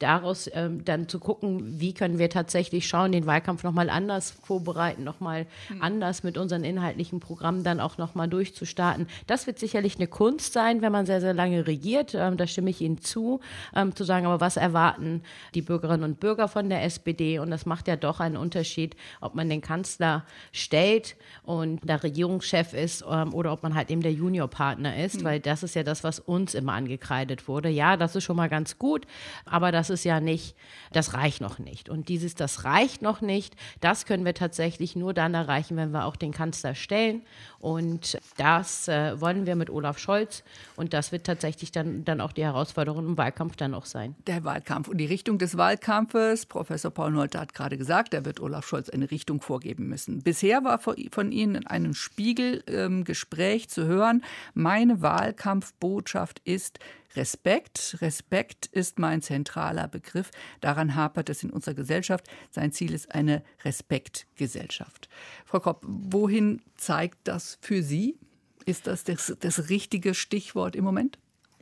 daraus 0.00 0.50
ähm, 0.54 0.84
dann 0.84 1.08
zu 1.08 1.20
gucken, 1.20 1.78
wie 1.78 1.92
können 1.92 2.18
wir 2.18 2.30
tatsächlich 2.30 2.88
schauen, 2.88 3.12
den 3.12 3.26
Wahlkampf 3.26 3.62
nochmal 3.62 3.90
anders 3.90 4.30
vorbereiten, 4.30 5.04
nochmal 5.04 5.46
mhm. 5.68 5.82
anders 5.82 6.22
mit 6.22 6.38
unseren 6.38 6.64
inhaltlichen 6.64 7.20
Programmen 7.20 7.62
dann 7.64 7.80
auch 7.80 7.98
nochmal 7.98 8.26
durchzustarten. 8.26 9.06
Das 9.26 9.46
wird 9.46 9.58
sicherlich 9.58 9.96
eine 9.96 10.06
Kunst 10.06 10.54
sein, 10.54 10.80
wenn 10.80 10.90
man 10.90 11.04
sehr, 11.04 11.20
sehr 11.20 11.34
lange 11.34 11.66
regiert. 11.66 12.14
Ähm, 12.14 12.38
da 12.38 12.46
stimme 12.46 12.70
ich 12.70 12.80
Ihnen 12.80 13.02
zu, 13.02 13.40
ähm, 13.76 13.94
zu 13.94 14.04
sagen, 14.04 14.24
aber 14.24 14.40
was 14.40 14.56
erwarten 14.56 15.22
die 15.54 15.62
Bürgerinnen 15.62 16.04
und 16.04 16.18
Bürger 16.18 16.48
von 16.48 16.70
der 16.70 16.82
SPD? 16.82 17.38
Und 17.38 17.50
das 17.50 17.66
macht 17.66 17.86
ja 17.86 17.96
doch 17.96 18.20
einen 18.20 18.38
Unterschied, 18.38 18.96
ob 19.20 19.34
man 19.34 19.50
den 19.50 19.60
Kanzler 19.60 20.24
stellt 20.50 21.16
und 21.42 21.86
der 21.86 22.02
Regierungschef 22.02 22.72
ist 22.72 23.04
ähm, 23.08 23.34
oder 23.34 23.52
ob 23.52 23.62
man 23.62 23.74
halt 23.74 23.90
eben 23.90 24.00
der 24.00 24.12
Juniorpartner 24.12 24.96
ist, 25.04 25.20
mhm. 25.20 25.24
weil 25.24 25.40
das 25.40 25.62
ist 25.62 25.74
ja 25.74 25.82
das, 25.82 26.04
was 26.04 26.20
uns 26.20 26.54
immer 26.54 26.72
angekreidet 26.72 27.48
wurde. 27.48 27.68
Ja, 27.68 27.98
das 27.98 28.16
ist 28.16 28.24
schon 28.24 28.36
mal 28.36 28.48
ganz 28.48 28.78
gut, 28.78 29.06
aber 29.44 29.72
das 29.72 29.89
ist 29.90 30.04
ja 30.04 30.20
nicht, 30.20 30.56
das 30.92 31.14
reicht 31.14 31.40
noch 31.40 31.58
nicht. 31.58 31.88
Und 31.88 32.08
dieses, 32.08 32.34
das 32.34 32.64
reicht 32.64 33.02
noch 33.02 33.20
nicht, 33.20 33.56
das 33.80 34.06
können 34.06 34.24
wir 34.24 34.34
tatsächlich 34.34 34.96
nur 34.96 35.14
dann 35.14 35.34
erreichen, 35.34 35.76
wenn 35.76 35.90
wir 35.90 36.04
auch 36.04 36.16
den 36.16 36.32
Kanzler 36.32 36.74
stellen. 36.74 37.22
Und 37.58 38.18
das 38.36 38.88
äh, 38.88 39.20
wollen 39.20 39.46
wir 39.46 39.56
mit 39.56 39.70
Olaf 39.70 39.98
Scholz. 39.98 40.42
Und 40.76 40.92
das 40.92 41.12
wird 41.12 41.24
tatsächlich 41.24 41.72
dann, 41.72 42.04
dann 42.04 42.20
auch 42.20 42.32
die 42.32 42.44
Herausforderung 42.44 43.06
im 43.06 43.18
Wahlkampf 43.18 43.56
dann 43.56 43.74
auch 43.74 43.84
sein. 43.84 44.14
Der 44.26 44.44
Wahlkampf 44.44 44.88
und 44.88 44.98
die 44.98 45.06
Richtung 45.06 45.38
des 45.38 45.56
Wahlkampfes, 45.56 46.46
Professor 46.46 46.90
Paul 46.90 47.12
Nolte 47.12 47.38
hat 47.38 47.54
gerade 47.54 47.76
gesagt, 47.76 48.14
da 48.14 48.24
wird 48.24 48.40
Olaf 48.40 48.66
Scholz 48.66 48.88
eine 48.88 49.10
Richtung 49.10 49.40
vorgeben 49.40 49.88
müssen. 49.88 50.22
Bisher 50.22 50.64
war 50.64 50.78
von 50.78 51.32
Ihnen 51.32 51.54
in 51.54 51.66
einem 51.66 51.94
Spiegelgespräch 51.94 53.62
ähm, 53.64 53.68
zu 53.68 53.86
hören, 53.86 54.24
meine 54.54 55.02
Wahlkampfbotschaft 55.02 56.40
ist, 56.44 56.78
Respekt. 57.16 57.96
Respekt 58.00 58.66
ist 58.66 58.98
mein 58.98 59.22
zentraler 59.22 59.88
Begriff. 59.88 60.30
Daran 60.60 60.94
hapert 60.94 61.28
es 61.28 61.42
in 61.42 61.50
unserer 61.50 61.74
Gesellschaft. 61.74 62.26
Sein 62.50 62.72
Ziel 62.72 62.92
ist 62.92 63.14
eine 63.14 63.42
Respektgesellschaft. 63.64 65.08
Frau 65.44 65.60
Kopp, 65.60 65.82
wohin 65.82 66.62
zeigt 66.76 67.18
das 67.24 67.58
für 67.60 67.82
Sie? 67.82 68.18
Ist 68.66 68.86
das 68.86 69.04
das, 69.04 69.34
das 69.40 69.68
richtige 69.70 70.14
Stichwort 70.14 70.76
im 70.76 70.84
Moment? 70.84 71.18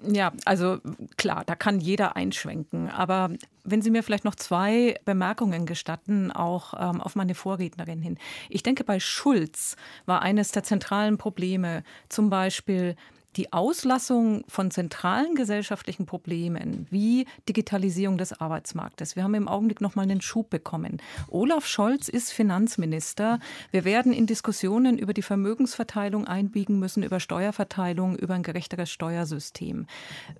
Ja, 0.07 0.32
also 0.44 0.78
klar, 1.16 1.42
da 1.44 1.57
kann 1.57 1.80
jeder 1.80 2.14
einschwenken. 2.14 2.88
Aber 2.88 3.30
wenn 3.64 3.82
Sie 3.82 3.90
mir 3.90 4.03
vielleicht 4.03 4.24
noch 4.24 4.36
zwei 4.36 4.94
Bemerkungen 5.05 5.66
gestatten, 5.66 6.30
auch 6.30 6.74
ähm, 6.74 7.01
auf 7.01 7.16
meine 7.16 7.34
Vorrednerin 7.34 8.01
hin. 8.01 8.18
Ich 8.49 8.62
denke, 8.62 8.84
bei 8.84 9.01
Schulz 9.01 9.76
war 10.07 10.22
eines 10.22 10.53
der 10.53 10.62
zentralen 10.62 11.18
Probleme 11.18 11.82
zum 12.09 12.30
Beispiel 12.30 12.94
die 13.39 13.53
Auslassung 13.53 14.45
von 14.49 14.72
zentralen 14.72 15.36
gesellschaftlichen 15.36 16.07
Problemen 16.07 16.89
wie 16.91 17.24
Digitalisierung 17.49 18.18
des 18.18 18.39
Arbeitsmarktes. 18.39 19.14
Wir 19.14 19.22
haben 19.22 19.34
im 19.34 19.47
Augenblick 19.47 19.80
noch 19.80 19.95
mal 19.95 20.03
einen 20.03 20.20
Schub 20.20 20.51
bekommen. 20.51 21.01
Olaf 21.28 21.64
Scholz 21.64 22.09
ist 22.09 22.32
Finanzminister. 22.32 23.39
Wir 23.70 23.84
werden 23.84 24.12
in 24.12 24.26
Diskussionen 24.26 24.99
über 24.99 25.14
die 25.14 25.22
Vermögensverteilung 25.22 26.26
einbiegen 26.26 26.80
müssen, 26.80 27.05
über 27.05 27.20
Steuerverteilung, 27.20 28.16
über 28.16 28.34
ein 28.34 28.43
gerechteres 28.43 28.91
Steuersystem. 28.91 29.86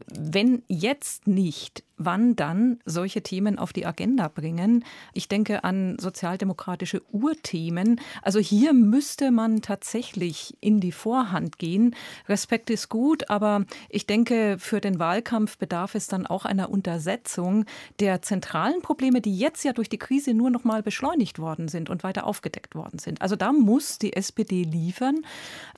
Wenn 0.09 0.65
jetzt 0.67 1.29
nicht 1.29 1.85
wann 1.99 2.37
dann 2.37 2.81
solche 2.85 3.23
Themen 3.23 3.59
auf 3.59 3.73
die 3.73 3.85
Agenda 3.85 4.29
bringen. 4.29 4.85
Ich 5.13 5.29
denke 5.29 5.65
an 5.65 5.99
sozialdemokratische 5.99 7.03
Urthemen. 7.13 8.01
Also 8.23 8.39
hier 8.39 8.73
müsste 8.73 9.31
man 9.31 9.61
tatsächlich 9.63 10.57
in 10.61 10.81
die 10.81 10.93
Vorhand 10.93 11.59
gehen. 11.59 11.95
Respekt 12.29 12.71
ist 12.71 12.89
gut, 12.89 13.29
aber 13.31 13.65
ich 13.89 14.07
denke, 14.07 14.57
für 14.59 14.81
den 14.81 14.99
Wahlkampf 14.99 15.59
bedarf 15.59 15.95
es 15.95 16.07
dann 16.07 16.27
auch 16.27 16.45
einer 16.45 16.71
Untersetzung 16.71 17.65
der 18.01 18.23
zentralen 18.23 18.81
Probleme, 18.81 19.21
die 19.21 19.37
jetzt 19.37 19.65
ja 19.65 19.73
durch 19.73 19.89
die 19.89 19.99
Krise 19.99 20.35
nur 20.35 20.51
noch 20.51 20.65
mal 20.65 20.83
beschleunigt 20.83 21.39
worden 21.39 21.69
sind 21.69 21.91
und 21.91 22.05
weiter 22.05 22.27
aufgedeckt 22.27 22.75
worden 22.75 22.99
sind. 22.99 23.21
Also 23.23 23.37
da 23.37 23.53
muss 23.53 23.99
die 23.99 24.15
SPD 24.15 24.63
liefern. 24.63 25.25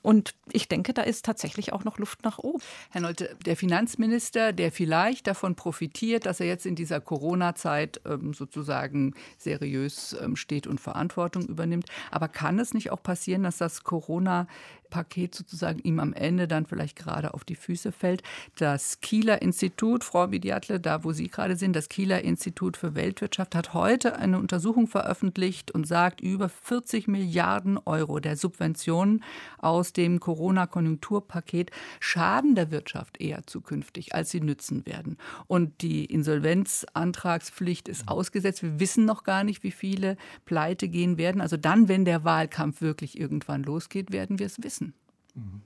Und 0.01 0.35
ich 0.51 0.67
denke, 0.67 0.93
da 0.93 1.01
ist 1.01 1.25
tatsächlich 1.25 1.73
auch 1.73 1.83
noch 1.83 1.97
Luft 1.97 2.23
nach 2.23 2.39
oben. 2.39 2.61
Herr 2.91 3.01
Nolte, 3.01 3.35
der 3.45 3.55
Finanzminister, 3.55 4.53
der 4.53 4.71
vielleicht 4.71 5.27
davon 5.27 5.55
profitiert, 5.55 6.10
motiviert, 6.11 6.25
dass 6.25 6.39
er 6.39 6.47
jetzt 6.47 6.65
in 6.65 6.75
dieser 6.75 6.99
Corona-Zeit 6.99 8.01
ähm, 8.05 8.33
sozusagen 8.33 9.13
seriös 9.37 10.15
ähm, 10.21 10.35
steht 10.35 10.67
und 10.67 10.79
Verantwortung 10.79 11.47
übernimmt. 11.47 11.85
Aber 12.11 12.27
kann 12.27 12.59
es 12.59 12.73
nicht 12.73 12.91
auch 12.91 13.01
passieren, 13.01 13.43
dass 13.43 13.57
das 13.57 13.83
Corona 13.83 14.47
Paket 14.91 15.33
sozusagen 15.33 15.79
ihm 15.79 15.99
am 15.99 16.13
Ende 16.13 16.47
dann 16.47 16.67
vielleicht 16.67 16.95
gerade 16.95 17.33
auf 17.33 17.43
die 17.43 17.55
Füße 17.55 17.91
fällt. 17.91 18.21
Das 18.57 19.01
Kieler 19.01 19.41
Institut, 19.41 20.03
Frau 20.03 20.27
Mediatle, 20.27 20.79
da 20.79 21.03
wo 21.03 21.13
Sie 21.13 21.29
gerade 21.29 21.55
sind, 21.55 21.75
das 21.75 21.89
Kieler 21.89 22.21
Institut 22.21 22.77
für 22.77 22.93
Weltwirtschaft 22.93 23.55
hat 23.55 23.73
heute 23.73 24.17
eine 24.17 24.37
Untersuchung 24.37 24.85
veröffentlicht 24.85 25.71
und 25.71 25.87
sagt, 25.87 26.21
über 26.21 26.49
40 26.49 27.07
Milliarden 27.07 27.79
Euro 27.85 28.19
der 28.19 28.35
Subventionen 28.35 29.23
aus 29.57 29.93
dem 29.93 30.19
Corona-Konjunkturpaket 30.19 31.71
schaden 31.99 32.53
der 32.53 32.69
Wirtschaft 32.69 33.19
eher 33.19 33.47
zukünftig, 33.47 34.13
als 34.13 34.29
sie 34.29 34.41
nützen 34.41 34.85
werden. 34.85 35.17
Und 35.47 35.81
die 35.81 36.05
Insolvenzantragspflicht 36.05 37.87
ist 37.87 38.07
ausgesetzt. 38.07 38.61
Wir 38.61 38.79
wissen 38.79 39.05
noch 39.05 39.23
gar 39.23 39.43
nicht, 39.43 39.63
wie 39.63 39.71
viele 39.71 40.17
pleite 40.45 40.89
gehen 40.89 41.17
werden. 41.17 41.41
Also 41.41 41.57
dann, 41.57 41.87
wenn 41.87 42.05
der 42.05 42.23
Wahlkampf 42.23 42.81
wirklich 42.81 43.17
irgendwann 43.17 43.63
losgeht, 43.63 44.11
werden 44.11 44.37
wir 44.37 44.45
es 44.45 44.61
wissen. 44.61 44.80
Mhm. 45.35 45.61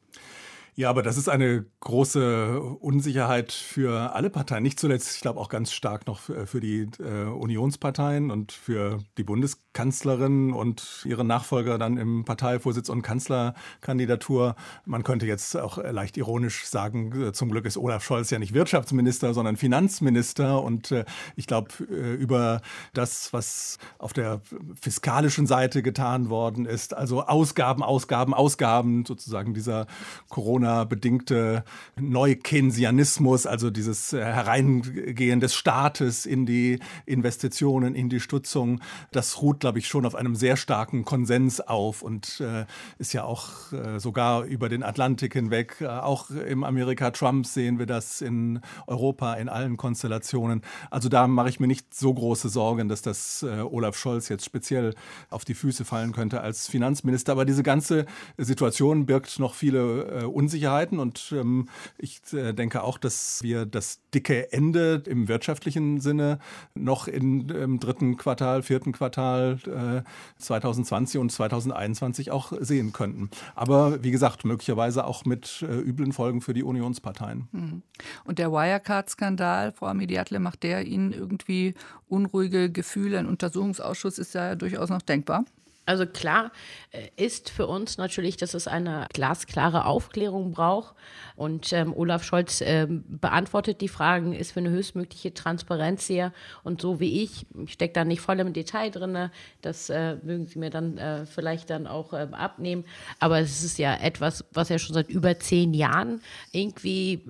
Ja, 0.78 0.90
aber 0.90 1.04
das 1.04 1.16
ist 1.16 1.30
eine 1.30 1.66
große 1.80 2.60
Unsicherheit 2.60 3.54
für 3.54 4.14
alle 4.14 4.30
Parteien. 4.30 4.62
Nicht 4.62 4.78
zuletzt, 4.78 5.16
ich 5.16 5.22
glaube, 5.22 5.40
auch 5.40 5.48
ganz 5.48 5.72
stark 5.72 6.06
noch 6.06 6.20
für 6.20 6.60
die 6.60 6.90
äh, 7.00 7.30
Unionsparteien 7.30 8.30
und 8.30 8.52
für 8.52 8.98
die 9.18 9.24
Bundeskanzlerin 9.24 10.52
und 10.52 11.06
ihre 11.06 11.24
Nachfolger 11.24 11.78
dann 11.78 11.96
im 11.96 12.26
Parteivorsitz 12.26 12.90
und 12.90 13.04
Kanzlerkandidatur. 13.04 14.58
Man 14.84 15.04
könnte 15.04 15.26
jetzt 15.26 15.56
auch 15.56 15.78
leicht 15.78 16.18
ironisch 16.18 16.66
sagen, 16.66 17.28
äh, 17.28 17.32
zum 17.32 17.52
Glück 17.52 17.64
ist 17.64 17.78
Olaf 17.78 18.04
Scholz 18.04 18.30
ja 18.30 18.40
nicht 18.40 18.54
Wirtschaftsminister, 18.54 19.34
sondern 19.34 19.56
Finanzminister. 19.56 20.62
Und 20.62 20.92
äh, 20.92 21.06
ich 21.38 21.48
glaube, 21.48 21.70
äh, 21.90 22.16
über 22.16 22.60
das, 22.94 23.32
was 23.32 23.78
auf 23.98 24.12
der 24.12 24.42
fiskalischen 24.82 25.48
Seite 25.48 25.82
getan 25.82 26.30
worden 26.30 26.66
ist, 26.66 26.94
also 26.94 27.24
Ausgaben, 27.24 27.82
Ausgaben, 27.82 28.34
Ausgaben, 28.34 29.06
sozusagen 29.06 29.54
dieser 29.54 29.88
Corona 30.28 30.65
Corona-bedingte 30.66 31.64
Neukeynesianismus, 32.00 33.46
also 33.46 33.70
dieses 33.70 34.14
äh, 34.14 34.24
Hereingehen 34.24 35.40
des 35.40 35.54
Staates 35.54 36.26
in 36.26 36.46
die 36.46 36.80
Investitionen, 37.06 37.96
in 37.96 38.10
die 38.10 38.20
Stützung, 38.20 38.82
das 39.12 39.42
ruht, 39.42 39.60
glaube 39.60 39.80
ich, 39.80 39.88
schon 39.88 40.06
auf 40.06 40.16
einem 40.16 40.36
sehr 40.36 40.58
starken 40.58 41.06
Konsens 41.06 41.62
auf 41.62 42.02
und 42.02 42.42
äh, 42.42 42.66
ist 42.98 43.14
ja 43.14 43.24
auch 43.24 43.72
äh, 43.72 44.00
sogar 44.00 44.44
über 44.44 44.70
den 44.70 44.84
Atlantik 44.84 45.34
hinweg, 45.34 45.78
äh, 45.82 45.88
auch 45.88 46.30
im 46.32 46.64
Amerika 46.64 47.12
Trump 47.12 47.46
sehen 47.46 47.78
wir 47.78 47.86
das 47.86 48.22
in 48.22 48.60
Europa 48.88 49.36
in 49.36 49.50
allen 49.50 49.78
Konstellationen. 49.78 50.62
Also 50.90 51.10
da 51.10 51.28
mache 51.28 51.50
ich 51.50 51.60
mir 51.60 51.68
nicht 51.68 51.94
so 51.94 52.14
große 52.14 52.50
Sorgen, 52.50 52.90
dass 52.90 53.02
das 53.02 53.44
äh, 53.44 53.62
Olaf 53.62 53.96
Scholz 53.98 54.30
jetzt 54.30 54.46
speziell 54.46 54.96
auf 55.30 55.46
die 55.46 55.54
Füße 55.54 55.86
fallen 55.86 56.12
könnte 56.12 56.42
als 56.42 56.68
Finanzminister. 56.68 57.34
Aber 57.34 57.46
diese 57.46 57.64
ganze 57.64 58.06
Situation 58.38 59.06
birgt 59.06 59.40
noch 59.40 59.54
viele 59.54 60.22
äh, 60.22 60.24
Unsicherheiten 60.24 60.55
Unsicherheiten 60.56 61.00
und 61.00 61.34
ähm, 61.36 61.68
ich 61.98 62.22
äh, 62.32 62.54
denke 62.54 62.84
auch, 62.84 62.98
dass 62.98 63.44
wir 63.44 63.66
das 63.66 64.00
dicke 64.14 64.54
Ende 64.54 65.04
im 65.06 65.28
wirtschaftlichen 65.28 66.00
Sinne 66.00 66.40
noch 66.76 67.10
in, 67.10 67.50
im 67.50 67.82
dritten 67.82 68.16
Quartal, 68.16 68.64
vierten 68.64 68.94
Quartal 68.94 69.58
äh, 69.66 70.42
2020 70.42 71.20
und 71.20 71.30
2021 71.30 72.32
auch 72.32 72.54
sehen 72.62 72.94
könnten. 72.94 73.30
Aber 73.54 74.02
wie 74.02 74.12
gesagt, 74.12 74.46
möglicherweise 74.46 75.06
auch 75.06 75.26
mit 75.26 75.62
äh, 75.62 75.76
üblen 75.76 76.14
Folgen 76.14 76.40
für 76.40 76.54
die 76.54 76.64
Unionsparteien. 76.64 77.50
Mhm. 77.52 77.82
Und 78.24 78.40
der 78.40 78.52
Wirecard-Skandal, 78.54 79.74
Frau 79.74 79.94
Mediatle, 79.94 80.40
macht 80.40 80.64
der 80.64 80.86
Ihnen 80.86 81.12
irgendwie 81.12 81.74
unruhige 82.08 82.72
Gefühle? 82.72 83.20
Ein 83.20 83.28
Untersuchungsausschuss 83.28 84.20
ist 84.20 84.34
ja 84.34 84.56
durchaus 84.56 84.90
noch 84.90 85.02
denkbar. 85.02 85.44
Also 85.86 86.08
klar 86.08 86.52
äh, 86.92 87.10
ist 87.16 87.50
für 87.52 87.68
uns 87.68 87.98
natürlich, 87.98 88.38
dass 88.38 88.56
es 88.56 88.68
eine 88.68 89.08
glasklare 89.14 89.86
Aufklärung 89.86 90.52
braucht. 90.52 90.96
Und 91.36 91.72
ähm, 91.74 91.94
Olaf 91.96 92.24
Scholz 92.24 92.62
ähm, 92.62 93.04
beantwortet 93.08 93.82
die 93.82 93.88
Fragen, 93.88 94.34
ist 94.34 94.54
für 94.54 94.62
eine 94.62 94.70
höchstmögliche 94.70 95.34
Transparenz 95.34 96.08
hier. 96.08 96.34
Und 96.64 96.82
so 96.82 97.00
wie 97.00 97.24
ich, 97.24 97.46
ich 97.64 97.74
stecke 97.74 97.94
da 97.94 98.06
nicht 98.06 98.22
voll 98.22 98.40
im 98.40 98.54
Detail 98.54 98.90
drin, 98.90 99.30
das 99.62 99.90
äh, 99.90 100.16
mögen 100.24 100.48
Sie 100.48 100.58
mir 100.58 100.70
dann 100.70 100.98
äh, 100.98 101.26
vielleicht 101.26 101.70
dann 101.70 101.86
auch 101.86 102.14
äh, 102.14 102.28
abnehmen. 102.32 102.86
Aber 103.20 103.40
es 103.40 103.64
ist 103.64 103.78
ja 103.78 103.96
etwas, 103.96 104.44
was 104.54 104.70
ja 104.70 104.80
schon 104.80 104.96
seit 104.96 105.10
über 105.10 105.38
zehn 105.40 105.74
Jahren 105.74 106.22
irgendwie 106.52 107.22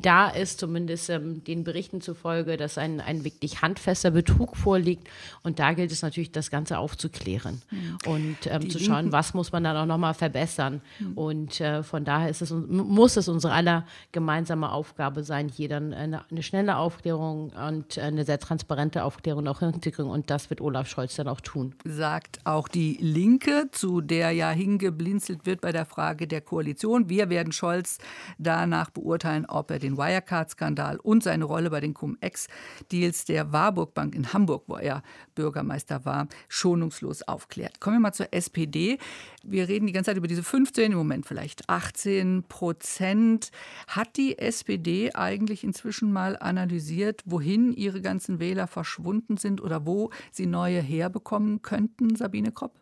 da 0.00 0.28
ist, 0.28 0.60
zumindest 0.60 1.10
ähm, 1.10 1.44
den 1.44 1.64
Berichten 1.64 2.00
zufolge, 2.00 2.56
dass 2.56 2.78
ein, 2.78 3.00
ein 3.00 3.24
wirklich 3.24 3.60
handfester 3.60 4.10
Betrug 4.10 4.56
vorliegt. 4.56 5.08
Und 5.42 5.58
da 5.58 5.72
gilt 5.72 5.92
es 5.92 6.02
natürlich, 6.02 6.32
das 6.32 6.50
Ganze 6.50 6.78
aufzuklären. 6.78 7.60
Mhm 7.70 7.89
und 8.06 8.36
ähm, 8.46 8.70
zu 8.70 8.78
schauen, 8.78 9.12
was 9.12 9.34
muss 9.34 9.52
man 9.52 9.64
dann 9.64 9.76
auch 9.76 9.86
nochmal 9.86 10.14
verbessern. 10.14 10.80
Mhm. 10.98 11.12
Und 11.14 11.60
äh, 11.60 11.82
von 11.82 12.04
daher 12.04 12.28
ist 12.28 12.42
es, 12.42 12.50
muss 12.50 13.16
es 13.16 13.28
unsere 13.28 13.52
aller 13.52 13.86
gemeinsame 14.12 14.70
Aufgabe 14.70 15.24
sein, 15.24 15.48
hier 15.48 15.68
dann 15.68 15.92
eine, 15.92 16.24
eine 16.30 16.42
schnelle 16.42 16.76
Aufklärung 16.76 17.50
und 17.50 17.98
eine 17.98 18.24
sehr 18.24 18.38
transparente 18.38 19.04
Aufklärung 19.04 19.46
auch 19.48 19.60
hinzukriegen. 19.60 20.10
Und 20.10 20.30
das 20.30 20.50
wird 20.50 20.60
Olaf 20.60 20.88
Scholz 20.88 21.16
dann 21.16 21.28
auch 21.28 21.40
tun. 21.40 21.74
Sagt 21.84 22.40
auch 22.44 22.68
die 22.68 22.98
Linke, 23.00 23.68
zu 23.72 24.00
der 24.00 24.30
ja 24.32 24.50
hingeblinzelt 24.50 25.46
wird 25.46 25.60
bei 25.60 25.72
der 25.72 25.86
Frage 25.86 26.26
der 26.26 26.40
Koalition. 26.40 27.08
Wir 27.08 27.30
werden 27.30 27.52
Scholz 27.52 27.98
danach 28.38 28.90
beurteilen, 28.90 29.46
ob 29.46 29.70
er 29.70 29.78
den 29.78 29.96
Wirecard-Skandal 29.96 30.98
und 30.98 31.22
seine 31.22 31.44
Rolle 31.44 31.70
bei 31.70 31.80
den 31.80 31.94
Cum-Ex-Deals 31.94 33.24
der 33.24 33.52
Warburg 33.52 33.94
Bank 33.94 34.14
in 34.14 34.32
Hamburg, 34.32 34.64
wo 34.66 34.76
er 34.76 35.02
Bürgermeister 35.34 36.04
war, 36.04 36.28
schonungslos 36.48 37.22
aufklärt. 37.22 37.79
Kommen 37.80 37.96
wir 37.96 38.00
mal 38.00 38.12
zur 38.12 38.32
SPD. 38.32 38.98
Wir 39.42 39.68
reden 39.68 39.86
die 39.86 39.94
ganze 39.94 40.10
Zeit 40.10 40.18
über 40.18 40.28
diese 40.28 40.42
15, 40.42 40.92
im 40.92 40.98
Moment 40.98 41.24
vielleicht 41.24 41.68
18 41.70 42.44
Prozent. 42.46 43.50
Hat 43.88 44.18
die 44.18 44.38
SPD 44.38 45.12
eigentlich 45.14 45.64
inzwischen 45.64 46.12
mal 46.12 46.36
analysiert, 46.38 47.22
wohin 47.24 47.72
ihre 47.72 48.02
ganzen 48.02 48.38
Wähler 48.38 48.66
verschwunden 48.66 49.38
sind 49.38 49.62
oder 49.62 49.86
wo 49.86 50.10
sie 50.30 50.44
neue 50.46 50.80
herbekommen 50.80 51.62
könnten, 51.62 52.16
Sabine 52.16 52.52
Kropp? 52.52 52.79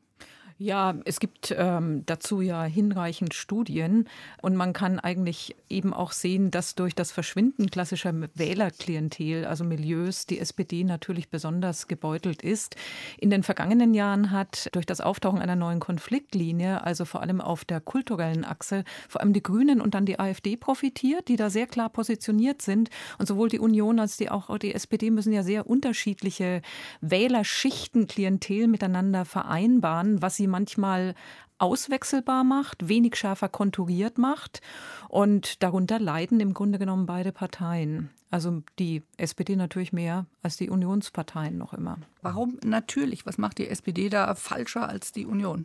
Ja, 0.61 0.97
es 1.05 1.21
gibt 1.21 1.55
ähm, 1.57 2.03
dazu 2.07 2.41
ja 2.41 2.65
hinreichend 2.65 3.33
Studien 3.33 4.09
und 4.43 4.57
man 4.57 4.73
kann 4.73 4.99
eigentlich 4.99 5.55
eben 5.69 5.95
auch 5.95 6.11
sehen, 6.11 6.51
dass 6.51 6.75
durch 6.75 6.97
das 6.97 7.13
Verschwinden 7.13 7.71
klassischer 7.71 8.13
Wählerklientel, 8.35 9.45
also 9.45 9.63
Milieus, 9.63 10.27
die 10.27 10.41
SPD 10.41 10.83
natürlich 10.83 11.29
besonders 11.29 11.87
gebeutelt 11.87 12.43
ist. 12.43 12.75
In 13.21 13.31
den 13.31 13.45
vergangenen 13.45 13.95
Jahren 13.95 14.33
hat 14.33 14.69
durch 14.73 14.85
das 14.85 15.01
Auftauchen 15.01 15.39
einer 15.39 15.55
neuen 15.55 15.79
Konfliktlinie, 15.79 16.83
also 16.83 17.05
vor 17.05 17.23
allem 17.23 17.41
auf 17.41 17.65
der 17.65 17.81
kulturellen 17.81 18.45
Achse, 18.45 18.83
vor 19.09 19.21
allem 19.21 19.35
die 19.35 19.45
Grünen 19.45 19.81
und 19.81 19.95
dann 19.95 20.07
die 20.07 20.19
AfD 20.19 20.57
profitiert, 20.57 21.29
die 21.29 21.37
da 21.37 21.51
sehr 21.51 21.69
klar 21.69 21.89
positioniert 21.89 22.63
sind. 22.63 22.91
Und 23.19 23.29
sowohl 23.29 23.49
die 23.49 23.61
Union 23.61 24.01
als 24.01 24.17
die 24.17 24.29
auch 24.29 24.59
die 24.59 24.75
SPD 24.75 25.13
müssen 25.13 25.33
ja 25.33 25.45
sehr 25.45 25.69
unterschiedliche 25.69 26.63
Wählerschichten, 27.01 28.09
Klientel 28.09 28.67
miteinander 28.67 29.25
vereinbaren, 29.25 30.21
was 30.21 30.35
sie 30.35 30.48
manchmal 30.49 31.15
auswechselbar 31.59 32.45
macht, 32.45 32.89
wenig 32.89 33.17
schärfer 33.17 33.49
konturiert 33.49 34.17
macht. 34.19 34.61
Und 35.09 35.63
darunter 35.63 35.99
leiden 35.99 36.41
im 36.41 36.55
Grunde 36.55 36.79
genommen 36.79 37.07
beide 37.07 37.33
Parteien. 37.33 38.11
Also 38.31 38.63
die 38.79 39.03
SPD 39.17 39.57
natürlich 39.57 39.93
mehr 39.93 40.27
als 40.43 40.57
die 40.57 40.69
Unionsparteien 40.69 41.57
noch 41.57 41.73
immer. 41.73 41.99
Warum 42.21 42.59
natürlich? 42.63 43.25
Was 43.27 43.39
macht 43.39 43.59
die 43.59 43.69
SPD 43.69 44.09
da 44.11 44.35
falscher 44.35 44.89
als 44.89 45.13
die 45.13 45.27
Union? 45.27 45.65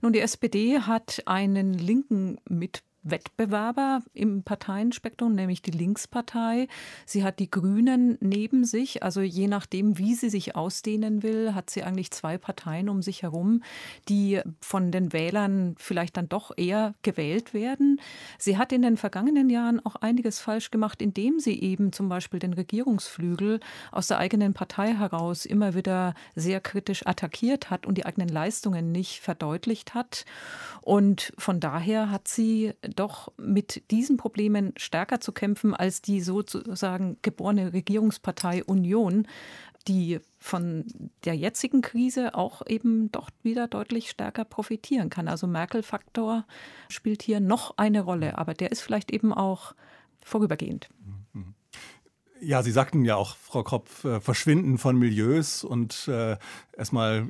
Nun, 0.00 0.12
die 0.12 0.20
SPD 0.20 0.80
hat 0.80 1.22
einen 1.26 1.74
linken 1.74 2.38
Mitbewerber 2.48 2.87
Wettbewerber 3.10 4.02
im 4.12 4.42
Parteienspektrum, 4.42 5.34
nämlich 5.34 5.62
die 5.62 5.70
Linkspartei. 5.70 6.68
Sie 7.06 7.24
hat 7.24 7.38
die 7.38 7.50
Grünen 7.50 8.18
neben 8.20 8.64
sich, 8.64 9.02
also 9.02 9.20
je 9.20 9.48
nachdem, 9.48 9.98
wie 9.98 10.14
sie 10.14 10.30
sich 10.30 10.56
ausdehnen 10.56 11.22
will, 11.22 11.54
hat 11.54 11.70
sie 11.70 11.82
eigentlich 11.82 12.10
zwei 12.10 12.38
Parteien 12.38 12.88
um 12.88 13.02
sich 13.02 13.22
herum, 13.22 13.62
die 14.08 14.40
von 14.60 14.90
den 14.90 15.12
Wählern 15.12 15.74
vielleicht 15.78 16.16
dann 16.16 16.28
doch 16.28 16.52
eher 16.56 16.94
gewählt 17.02 17.54
werden. 17.54 18.00
Sie 18.38 18.56
hat 18.58 18.72
in 18.72 18.82
den 18.82 18.96
vergangenen 18.96 19.50
Jahren 19.50 19.84
auch 19.84 19.96
einiges 19.96 20.40
falsch 20.40 20.70
gemacht, 20.70 21.02
indem 21.02 21.40
sie 21.40 21.60
eben 21.60 21.92
zum 21.92 22.08
Beispiel 22.08 22.40
den 22.40 22.52
Regierungsflügel 22.52 23.60
aus 23.92 24.08
der 24.08 24.18
eigenen 24.18 24.54
Partei 24.54 24.94
heraus 24.94 25.44
immer 25.44 25.74
wieder 25.74 26.14
sehr 26.34 26.60
kritisch 26.60 27.06
attackiert 27.06 27.70
hat 27.70 27.86
und 27.86 27.96
die 27.98 28.06
eigenen 28.06 28.28
Leistungen 28.28 28.92
nicht 28.92 29.20
verdeutlicht 29.20 29.94
hat. 29.94 30.24
Und 30.82 31.32
von 31.38 31.60
daher 31.60 32.10
hat 32.10 32.28
sie 32.28 32.72
doch 32.98 33.32
mit 33.36 33.90
diesen 33.90 34.16
Problemen 34.16 34.72
stärker 34.76 35.20
zu 35.20 35.32
kämpfen 35.32 35.74
als 35.74 36.02
die 36.02 36.20
sozusagen 36.20 37.16
geborene 37.22 37.72
Regierungspartei 37.72 38.64
Union, 38.64 39.26
die 39.86 40.20
von 40.38 40.84
der 41.24 41.34
jetzigen 41.34 41.80
Krise 41.80 42.34
auch 42.34 42.62
eben 42.66 43.10
doch 43.12 43.30
wieder 43.42 43.68
deutlich 43.68 44.10
stärker 44.10 44.44
profitieren 44.44 45.10
kann. 45.10 45.28
Also 45.28 45.46
Merkel-Faktor 45.46 46.44
spielt 46.88 47.22
hier 47.22 47.40
noch 47.40 47.78
eine 47.78 48.02
Rolle, 48.02 48.36
aber 48.36 48.54
der 48.54 48.72
ist 48.72 48.80
vielleicht 48.80 49.10
eben 49.10 49.32
auch 49.32 49.74
vorübergehend. 50.22 50.88
Ja, 52.40 52.62
Sie 52.62 52.70
sagten 52.70 53.04
ja 53.04 53.16
auch, 53.16 53.36
Frau 53.36 53.62
Kropf, 53.62 54.04
äh, 54.04 54.20
Verschwinden 54.20 54.78
von 54.78 54.96
Milieus 54.96 55.64
und 55.64 56.06
äh, 56.08 56.36
erstmal 56.76 57.28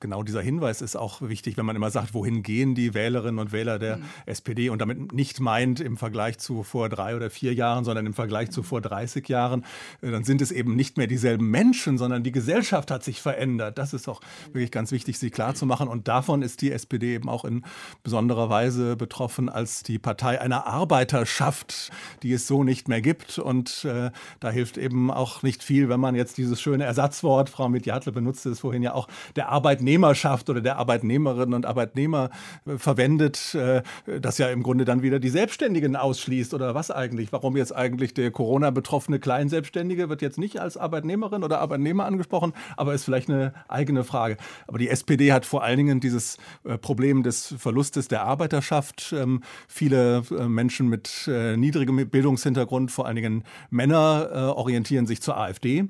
genau 0.00 0.22
dieser 0.22 0.40
Hinweis 0.40 0.80
ist 0.80 0.96
auch 0.96 1.20
wichtig, 1.22 1.56
wenn 1.56 1.66
man 1.66 1.76
immer 1.76 1.90
sagt, 1.90 2.14
wohin 2.14 2.42
gehen 2.42 2.74
die 2.74 2.94
Wählerinnen 2.94 3.38
und 3.38 3.52
Wähler 3.52 3.78
der 3.78 3.96
mhm. 3.96 4.04
SPD 4.26 4.70
und 4.70 4.80
damit 4.80 5.12
nicht 5.12 5.40
meint 5.40 5.80
im 5.80 5.96
Vergleich 5.96 6.38
zu 6.38 6.62
vor 6.62 6.88
drei 6.88 7.16
oder 7.16 7.30
vier 7.30 7.52
Jahren, 7.54 7.84
sondern 7.84 8.06
im 8.06 8.14
Vergleich 8.14 8.50
zu 8.50 8.62
vor 8.62 8.80
30 8.80 9.28
Jahren, 9.28 9.64
äh, 10.00 10.10
dann 10.10 10.24
sind 10.24 10.40
es 10.40 10.52
eben 10.52 10.76
nicht 10.76 10.96
mehr 10.96 11.06
dieselben 11.06 11.50
Menschen, 11.50 11.98
sondern 11.98 12.22
die 12.22 12.32
Gesellschaft 12.32 12.90
hat 12.90 13.02
sich 13.02 13.20
verändert. 13.20 13.78
Das 13.78 13.92
ist 13.92 14.08
auch 14.08 14.20
wirklich 14.52 14.70
ganz 14.70 14.92
wichtig, 14.92 15.18
sich 15.18 15.32
klarzumachen. 15.32 15.88
Und 15.88 16.08
davon 16.08 16.42
ist 16.42 16.62
die 16.62 16.70
SPD 16.70 17.14
eben 17.14 17.28
auch 17.28 17.44
in 17.44 17.64
besonderer 18.02 18.50
Weise 18.50 18.96
betroffen 18.96 19.48
als 19.48 19.82
die 19.82 19.98
Partei 19.98 20.40
einer 20.40 20.66
Arbeiterschaft, 20.66 21.90
die 22.22 22.32
es 22.32 22.46
so 22.46 22.62
nicht 22.62 22.88
mehr 22.88 23.00
gibt. 23.00 23.38
Und 23.38 23.84
äh, 23.84 24.10
da 24.40 24.50
hilft 24.50 24.78
eben 24.78 25.10
auch 25.10 25.42
nicht 25.42 25.62
viel, 25.62 25.88
wenn 25.88 26.00
man 26.00 26.14
jetzt 26.14 26.38
dieses 26.38 26.60
schöne 26.60 26.84
Ersatzwort, 26.84 27.50
Frau 27.50 27.68
Mediatle 27.68 28.12
benutzte 28.12 28.50
es 28.50 28.60
vorhin 28.60 28.82
ja 28.82 28.94
auch, 28.94 29.08
der 29.34 29.48
Arbeitnehmer 29.48 29.87
Arbeitnehmerschaft 29.88 30.50
oder 30.50 30.60
der 30.60 30.76
Arbeitnehmerinnen 30.76 31.54
und 31.54 31.64
Arbeitnehmer 31.64 32.30
äh, 32.66 32.76
verwendet, 32.76 33.54
äh, 33.54 33.82
das 34.20 34.36
ja 34.38 34.48
im 34.50 34.62
Grunde 34.62 34.84
dann 34.84 35.02
wieder 35.02 35.18
die 35.18 35.30
Selbstständigen 35.30 35.96
ausschließt 35.96 36.52
oder 36.52 36.74
was 36.74 36.90
eigentlich? 36.90 37.32
Warum 37.32 37.56
jetzt 37.56 37.74
eigentlich 37.74 38.12
der 38.12 38.30
Corona-betroffene 38.30 39.18
Kleinselbstständige 39.18 40.10
wird 40.10 40.20
jetzt 40.20 40.38
nicht 40.38 40.60
als 40.60 40.76
Arbeitnehmerin 40.76 41.42
oder 41.42 41.60
Arbeitnehmer 41.60 42.04
angesprochen, 42.04 42.52
aber 42.76 42.92
ist 42.92 43.04
vielleicht 43.04 43.30
eine 43.30 43.54
eigene 43.68 44.04
Frage. 44.04 44.36
Aber 44.66 44.78
die 44.78 44.90
SPD 44.90 45.32
hat 45.32 45.46
vor 45.46 45.62
allen 45.62 45.78
Dingen 45.78 46.00
dieses 46.00 46.36
äh, 46.64 46.76
Problem 46.76 47.22
des 47.22 47.54
Verlustes 47.58 48.08
der 48.08 48.22
Arbeiterschaft. 48.24 49.14
Ähm, 49.16 49.42
viele 49.66 50.22
Menschen 50.30 50.88
mit 50.88 51.28
niedrigem 51.28 52.08
Bildungshintergrund, 52.08 52.90
vor 52.90 53.06
allen 53.06 53.16
Dingen 53.16 53.44
Männer, 53.70 54.54
orientieren 54.56 55.06
sich 55.06 55.22
zur 55.22 55.36
AfD. 55.36 55.88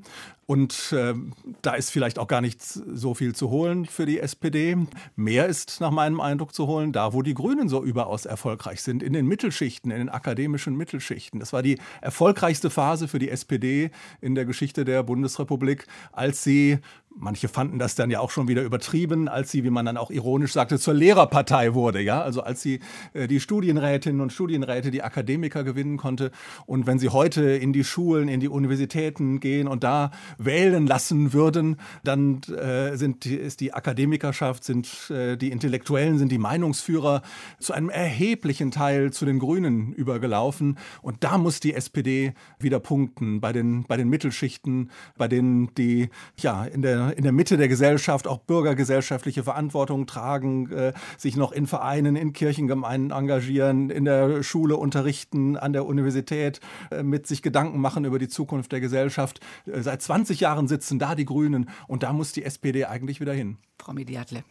Und 0.50 0.94
äh, 0.94 1.12
da 1.60 1.74
ist 1.74 1.90
vielleicht 1.90 2.18
auch 2.18 2.26
gar 2.26 2.40
nicht 2.40 2.62
so 2.62 3.12
viel 3.12 3.34
zu 3.34 3.50
holen 3.50 3.84
für 3.84 4.06
die 4.06 4.18
SPD. 4.18 4.78
Mehr 5.14 5.44
ist 5.44 5.78
nach 5.82 5.90
meinem 5.90 6.22
Eindruck 6.22 6.54
zu 6.54 6.66
holen, 6.66 6.90
da 6.90 7.12
wo 7.12 7.20
die 7.20 7.34
Grünen 7.34 7.68
so 7.68 7.84
überaus 7.84 8.24
erfolgreich 8.24 8.80
sind, 8.80 9.02
in 9.02 9.12
den 9.12 9.26
Mittelschichten, 9.26 9.90
in 9.90 9.98
den 9.98 10.08
akademischen 10.08 10.74
Mittelschichten. 10.74 11.38
Das 11.38 11.52
war 11.52 11.62
die 11.62 11.78
erfolgreichste 12.00 12.70
Phase 12.70 13.08
für 13.08 13.18
die 13.18 13.28
SPD 13.28 13.90
in 14.22 14.34
der 14.34 14.46
Geschichte 14.46 14.86
der 14.86 15.02
Bundesrepublik, 15.02 15.86
als 16.12 16.42
sie 16.44 16.78
Manche 17.20 17.48
fanden 17.48 17.80
das 17.80 17.96
dann 17.96 18.10
ja 18.10 18.20
auch 18.20 18.30
schon 18.30 18.46
wieder 18.46 18.62
übertrieben, 18.62 19.28
als 19.28 19.50
sie, 19.50 19.64
wie 19.64 19.70
man 19.70 19.84
dann 19.84 19.96
auch 19.96 20.10
ironisch 20.10 20.52
sagte, 20.52 20.78
zur 20.78 20.94
Lehrerpartei 20.94 21.74
wurde. 21.74 22.00
Ja, 22.00 22.22
also 22.22 22.42
als 22.42 22.62
sie 22.62 22.78
äh, 23.12 23.26
die 23.26 23.40
Studienrätinnen 23.40 24.20
und 24.20 24.32
Studienräte, 24.32 24.92
die 24.92 25.02
Akademiker 25.02 25.64
gewinnen 25.64 25.96
konnte. 25.96 26.30
Und 26.66 26.86
wenn 26.86 27.00
sie 27.00 27.08
heute 27.08 27.42
in 27.42 27.72
die 27.72 27.82
Schulen, 27.82 28.28
in 28.28 28.38
die 28.38 28.48
Universitäten 28.48 29.40
gehen 29.40 29.66
und 29.66 29.82
da 29.82 30.12
wählen 30.38 30.86
lassen 30.86 31.32
würden, 31.32 31.76
dann 32.04 32.40
äh, 32.44 32.96
sind, 32.96 33.26
ist 33.26 33.60
die 33.60 33.74
Akademikerschaft, 33.74 34.62
sind 34.62 35.10
äh, 35.10 35.36
die 35.36 35.50
Intellektuellen, 35.50 36.18
sind 36.18 36.30
die 36.30 36.38
Meinungsführer 36.38 37.22
zu 37.58 37.72
einem 37.72 37.88
erheblichen 37.88 38.70
Teil 38.70 39.12
zu 39.12 39.24
den 39.24 39.40
Grünen 39.40 39.92
übergelaufen. 39.92 40.78
Und 41.02 41.24
da 41.24 41.36
muss 41.36 41.58
die 41.58 41.74
SPD 41.74 42.34
wieder 42.60 42.78
punkten 42.78 43.40
bei 43.40 43.52
den, 43.52 43.84
bei 43.84 43.96
den 43.96 44.08
Mittelschichten, 44.08 44.90
bei 45.16 45.26
denen 45.26 45.74
die 45.74 46.10
ja 46.36 46.64
in 46.64 46.82
der 46.82 47.07
in 47.16 47.22
der 47.22 47.32
Mitte 47.32 47.56
der 47.56 47.68
Gesellschaft 47.68 48.26
auch 48.26 48.38
bürgergesellschaftliche 48.38 49.42
Verantwortung 49.42 50.06
tragen, 50.06 50.70
äh, 50.72 50.92
sich 51.16 51.36
noch 51.36 51.52
in 51.52 51.66
Vereinen, 51.66 52.16
in 52.16 52.32
Kirchengemeinden 52.32 53.10
engagieren, 53.10 53.90
in 53.90 54.04
der 54.04 54.42
Schule 54.42 54.76
unterrichten, 54.76 55.56
an 55.56 55.72
der 55.72 55.86
Universität 55.86 56.60
äh, 56.90 57.02
mit 57.02 57.26
sich 57.26 57.42
Gedanken 57.42 57.80
machen 57.80 58.04
über 58.04 58.18
die 58.18 58.28
Zukunft 58.28 58.72
der 58.72 58.80
Gesellschaft. 58.80 59.40
Äh, 59.66 59.82
seit 59.82 60.02
20 60.02 60.40
Jahren 60.40 60.68
sitzen 60.68 60.98
da 60.98 61.14
die 61.14 61.24
Grünen 61.24 61.68
und 61.86 62.02
da 62.02 62.12
muss 62.12 62.32
die 62.32 62.44
SPD 62.44 62.84
eigentlich 62.84 63.20
wieder 63.20 63.32
hin. 63.32 63.58
Frau 63.78 63.92
Mediatle. 63.92 64.44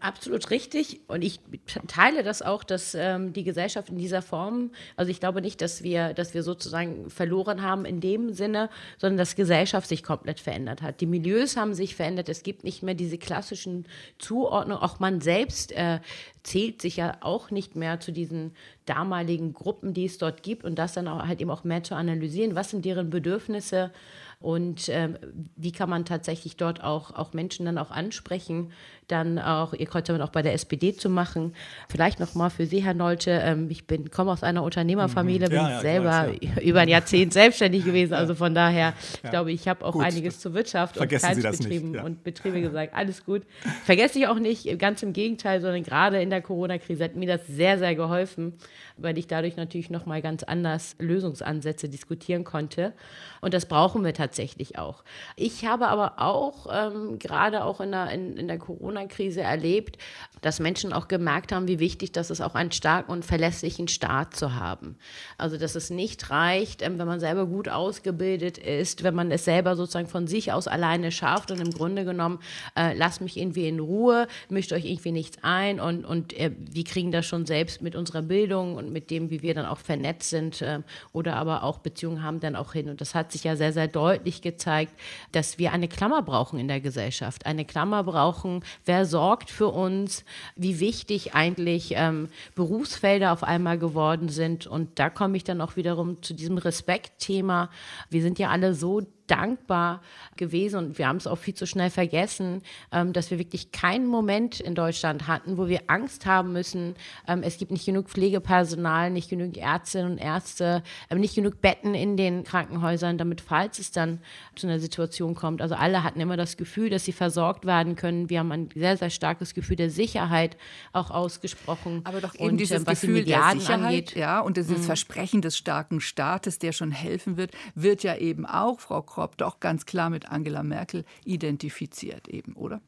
Absolut 0.00 0.50
richtig. 0.50 1.00
Und 1.08 1.22
ich 1.22 1.40
teile 1.86 2.22
das 2.22 2.42
auch, 2.42 2.64
dass 2.64 2.94
ähm, 2.94 3.32
die 3.32 3.44
Gesellschaft 3.44 3.88
in 3.88 3.98
dieser 3.98 4.20
Form, 4.22 4.70
also 4.96 5.10
ich 5.10 5.20
glaube 5.20 5.40
nicht, 5.40 5.60
dass 5.62 5.82
wir, 5.82 6.12
dass 6.12 6.34
wir 6.34 6.42
sozusagen 6.42 7.08
verloren 7.08 7.62
haben 7.62 7.84
in 7.84 8.00
dem 8.00 8.32
Sinne, 8.32 8.68
sondern 8.98 9.16
dass 9.18 9.36
Gesellschaft 9.36 9.88
sich 9.88 10.02
komplett 10.02 10.40
verändert 10.40 10.82
hat. 10.82 11.00
Die 11.00 11.06
Milieus 11.06 11.56
haben 11.56 11.74
sich 11.74 11.96
verändert. 11.96 12.28
Es 12.28 12.42
gibt 12.42 12.64
nicht 12.64 12.82
mehr 12.82 12.94
diese 12.94 13.18
klassischen 13.18 13.86
Zuordnungen. 14.18 14.82
Auch 14.82 14.98
man 14.98 15.20
selbst 15.20 15.72
äh, 15.72 16.00
zählt 16.42 16.82
sich 16.82 16.96
ja 16.96 17.16
auch 17.20 17.50
nicht 17.50 17.74
mehr 17.74 17.98
zu 17.98 18.12
diesen 18.12 18.52
damaligen 18.84 19.52
Gruppen, 19.52 19.94
die 19.94 20.04
es 20.04 20.18
dort 20.18 20.42
gibt 20.42 20.64
und 20.64 20.76
das 20.78 20.92
dann 20.92 21.08
auch 21.08 21.26
halt 21.26 21.40
eben 21.40 21.50
auch 21.50 21.64
mehr 21.64 21.82
zu 21.82 21.94
analysieren. 21.94 22.54
Was 22.54 22.70
sind 22.70 22.84
deren 22.84 23.10
Bedürfnisse? 23.10 23.92
Und 24.38 24.88
ähm, 24.90 25.16
wie 25.56 25.72
kann 25.72 25.88
man 25.88 26.04
tatsächlich 26.04 26.56
dort 26.56 26.84
auch, 26.84 27.10
auch 27.14 27.32
Menschen 27.32 27.64
dann 27.66 27.78
auch 27.78 27.90
ansprechen, 27.90 28.72
dann 29.08 29.38
auch 29.38 29.72
ihr 29.72 29.86
Kreuzermann 29.86 30.22
auch 30.22 30.30
bei 30.30 30.42
der 30.42 30.52
SPD 30.52 30.94
zu 30.94 31.08
machen. 31.08 31.54
Vielleicht 31.88 32.18
nochmal 32.18 32.50
für 32.50 32.66
Sie, 32.66 32.82
Herr 32.82 32.94
Nolte, 32.94 33.30
ähm, 33.30 33.70
ich 33.70 33.86
bin, 33.86 34.10
komme 34.10 34.32
aus 34.32 34.42
einer 34.42 34.62
Unternehmerfamilie, 34.62 35.46
mhm. 35.46 35.50
bin 35.50 35.60
ja, 35.60 35.70
ja, 35.70 35.80
selber 35.80 36.28
weiß, 36.28 36.36
ja. 36.40 36.62
über 36.62 36.80
ein 36.80 36.88
Jahrzehnt 36.88 37.32
selbstständig 37.32 37.84
gewesen. 37.84 38.14
Also 38.14 38.34
von 38.34 38.54
daher, 38.54 38.94
ich 39.22 39.30
glaube, 39.30 39.52
ich 39.52 39.68
habe 39.68 39.84
auch 39.84 39.92
gut. 39.92 40.04
einiges 40.04 40.40
zur 40.40 40.54
Wirtschaft 40.54 40.96
Vergessen 40.96 41.34
und 41.34 41.40
Kleinstbetrieben 41.40 41.98
und 42.00 42.24
Betriebe 42.24 42.60
gesagt. 42.60 42.94
Alles 42.94 43.24
gut. 43.24 43.42
Vergesse 43.84 44.18
ich 44.18 44.26
auch 44.26 44.38
nicht, 44.38 44.78
ganz 44.78 45.02
im 45.02 45.12
Gegenteil, 45.12 45.60
sondern 45.60 45.82
gerade 45.82 46.20
in 46.20 46.30
der 46.30 46.42
Corona-Krise 46.42 47.04
hat 47.04 47.16
mir 47.16 47.28
das 47.28 47.46
sehr, 47.46 47.78
sehr 47.78 47.94
geholfen, 47.94 48.54
weil 48.96 49.18
ich 49.18 49.26
dadurch 49.26 49.56
natürlich 49.56 49.90
nochmal 49.90 50.22
ganz 50.22 50.42
anders 50.42 50.96
Lösungsansätze 50.98 51.88
diskutieren 51.88 52.44
konnte. 52.44 52.92
Und 53.40 53.54
das 53.54 53.66
brauchen 53.66 54.04
wir 54.04 54.14
tatsächlich 54.14 54.78
auch. 54.78 55.04
Ich 55.36 55.64
habe 55.66 55.88
aber 55.88 56.14
auch 56.18 56.66
ähm, 56.72 57.18
gerade 57.18 57.64
auch 57.64 57.80
in 57.80 57.92
der, 57.92 58.10
in, 58.10 58.36
in 58.36 58.48
der 58.48 58.58
Corona-Krise 58.96 59.42
erlebt, 59.42 59.98
dass 60.42 60.60
Menschen 60.60 60.92
auch 60.92 61.08
gemerkt 61.08 61.52
haben, 61.52 61.66
wie 61.66 61.78
wichtig 61.78 62.12
das 62.12 62.30
ist, 62.30 62.40
auch 62.40 62.54
einen 62.54 62.72
starken 62.72 63.10
und 63.10 63.24
verlässlichen 63.24 63.88
Staat 63.88 64.36
zu 64.36 64.54
haben. 64.54 64.96
Also, 65.38 65.56
dass 65.56 65.74
es 65.74 65.90
nicht 65.90 66.30
reicht, 66.30 66.82
ähm, 66.82 66.98
wenn 66.98 67.06
man 67.06 67.20
selber 67.20 67.46
gut 67.46 67.68
ausgebildet 67.68 68.58
ist, 68.58 69.02
wenn 69.02 69.14
man 69.14 69.30
es 69.30 69.44
selber 69.44 69.76
sozusagen 69.76 70.06
von 70.06 70.26
sich 70.26 70.52
aus 70.52 70.68
alleine 70.68 71.10
schafft 71.10 71.50
und 71.50 71.60
im 71.60 71.70
Grunde 71.70 72.04
genommen, 72.04 72.38
äh, 72.76 72.94
lasst 72.94 73.20
mich 73.20 73.36
irgendwie 73.36 73.68
in 73.68 73.80
Ruhe, 73.80 74.28
mischt 74.48 74.72
euch 74.72 74.84
irgendwie 74.84 75.12
nichts 75.12 75.38
ein 75.42 75.80
und, 75.80 76.04
und 76.04 76.32
äh, 76.34 76.52
wir 76.58 76.84
kriegen 76.84 77.10
das 77.10 77.26
schon 77.26 77.46
selbst 77.46 77.82
mit 77.82 77.96
unserer 77.96 78.22
Bildung 78.22 78.76
und 78.76 78.92
mit 78.92 79.10
dem, 79.10 79.30
wie 79.30 79.42
wir 79.42 79.54
dann 79.54 79.66
auch 79.66 79.78
vernetzt 79.78 80.30
sind 80.30 80.62
äh, 80.62 80.80
oder 81.12 81.36
aber 81.36 81.62
auch 81.62 81.78
Beziehungen 81.78 82.22
haben, 82.22 82.40
dann 82.40 82.56
auch 82.56 82.72
hin. 82.72 82.88
Und 82.88 83.00
das 83.00 83.14
hat 83.14 83.32
sich 83.32 83.44
ja 83.44 83.56
sehr, 83.56 83.72
sehr 83.72 83.88
deutlich 83.88 84.42
gezeigt, 84.42 84.92
dass 85.32 85.58
wir 85.58 85.72
eine 85.72 85.88
Klammer 85.88 86.22
brauchen 86.22 86.58
in 86.58 86.68
der 86.68 86.80
Gesellschaft. 86.80 87.46
Eine 87.46 87.64
Klammer 87.64 88.04
brauchen, 88.04 88.62
wer 88.86 89.04
sorgt 89.04 89.50
für 89.50 89.68
uns, 89.68 90.24
wie 90.54 90.80
wichtig 90.80 91.34
eigentlich 91.34 91.92
ähm, 91.96 92.28
Berufsfelder 92.54 93.32
auf 93.32 93.42
einmal 93.42 93.78
geworden 93.78 94.28
sind. 94.28 94.66
Und 94.66 94.98
da 94.98 95.10
komme 95.10 95.36
ich 95.36 95.44
dann 95.44 95.60
auch 95.60 95.76
wiederum 95.76 96.22
zu 96.22 96.34
diesem 96.34 96.58
Respektthema. 96.58 97.70
Wir 98.08 98.22
sind 98.22 98.38
ja 98.38 98.50
alle 98.50 98.74
so 98.74 99.02
dankbar 99.26 100.02
gewesen 100.36 100.78
und 100.78 100.98
wir 100.98 101.08
haben 101.08 101.16
es 101.16 101.26
auch 101.26 101.38
viel 101.38 101.54
zu 101.54 101.66
schnell 101.66 101.90
vergessen, 101.90 102.62
ähm, 102.92 103.12
dass 103.12 103.30
wir 103.30 103.38
wirklich 103.38 103.72
keinen 103.72 104.06
Moment 104.06 104.60
in 104.60 104.74
Deutschland 104.74 105.26
hatten, 105.26 105.58
wo 105.58 105.68
wir 105.68 105.82
Angst 105.88 106.26
haben 106.26 106.52
müssen. 106.52 106.94
Ähm, 107.26 107.42
es 107.42 107.58
gibt 107.58 107.70
nicht 107.70 107.86
genug 107.86 108.08
Pflegepersonal, 108.08 109.10
nicht 109.10 109.28
genug 109.28 109.56
Ärztinnen 109.56 110.12
und 110.12 110.18
Ärzte, 110.18 110.82
ähm, 111.10 111.20
nicht 111.20 111.34
genug 111.34 111.60
Betten 111.60 111.94
in 111.94 112.16
den 112.16 112.44
Krankenhäusern, 112.44 113.18
damit 113.18 113.40
falls 113.40 113.78
es 113.78 113.90
dann 113.90 114.20
zu 114.54 114.66
einer 114.66 114.78
Situation 114.78 115.34
kommt. 115.34 115.62
Also 115.62 115.74
alle 115.74 116.02
hatten 116.02 116.20
immer 116.20 116.36
das 116.36 116.56
Gefühl, 116.56 116.90
dass 116.90 117.04
sie 117.04 117.12
versorgt 117.12 117.66
werden 117.66 117.96
können. 117.96 118.30
Wir 118.30 118.40
haben 118.40 118.52
ein 118.52 118.68
sehr, 118.74 118.96
sehr 118.96 119.10
starkes 119.10 119.54
Gefühl 119.54 119.76
der 119.76 119.90
Sicherheit 119.90 120.56
auch 120.92 121.10
ausgesprochen. 121.10 122.02
Aber 122.04 122.20
doch 122.20 122.34
eben 122.34 122.50
und, 122.50 122.56
dieses 122.58 122.86
was 122.86 123.00
Gefühl 123.00 123.24
die 123.24 123.30
der 123.30 123.50
Sicherheit, 123.52 123.84
angeht. 123.84 124.16
ja, 124.16 124.40
und 124.40 124.56
dieses 124.56 124.78
mhm. 124.78 124.82
Versprechen 124.82 125.42
des 125.42 125.56
starken 125.56 126.00
Staates, 126.00 126.58
der 126.58 126.72
schon 126.72 126.90
helfen 126.90 127.36
wird, 127.36 127.52
wird 127.74 128.02
ja 128.02 128.16
eben 128.16 128.46
auch, 128.46 128.80
Frau 128.80 129.02
Krop, 129.16 129.38
doch 129.38 129.60
ganz 129.60 129.86
klar 129.86 130.10
mit 130.10 130.30
Angela 130.30 130.62
Merkel 130.62 131.06
identifiziert 131.24 132.28
eben, 132.28 132.52
oder? 132.52 132.82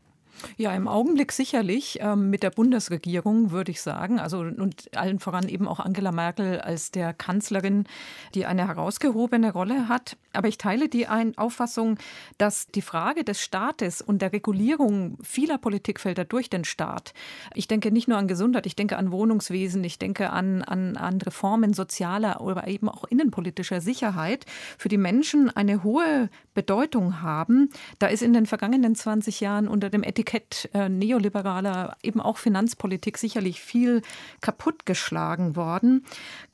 Ja, 0.59 0.75
im 0.75 0.87
Augenblick 0.87 1.33
sicherlich 1.33 2.01
ähm, 2.03 2.29
mit 2.29 2.43
der 2.43 2.51
Bundesregierung, 2.51 3.51
würde 3.51 3.71
ich 3.71 3.81
sagen. 3.81 4.21
Also 4.21 4.41
und 4.41 4.95
allen 4.95 5.21
voran 5.21 5.49
eben 5.49 5.67
auch 5.67 5.81
Angela 5.81 6.13
Merkel 6.13 6.61
als 6.61 6.91
der 6.91 7.15
Kanzlerin, 7.15 7.85
die 8.35 8.45
eine 8.45 8.69
herausgehobene 8.69 9.53
Rolle 9.53 9.89
hat. 9.89 10.19
Aber 10.39 10.47
ich 10.47 10.57
teile 10.57 10.89
die 10.89 11.09
Ein 11.09 11.37
Auffassung, 11.37 11.99
dass 12.39 12.69
die 12.69 12.83
Frage 12.83 13.25
des 13.25 13.43
Staates 13.43 14.01
und 14.01 14.23
der 14.23 14.33
Regulierung 14.33 15.19
vieler 15.23 15.59
Politikfelder 15.59 16.25
durch 16.25 16.49
den 16.49 16.65
Staat, 16.65 17.13
ich 17.55 17.67
denke 17.67 17.91
nicht 17.91 18.07
nur 18.07 18.19
an 18.19 18.29
Gesundheit, 18.29 18.65
ich 18.67 18.77
denke 18.77 18.97
an 18.97 19.11
Wohnungswesen, 19.11 19.83
ich 19.83 19.99
denke 19.99 20.31
an, 20.31 20.63
an, 20.63 20.97
an 20.97 21.21
Reformen 21.21 21.75
sozialer 21.75 22.41
oder 22.41 22.69
eben 22.69 22.89
auch 22.89 23.05
innenpolitischer 23.05 23.81
Sicherheit, 23.81 24.47
für 24.79 24.89
die 24.89 24.99
Menschen 24.99 25.51
eine 25.51 25.83
hohe 25.83 26.31
Bedeutung 26.55 27.21
haben. 27.21 27.71
Da 27.99 28.07
ist 28.07 28.23
in 28.23 28.33
den 28.33 28.47
vergangenen 28.47 28.95
20 28.95 29.41
Jahren 29.41 29.69
unter 29.69 29.91
dem 29.91 30.05
Etikett 30.05 30.39
Etikett 30.39 30.71
äh, 30.75 30.89
neoliberaler, 30.89 31.97
eben 32.03 32.21
auch 32.21 32.39
Finanzpolitik 32.39 33.19
sicherlich 33.19 33.61
viel 33.61 34.03
kaputtgeschlagen 34.41 35.57
worden. 35.57 36.05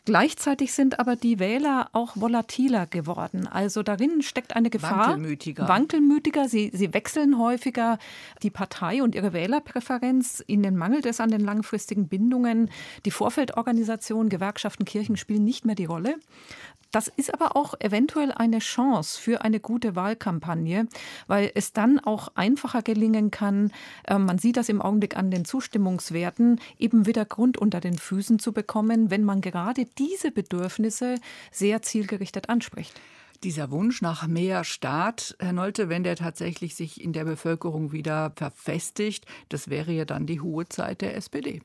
Gleichzeitig 0.06 0.74
sind 0.74 0.98
aber 0.98 1.16
die 1.16 1.38
Wähler 1.38 1.88
auch 1.92 2.12
volatiler 2.14 2.86
geworden. 2.86 3.46
Also 3.46 3.82
darin 3.82 4.20
steckt 4.20 4.54
eine 4.54 4.68
Gefahr. 4.68 5.08
Wankelmütiger. 5.08 5.66
Wankelmütiger. 5.66 6.46
Sie, 6.46 6.70
sie 6.74 6.92
wechseln 6.92 7.38
häufiger 7.38 7.98
die 8.42 8.50
Partei 8.50 9.02
und 9.02 9.14
ihre 9.14 9.32
Wählerpräferenz. 9.32 10.44
Ihnen 10.46 10.76
mangelt 10.76 11.06
es 11.06 11.20
an 11.20 11.30
den 11.30 11.40
langfristigen 11.40 12.08
Bindungen. 12.08 12.70
Die 13.06 13.10
Vorfeldorganisationen, 13.10 14.28
Gewerkschaften, 14.28 14.84
Kirchen 14.84 15.16
spielen 15.16 15.44
nicht 15.44 15.64
mehr 15.64 15.74
die 15.74 15.86
Rolle. 15.86 16.16
Das 16.94 17.08
ist 17.08 17.34
aber 17.34 17.56
auch 17.56 17.74
eventuell 17.80 18.30
eine 18.30 18.60
Chance 18.60 19.20
für 19.20 19.42
eine 19.42 19.58
gute 19.58 19.96
Wahlkampagne, 19.96 20.86
weil 21.26 21.50
es 21.56 21.72
dann 21.72 21.98
auch 21.98 22.28
einfacher 22.36 22.82
gelingen 22.82 23.32
kann, 23.32 23.72
äh, 24.06 24.16
man 24.16 24.38
sieht 24.38 24.56
das 24.56 24.68
im 24.68 24.80
Augenblick 24.80 25.16
an 25.16 25.32
den 25.32 25.44
Zustimmungswerten, 25.44 26.60
eben 26.78 27.04
wieder 27.04 27.24
Grund 27.24 27.58
unter 27.58 27.80
den 27.80 27.98
Füßen 27.98 28.38
zu 28.38 28.52
bekommen, 28.52 29.10
wenn 29.10 29.24
man 29.24 29.40
gerade 29.40 29.86
diese 29.98 30.30
Bedürfnisse 30.30 31.16
sehr 31.50 31.82
zielgerichtet 31.82 32.48
anspricht. 32.48 33.00
Dieser 33.42 33.72
Wunsch 33.72 34.00
nach 34.00 34.28
mehr 34.28 34.62
Staat, 34.62 35.34
Herr 35.40 35.52
Nolte, 35.52 35.88
wenn 35.88 36.04
der 36.04 36.14
tatsächlich 36.14 36.76
sich 36.76 37.00
in 37.00 37.12
der 37.12 37.24
Bevölkerung 37.24 37.90
wieder 37.90 38.32
verfestigt, 38.36 39.26
das 39.48 39.68
wäre 39.68 39.90
ja 39.90 40.04
dann 40.04 40.26
die 40.26 40.40
hohe 40.40 40.68
Zeit 40.68 41.00
der 41.00 41.16
SPD. 41.16 41.60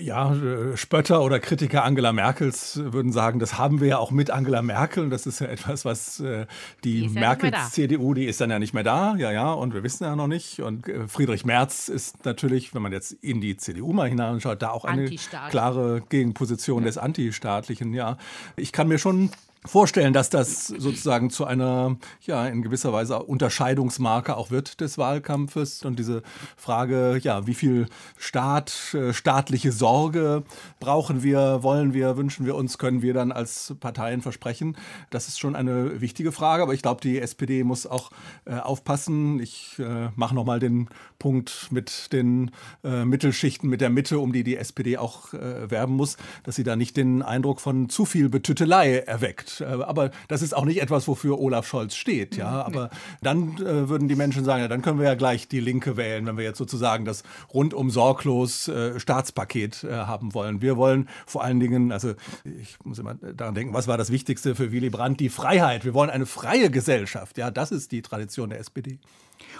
Ja, 0.00 0.34
äh, 0.34 0.76
Spötter 0.76 1.22
oder 1.22 1.40
Kritiker 1.40 1.84
Angela 1.84 2.12
Merkels 2.12 2.80
würden 2.82 3.12
sagen, 3.12 3.38
das 3.38 3.58
haben 3.58 3.80
wir 3.80 3.88
ja 3.88 3.98
auch 3.98 4.10
mit 4.10 4.30
Angela 4.30 4.62
Merkel. 4.62 5.04
Und 5.04 5.10
das 5.10 5.26
ist 5.26 5.40
ja 5.40 5.46
etwas, 5.46 5.84
was 5.84 6.20
äh, 6.20 6.46
die, 6.84 7.02
die 7.02 7.08
Merkel-CDU, 7.08 8.14
die 8.14 8.26
ist 8.26 8.40
dann 8.40 8.50
ja 8.50 8.58
nicht 8.58 8.74
mehr 8.74 8.84
da. 8.84 9.16
Ja, 9.16 9.30
ja, 9.30 9.52
und 9.52 9.74
wir 9.74 9.82
wissen 9.82 10.04
ja 10.04 10.16
noch 10.16 10.28
nicht. 10.28 10.60
Und 10.60 10.88
äh, 10.88 11.08
Friedrich 11.08 11.44
Merz 11.44 11.88
ist 11.88 12.24
natürlich, 12.24 12.74
wenn 12.74 12.82
man 12.82 12.92
jetzt 12.92 13.12
in 13.12 13.40
die 13.40 13.56
CDU 13.56 13.92
mal 13.92 14.08
hineinschaut, 14.08 14.62
da 14.62 14.70
auch 14.70 14.84
eine 14.84 15.10
klare 15.50 16.02
Gegenposition 16.08 16.82
ja. 16.82 16.86
des 16.86 16.98
Antistaatlichen. 16.98 17.92
Ja, 17.94 18.18
ich 18.56 18.72
kann 18.72 18.88
mir 18.88 18.98
schon 18.98 19.30
vorstellen, 19.64 20.12
dass 20.12 20.30
das 20.30 20.68
sozusagen 20.68 21.30
zu 21.30 21.44
einer, 21.44 21.96
ja, 22.22 22.46
in 22.46 22.62
gewisser 22.62 22.92
Weise 22.92 23.22
Unterscheidungsmarke 23.22 24.36
auch 24.36 24.50
wird 24.50 24.80
des 24.80 24.98
Wahlkampfes 24.98 25.84
und 25.84 25.98
diese 25.98 26.22
Frage, 26.56 27.18
ja, 27.22 27.46
wie 27.46 27.54
viel 27.54 27.86
Staat, 28.16 28.94
äh, 28.94 29.12
staatliche 29.12 29.72
Sorge 29.72 30.44
brauchen 30.80 31.22
wir, 31.22 31.62
wollen 31.62 31.94
wir, 31.94 32.16
wünschen 32.16 32.46
wir 32.46 32.54
uns, 32.54 32.78
können 32.78 33.02
wir 33.02 33.14
dann 33.14 33.32
als 33.32 33.74
Parteien 33.80 34.22
versprechen? 34.22 34.76
Das 35.10 35.28
ist 35.28 35.38
schon 35.38 35.56
eine 35.56 36.00
wichtige 36.00 36.32
Frage, 36.32 36.62
aber 36.62 36.74
ich 36.74 36.82
glaube, 36.82 37.00
die 37.00 37.18
SPD 37.18 37.64
muss 37.64 37.86
auch 37.86 38.10
äh, 38.44 38.54
aufpassen. 38.54 39.40
Ich 39.40 39.78
äh, 39.78 40.08
mache 40.14 40.34
nochmal 40.34 40.60
den 40.60 40.88
Punkt 41.18 41.68
mit 41.70 42.12
den 42.12 42.50
äh, 42.84 43.04
Mittelschichten, 43.04 43.68
mit 43.68 43.80
der 43.80 43.90
Mitte, 43.90 44.18
um 44.18 44.32
die 44.32 44.44
die 44.44 44.56
SPD 44.56 44.98
auch 44.98 45.34
äh, 45.34 45.70
werben 45.70 45.94
muss, 45.94 46.16
dass 46.44 46.56
sie 46.56 46.64
da 46.64 46.76
nicht 46.76 46.96
den 46.96 47.22
Eindruck 47.22 47.60
von 47.60 47.88
zu 47.88 48.04
viel 48.04 48.28
Betüttelei 48.28 48.98
erweckt. 48.98 49.47
Äh, 49.60 49.64
aber 49.64 50.10
das 50.28 50.42
ist 50.42 50.54
auch 50.54 50.64
nicht 50.64 50.80
etwas, 50.80 51.08
wofür 51.08 51.38
Olaf 51.38 51.66
Scholz 51.66 51.94
steht. 51.94 52.36
Ja, 52.36 52.62
aber 52.62 52.90
dann 53.22 53.56
äh, 53.58 53.88
würden 53.88 54.08
die 54.08 54.16
Menschen 54.16 54.44
sagen, 54.44 54.62
ja, 54.62 54.68
dann 54.68 54.82
können 54.82 54.98
wir 54.98 55.06
ja 55.06 55.14
gleich 55.14 55.48
die 55.48 55.60
Linke 55.60 55.96
wählen, 55.96 56.26
wenn 56.26 56.36
wir 56.36 56.44
jetzt 56.44 56.58
sozusagen 56.58 57.04
das 57.04 57.22
rundum 57.52 57.90
sorglos 57.90 58.68
äh, 58.68 58.98
Staatspaket 58.98 59.84
äh, 59.84 59.92
haben 59.92 60.34
wollen. 60.34 60.62
Wir 60.62 60.76
wollen 60.76 61.08
vor 61.26 61.44
allen 61.44 61.60
Dingen, 61.60 61.92
also 61.92 62.14
ich 62.44 62.76
muss 62.84 62.98
immer 62.98 63.14
daran 63.14 63.54
denken, 63.54 63.74
was 63.74 63.88
war 63.88 63.98
das 63.98 64.10
Wichtigste 64.10 64.54
für 64.54 64.72
Willy 64.72 64.90
Brandt? 64.90 65.20
Die 65.20 65.28
Freiheit. 65.28 65.84
Wir 65.84 65.94
wollen 65.94 66.10
eine 66.10 66.26
freie 66.26 66.70
Gesellschaft. 66.70 67.38
Ja, 67.38 67.50
das 67.50 67.72
ist 67.72 67.92
die 67.92 68.02
Tradition 68.02 68.50
der 68.50 68.60
SPD. 68.60 68.98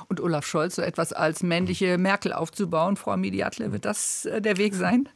Und 0.08 0.20
Olaf 0.20 0.46
Scholz 0.46 0.76
so 0.76 0.82
etwas 0.82 1.12
als 1.12 1.42
männliche 1.42 1.98
Merkel 1.98 2.32
aufzubauen, 2.32 2.96
Frau 2.96 3.16
Mediatle, 3.16 3.72
wird 3.72 3.84
das 3.84 4.24
äh, 4.24 4.40
der 4.40 4.56
Weg 4.56 4.74
sein? 4.74 5.08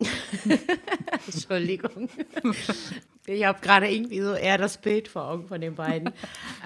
Entschuldigung. 1.26 2.08
Ich 3.26 3.44
habe 3.44 3.60
gerade 3.60 3.90
irgendwie 3.90 4.20
so 4.20 4.32
eher 4.32 4.56
das 4.56 4.78
Bild 4.78 5.08
vor 5.08 5.28
Augen 5.28 5.48
von 5.48 5.60
den 5.60 5.74
beiden. 5.74 6.12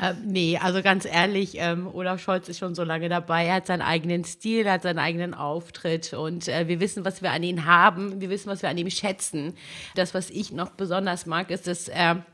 ähm, 0.02 0.16
nee, 0.24 0.58
also 0.62 0.82
ganz 0.82 1.04
ehrlich, 1.04 1.54
ähm, 1.56 1.88
Olaf 1.92 2.20
Scholz 2.22 2.48
ist 2.48 2.58
schon 2.58 2.74
so 2.74 2.84
lange 2.84 3.08
dabei. 3.08 3.46
Er 3.46 3.56
hat 3.56 3.66
seinen 3.66 3.82
eigenen 3.82 4.24
Stil, 4.24 4.66
er 4.66 4.74
hat 4.74 4.82
seinen 4.82 5.00
eigenen 5.00 5.34
Auftritt 5.34 6.12
und 6.12 6.46
äh, 6.48 6.68
wir 6.68 6.78
wissen, 6.78 7.04
was 7.04 7.22
wir 7.22 7.32
an 7.32 7.42
ihm 7.42 7.64
haben. 7.64 8.20
Wir 8.20 8.30
wissen, 8.30 8.48
was 8.48 8.62
wir 8.62 8.68
an 8.68 8.78
ihm 8.78 8.90
schätzen. 8.90 9.54
Das, 9.96 10.14
was 10.14 10.30
ich 10.30 10.52
noch 10.52 10.70
besonders 10.70 11.26
mag, 11.26 11.50
ist, 11.50 11.66
dass 11.66 11.88
er 11.88 12.24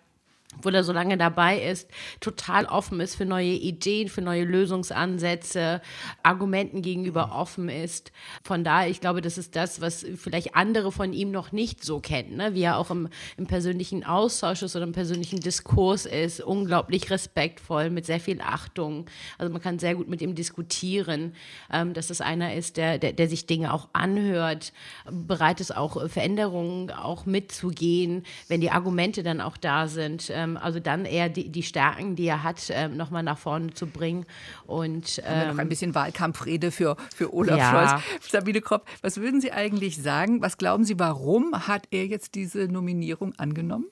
wo 0.63 0.71
er 0.71 0.83
so 0.83 0.93
lange 0.93 1.19
dabei 1.19 1.61
ist, 1.61 1.89
total 2.21 2.65
offen 2.65 3.01
ist 3.01 3.17
für 3.17 3.27
neue 3.27 3.53
Ideen, 3.53 4.09
für 4.09 4.23
neue 4.23 4.45
Lösungsansätze, 4.45 5.83
Argumenten 6.23 6.81
gegenüber 6.81 7.33
offen 7.35 7.69
ist. 7.69 8.13
Von 8.43 8.65
daher, 8.65 8.91
ich 8.91 9.01
glaube, 9.01 9.21
das 9.21 9.37
ist 9.37 9.57
das, 9.57 9.81
was 9.81 10.07
vielleicht 10.17 10.57
andere 10.57 10.91
von 10.91 11.13
ihm 11.13 11.31
noch 11.31 11.53
nicht 11.53 11.85
so 11.85 12.01
kennen, 12.01 12.37
ne? 12.37 12.55
wie 12.55 12.63
er 12.63 12.79
auch 12.79 12.91
im, 12.91 13.09
im 13.37 13.47
persönlichen 13.47 14.05
Austausch 14.05 14.63
ist 14.63 14.75
oder 14.75 14.87
im 14.87 14.93
persönlichen 14.93 15.41
Diskurs 15.41 16.07
ist, 16.07 16.41
unglaublich 16.41 17.11
respektvoll, 17.11 17.91
mit 17.91 18.07
sehr 18.07 18.21
viel 18.21 18.41
Achtung. 18.41 19.07
Also 19.37 19.53
man 19.53 19.61
kann 19.61 19.79
sehr 19.79 19.95
gut 19.95 20.09
mit 20.09 20.23
ihm 20.23 20.35
diskutieren, 20.35 21.35
ähm, 21.71 21.93
dass 21.93 22.09
es 22.09 22.23
einer 22.23 22.55
ist, 22.55 22.79
der, 22.79 22.99
der, 22.99 23.13
der 23.13 23.29
sich 23.29 23.47
Dinge 23.47 23.73
auch 23.73 23.89
anhört, 23.93 24.73
bereit 25.11 25.61
ist 25.61 25.77
auch 25.77 26.09
Veränderungen 26.09 26.91
auch 26.91 27.27
mitzugehen, 27.27 28.25
wenn 28.49 28.63
die 28.63 28.71
Argumente 28.71 29.23
dann 29.23 29.43
auch 29.43 29.59
da 29.59 29.89
sind 29.89 30.31
ähm, 30.39 30.57
also 30.57 30.81
dann 30.81 31.05
eher 31.05 31.29
die, 31.29 31.49
die 31.51 31.63
Stärken, 31.63 32.15
die 32.15 32.27
er 32.27 32.43
hat, 32.43 32.71
ähm, 32.71 32.97
nochmal 32.97 33.23
nach 33.23 33.39
vorne 33.39 33.75
zu 33.75 33.87
bringen. 33.87 34.25
Und, 34.67 35.21
ähm, 35.27 35.49
noch 35.49 35.59
ein 35.59 35.69
bisschen 35.69 35.95
Wahlkampfrede 35.95 36.71
für, 36.71 36.97
für 37.15 37.35
Olaf 37.35 37.59
ja. 37.59 38.01
Scholz. 38.01 38.31
Sabine 38.31 38.61
Kropp, 38.61 38.87
was 39.03 39.19
würden 39.19 39.41
Sie 39.41 39.53
eigentlich 39.53 40.01
sagen? 40.01 40.41
Was 40.41 40.57
glauben 40.57 40.85
Sie, 40.85 40.99
warum 40.99 41.67
hat 41.67 41.89
er 41.91 42.07
jetzt 42.07 42.35
diese 42.35 42.69
Nominierung 42.69 43.35
angenommen? 43.37 43.87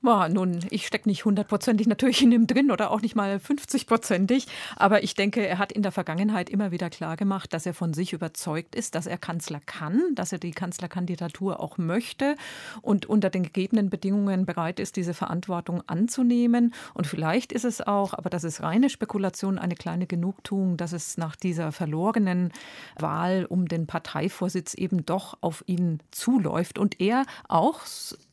Boah, 0.00 0.28
nun, 0.28 0.60
ich 0.70 0.86
stecke 0.86 1.08
nicht 1.08 1.24
hundertprozentig 1.24 1.88
natürlich 1.88 2.22
in 2.22 2.30
dem 2.30 2.46
drin 2.46 2.70
oder 2.70 2.92
auch 2.92 3.00
nicht 3.00 3.16
mal 3.16 3.38
50-prozentig, 3.38 4.46
aber 4.76 5.02
ich 5.02 5.14
denke, 5.16 5.44
er 5.44 5.58
hat 5.58 5.72
in 5.72 5.82
der 5.82 5.90
Vergangenheit 5.90 6.48
immer 6.50 6.70
wieder 6.70 6.88
klargemacht, 6.88 7.52
dass 7.52 7.66
er 7.66 7.74
von 7.74 7.92
sich 7.92 8.12
überzeugt 8.12 8.76
ist, 8.76 8.94
dass 8.94 9.08
er 9.08 9.18
Kanzler 9.18 9.58
kann, 9.58 10.00
dass 10.14 10.30
er 10.30 10.38
die 10.38 10.52
Kanzlerkandidatur 10.52 11.58
auch 11.58 11.78
möchte 11.78 12.36
und 12.80 13.06
unter 13.06 13.28
den 13.28 13.42
gegebenen 13.42 13.90
Bedingungen 13.90 14.46
bereit 14.46 14.78
ist, 14.78 14.94
diese 14.94 15.14
Verantwortung 15.14 15.82
anzunehmen. 15.88 16.74
Und 16.94 17.08
vielleicht 17.08 17.50
ist 17.50 17.64
es 17.64 17.84
auch, 17.84 18.14
aber 18.14 18.30
das 18.30 18.44
ist 18.44 18.62
reine 18.62 18.90
Spekulation, 18.90 19.58
eine 19.58 19.74
kleine 19.74 20.06
Genugtuung, 20.06 20.76
dass 20.76 20.92
es 20.92 21.18
nach 21.18 21.34
dieser 21.34 21.72
verlorenen 21.72 22.52
Wahl 23.00 23.46
um 23.46 23.66
den 23.66 23.88
Parteivorsitz 23.88 24.74
eben 24.74 25.04
doch 25.04 25.38
auf 25.40 25.64
ihn 25.66 25.98
zuläuft 26.12 26.78
und 26.78 27.00
er 27.00 27.24
auch 27.48 27.80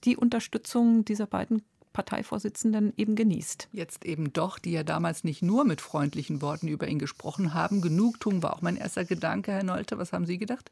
die 0.05 0.17
Unterstützung 0.17 1.05
dieser 1.05 1.25
beiden 1.25 1.63
Parteivorsitzenden 1.93 2.93
eben 2.97 3.15
genießt. 3.15 3.69
Jetzt 3.71 4.05
eben 4.05 4.33
doch, 4.33 4.59
die 4.59 4.71
ja 4.71 4.83
damals 4.83 5.23
nicht 5.23 5.41
nur 5.41 5.63
mit 5.63 5.81
freundlichen 5.81 6.41
Worten 6.41 6.67
über 6.67 6.87
ihn 6.87 6.99
gesprochen 6.99 7.53
haben. 7.53 7.81
Genugtuung 7.81 8.43
war 8.43 8.53
auch 8.53 8.61
mein 8.61 8.75
erster 8.75 9.05
Gedanke, 9.05 9.53
Herr 9.53 9.63
Nolte. 9.63 9.97
Was 9.97 10.11
haben 10.11 10.25
Sie 10.25 10.37
gedacht? 10.37 10.71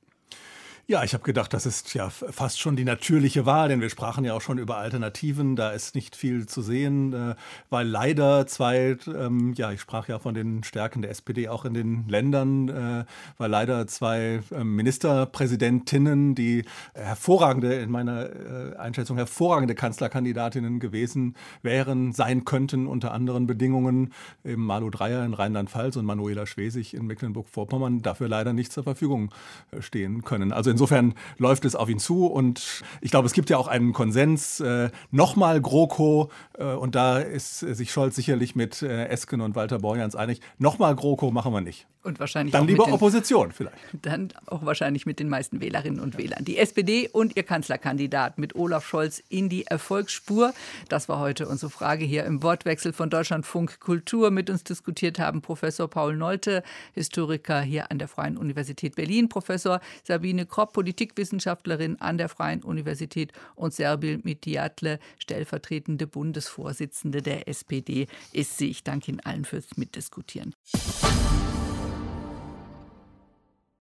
Ja, 0.85 1.01
ich 1.05 1.13
habe 1.13 1.23
gedacht, 1.23 1.53
das 1.53 1.65
ist 1.65 1.93
ja 1.93 2.09
fast 2.09 2.59
schon 2.59 2.75
die 2.75 2.83
natürliche 2.83 3.45
Wahl, 3.45 3.69
denn 3.69 3.79
wir 3.79 3.89
sprachen 3.89 4.25
ja 4.25 4.33
auch 4.33 4.41
schon 4.41 4.57
über 4.57 4.79
Alternativen. 4.79 5.55
Da 5.55 5.71
ist 5.71 5.95
nicht 5.95 6.13
viel 6.13 6.45
zu 6.45 6.61
sehen, 6.61 7.13
äh, 7.13 7.35
weil 7.69 7.87
leider 7.87 8.45
zwei, 8.47 8.97
ähm, 9.07 9.53
ja, 9.55 9.71
ich 9.71 9.79
sprach 9.79 10.09
ja 10.09 10.19
von 10.19 10.33
den 10.33 10.61
Stärken 10.65 11.01
der 11.01 11.11
SPD 11.11 11.47
auch 11.47 11.63
in 11.63 11.73
den 11.73 12.09
Ländern, 12.09 12.67
äh, 12.67 13.05
weil 13.37 13.49
leider 13.49 13.87
zwei 13.87 14.41
ähm, 14.51 14.75
Ministerpräsidentinnen, 14.75 16.35
die 16.35 16.65
hervorragende, 16.95 17.75
in 17.75 17.89
meiner 17.89 18.25
äh, 18.25 18.75
Einschätzung 18.75 19.15
hervorragende 19.15 19.75
Kanzlerkandidatinnen 19.75 20.81
gewesen 20.81 21.37
wären, 21.61 22.11
sein 22.11 22.43
könnten 22.43 22.87
unter 22.87 23.13
anderen 23.13 23.47
Bedingungen, 23.47 24.11
eben 24.43 24.65
Malu 24.65 24.89
Dreyer 24.89 25.23
in 25.23 25.33
Rheinland-Pfalz 25.33 25.95
und 25.95 26.03
Manuela 26.03 26.45
Schwesig 26.45 26.93
in 26.93 27.07
Mecklenburg-Vorpommern, 27.07 28.01
dafür 28.01 28.27
leider 28.27 28.51
nicht 28.51 28.73
zur 28.73 28.83
Verfügung 28.83 29.31
stehen 29.79 30.25
können. 30.25 30.51
Also 30.51 30.72
insofern 30.73 31.13
läuft 31.37 31.65
es 31.65 31.75
auf 31.75 31.89
ihn 31.89 31.99
zu 31.99 32.25
und 32.25 32.83
ich 33.01 33.11
glaube, 33.11 33.25
es 33.25 33.33
gibt 33.33 33.49
ja 33.49 33.57
auch 33.57 33.67
einen 33.67 33.93
Konsens. 33.93 34.59
Äh, 34.59 34.89
Nochmal 35.11 35.61
GroKo 35.61 36.29
äh, 36.57 36.65
und 36.65 36.95
da 36.95 37.19
ist 37.19 37.59
sich 37.59 37.91
Scholz 37.91 38.15
sicherlich 38.15 38.55
mit 38.55 38.81
äh, 38.81 39.05
Esken 39.05 39.41
und 39.41 39.55
Walter 39.55 39.79
Borjans 39.79 40.15
einig. 40.15 40.41
Nochmal 40.57 40.95
GroKo 40.95 41.31
machen 41.31 41.53
wir 41.53 41.61
nicht. 41.61 41.87
Und 42.03 42.19
wahrscheinlich 42.19 42.51
dann 42.51 42.67
lieber 42.67 42.83
den, 42.83 42.93
Opposition 42.93 43.53
vielleicht. 43.53 43.77
Dann 44.01 44.33
auch 44.47 44.65
wahrscheinlich 44.65 45.05
mit 45.05 45.19
den 45.19 45.29
meisten 45.29 45.61
Wählerinnen 45.61 46.01
und 46.01 46.17
Wählern. 46.17 46.43
Die 46.43 46.57
SPD 46.57 47.07
und 47.07 47.37
ihr 47.37 47.43
Kanzlerkandidat 47.43 48.37
mit 48.37 48.55
Olaf 48.55 48.85
Scholz 48.85 49.23
in 49.29 49.47
die 49.47 49.65
Erfolgsspur. 49.67 50.53
Das 50.89 51.07
war 51.07 51.19
heute 51.19 51.47
unsere 51.47 51.69
Frage 51.69 52.03
hier 52.03 52.25
im 52.25 52.43
Wortwechsel 52.43 52.91
von 52.91 53.09
Deutschlandfunk 53.09 53.79
Kultur. 53.79 54.31
Mit 54.31 54.49
uns 54.49 54.65
diskutiert 54.65 55.17
haben 55.17 55.41
Professor 55.41 55.87
Paul 55.87 56.17
Nolte, 56.17 56.63
Historiker 56.93 57.61
hier 57.61 57.89
an 57.89 57.99
der 57.99 58.09
Freien 58.09 58.37
Universität 58.37 58.95
Berlin, 58.95 59.29
Professor 59.29 59.79
Sabine 60.03 60.45
Kropp, 60.45 60.62
Politikwissenschaftlerin 60.65 61.99
an 61.99 62.17
der 62.17 62.29
Freien 62.29 62.63
Universität 62.63 63.33
und 63.55 63.73
Serbil 63.73 64.19
Mitiatle, 64.23 64.99
stellvertretende 65.19 66.07
Bundesvorsitzende 66.07 67.21
der 67.21 67.47
SPD 67.47 68.07
ist 68.31 68.57
sie. 68.57 68.69
Ich 68.69 68.83
danke 68.83 69.11
Ihnen 69.11 69.19
allen 69.19 69.45
fürs 69.45 69.77
Mitdiskutieren. 69.77 70.55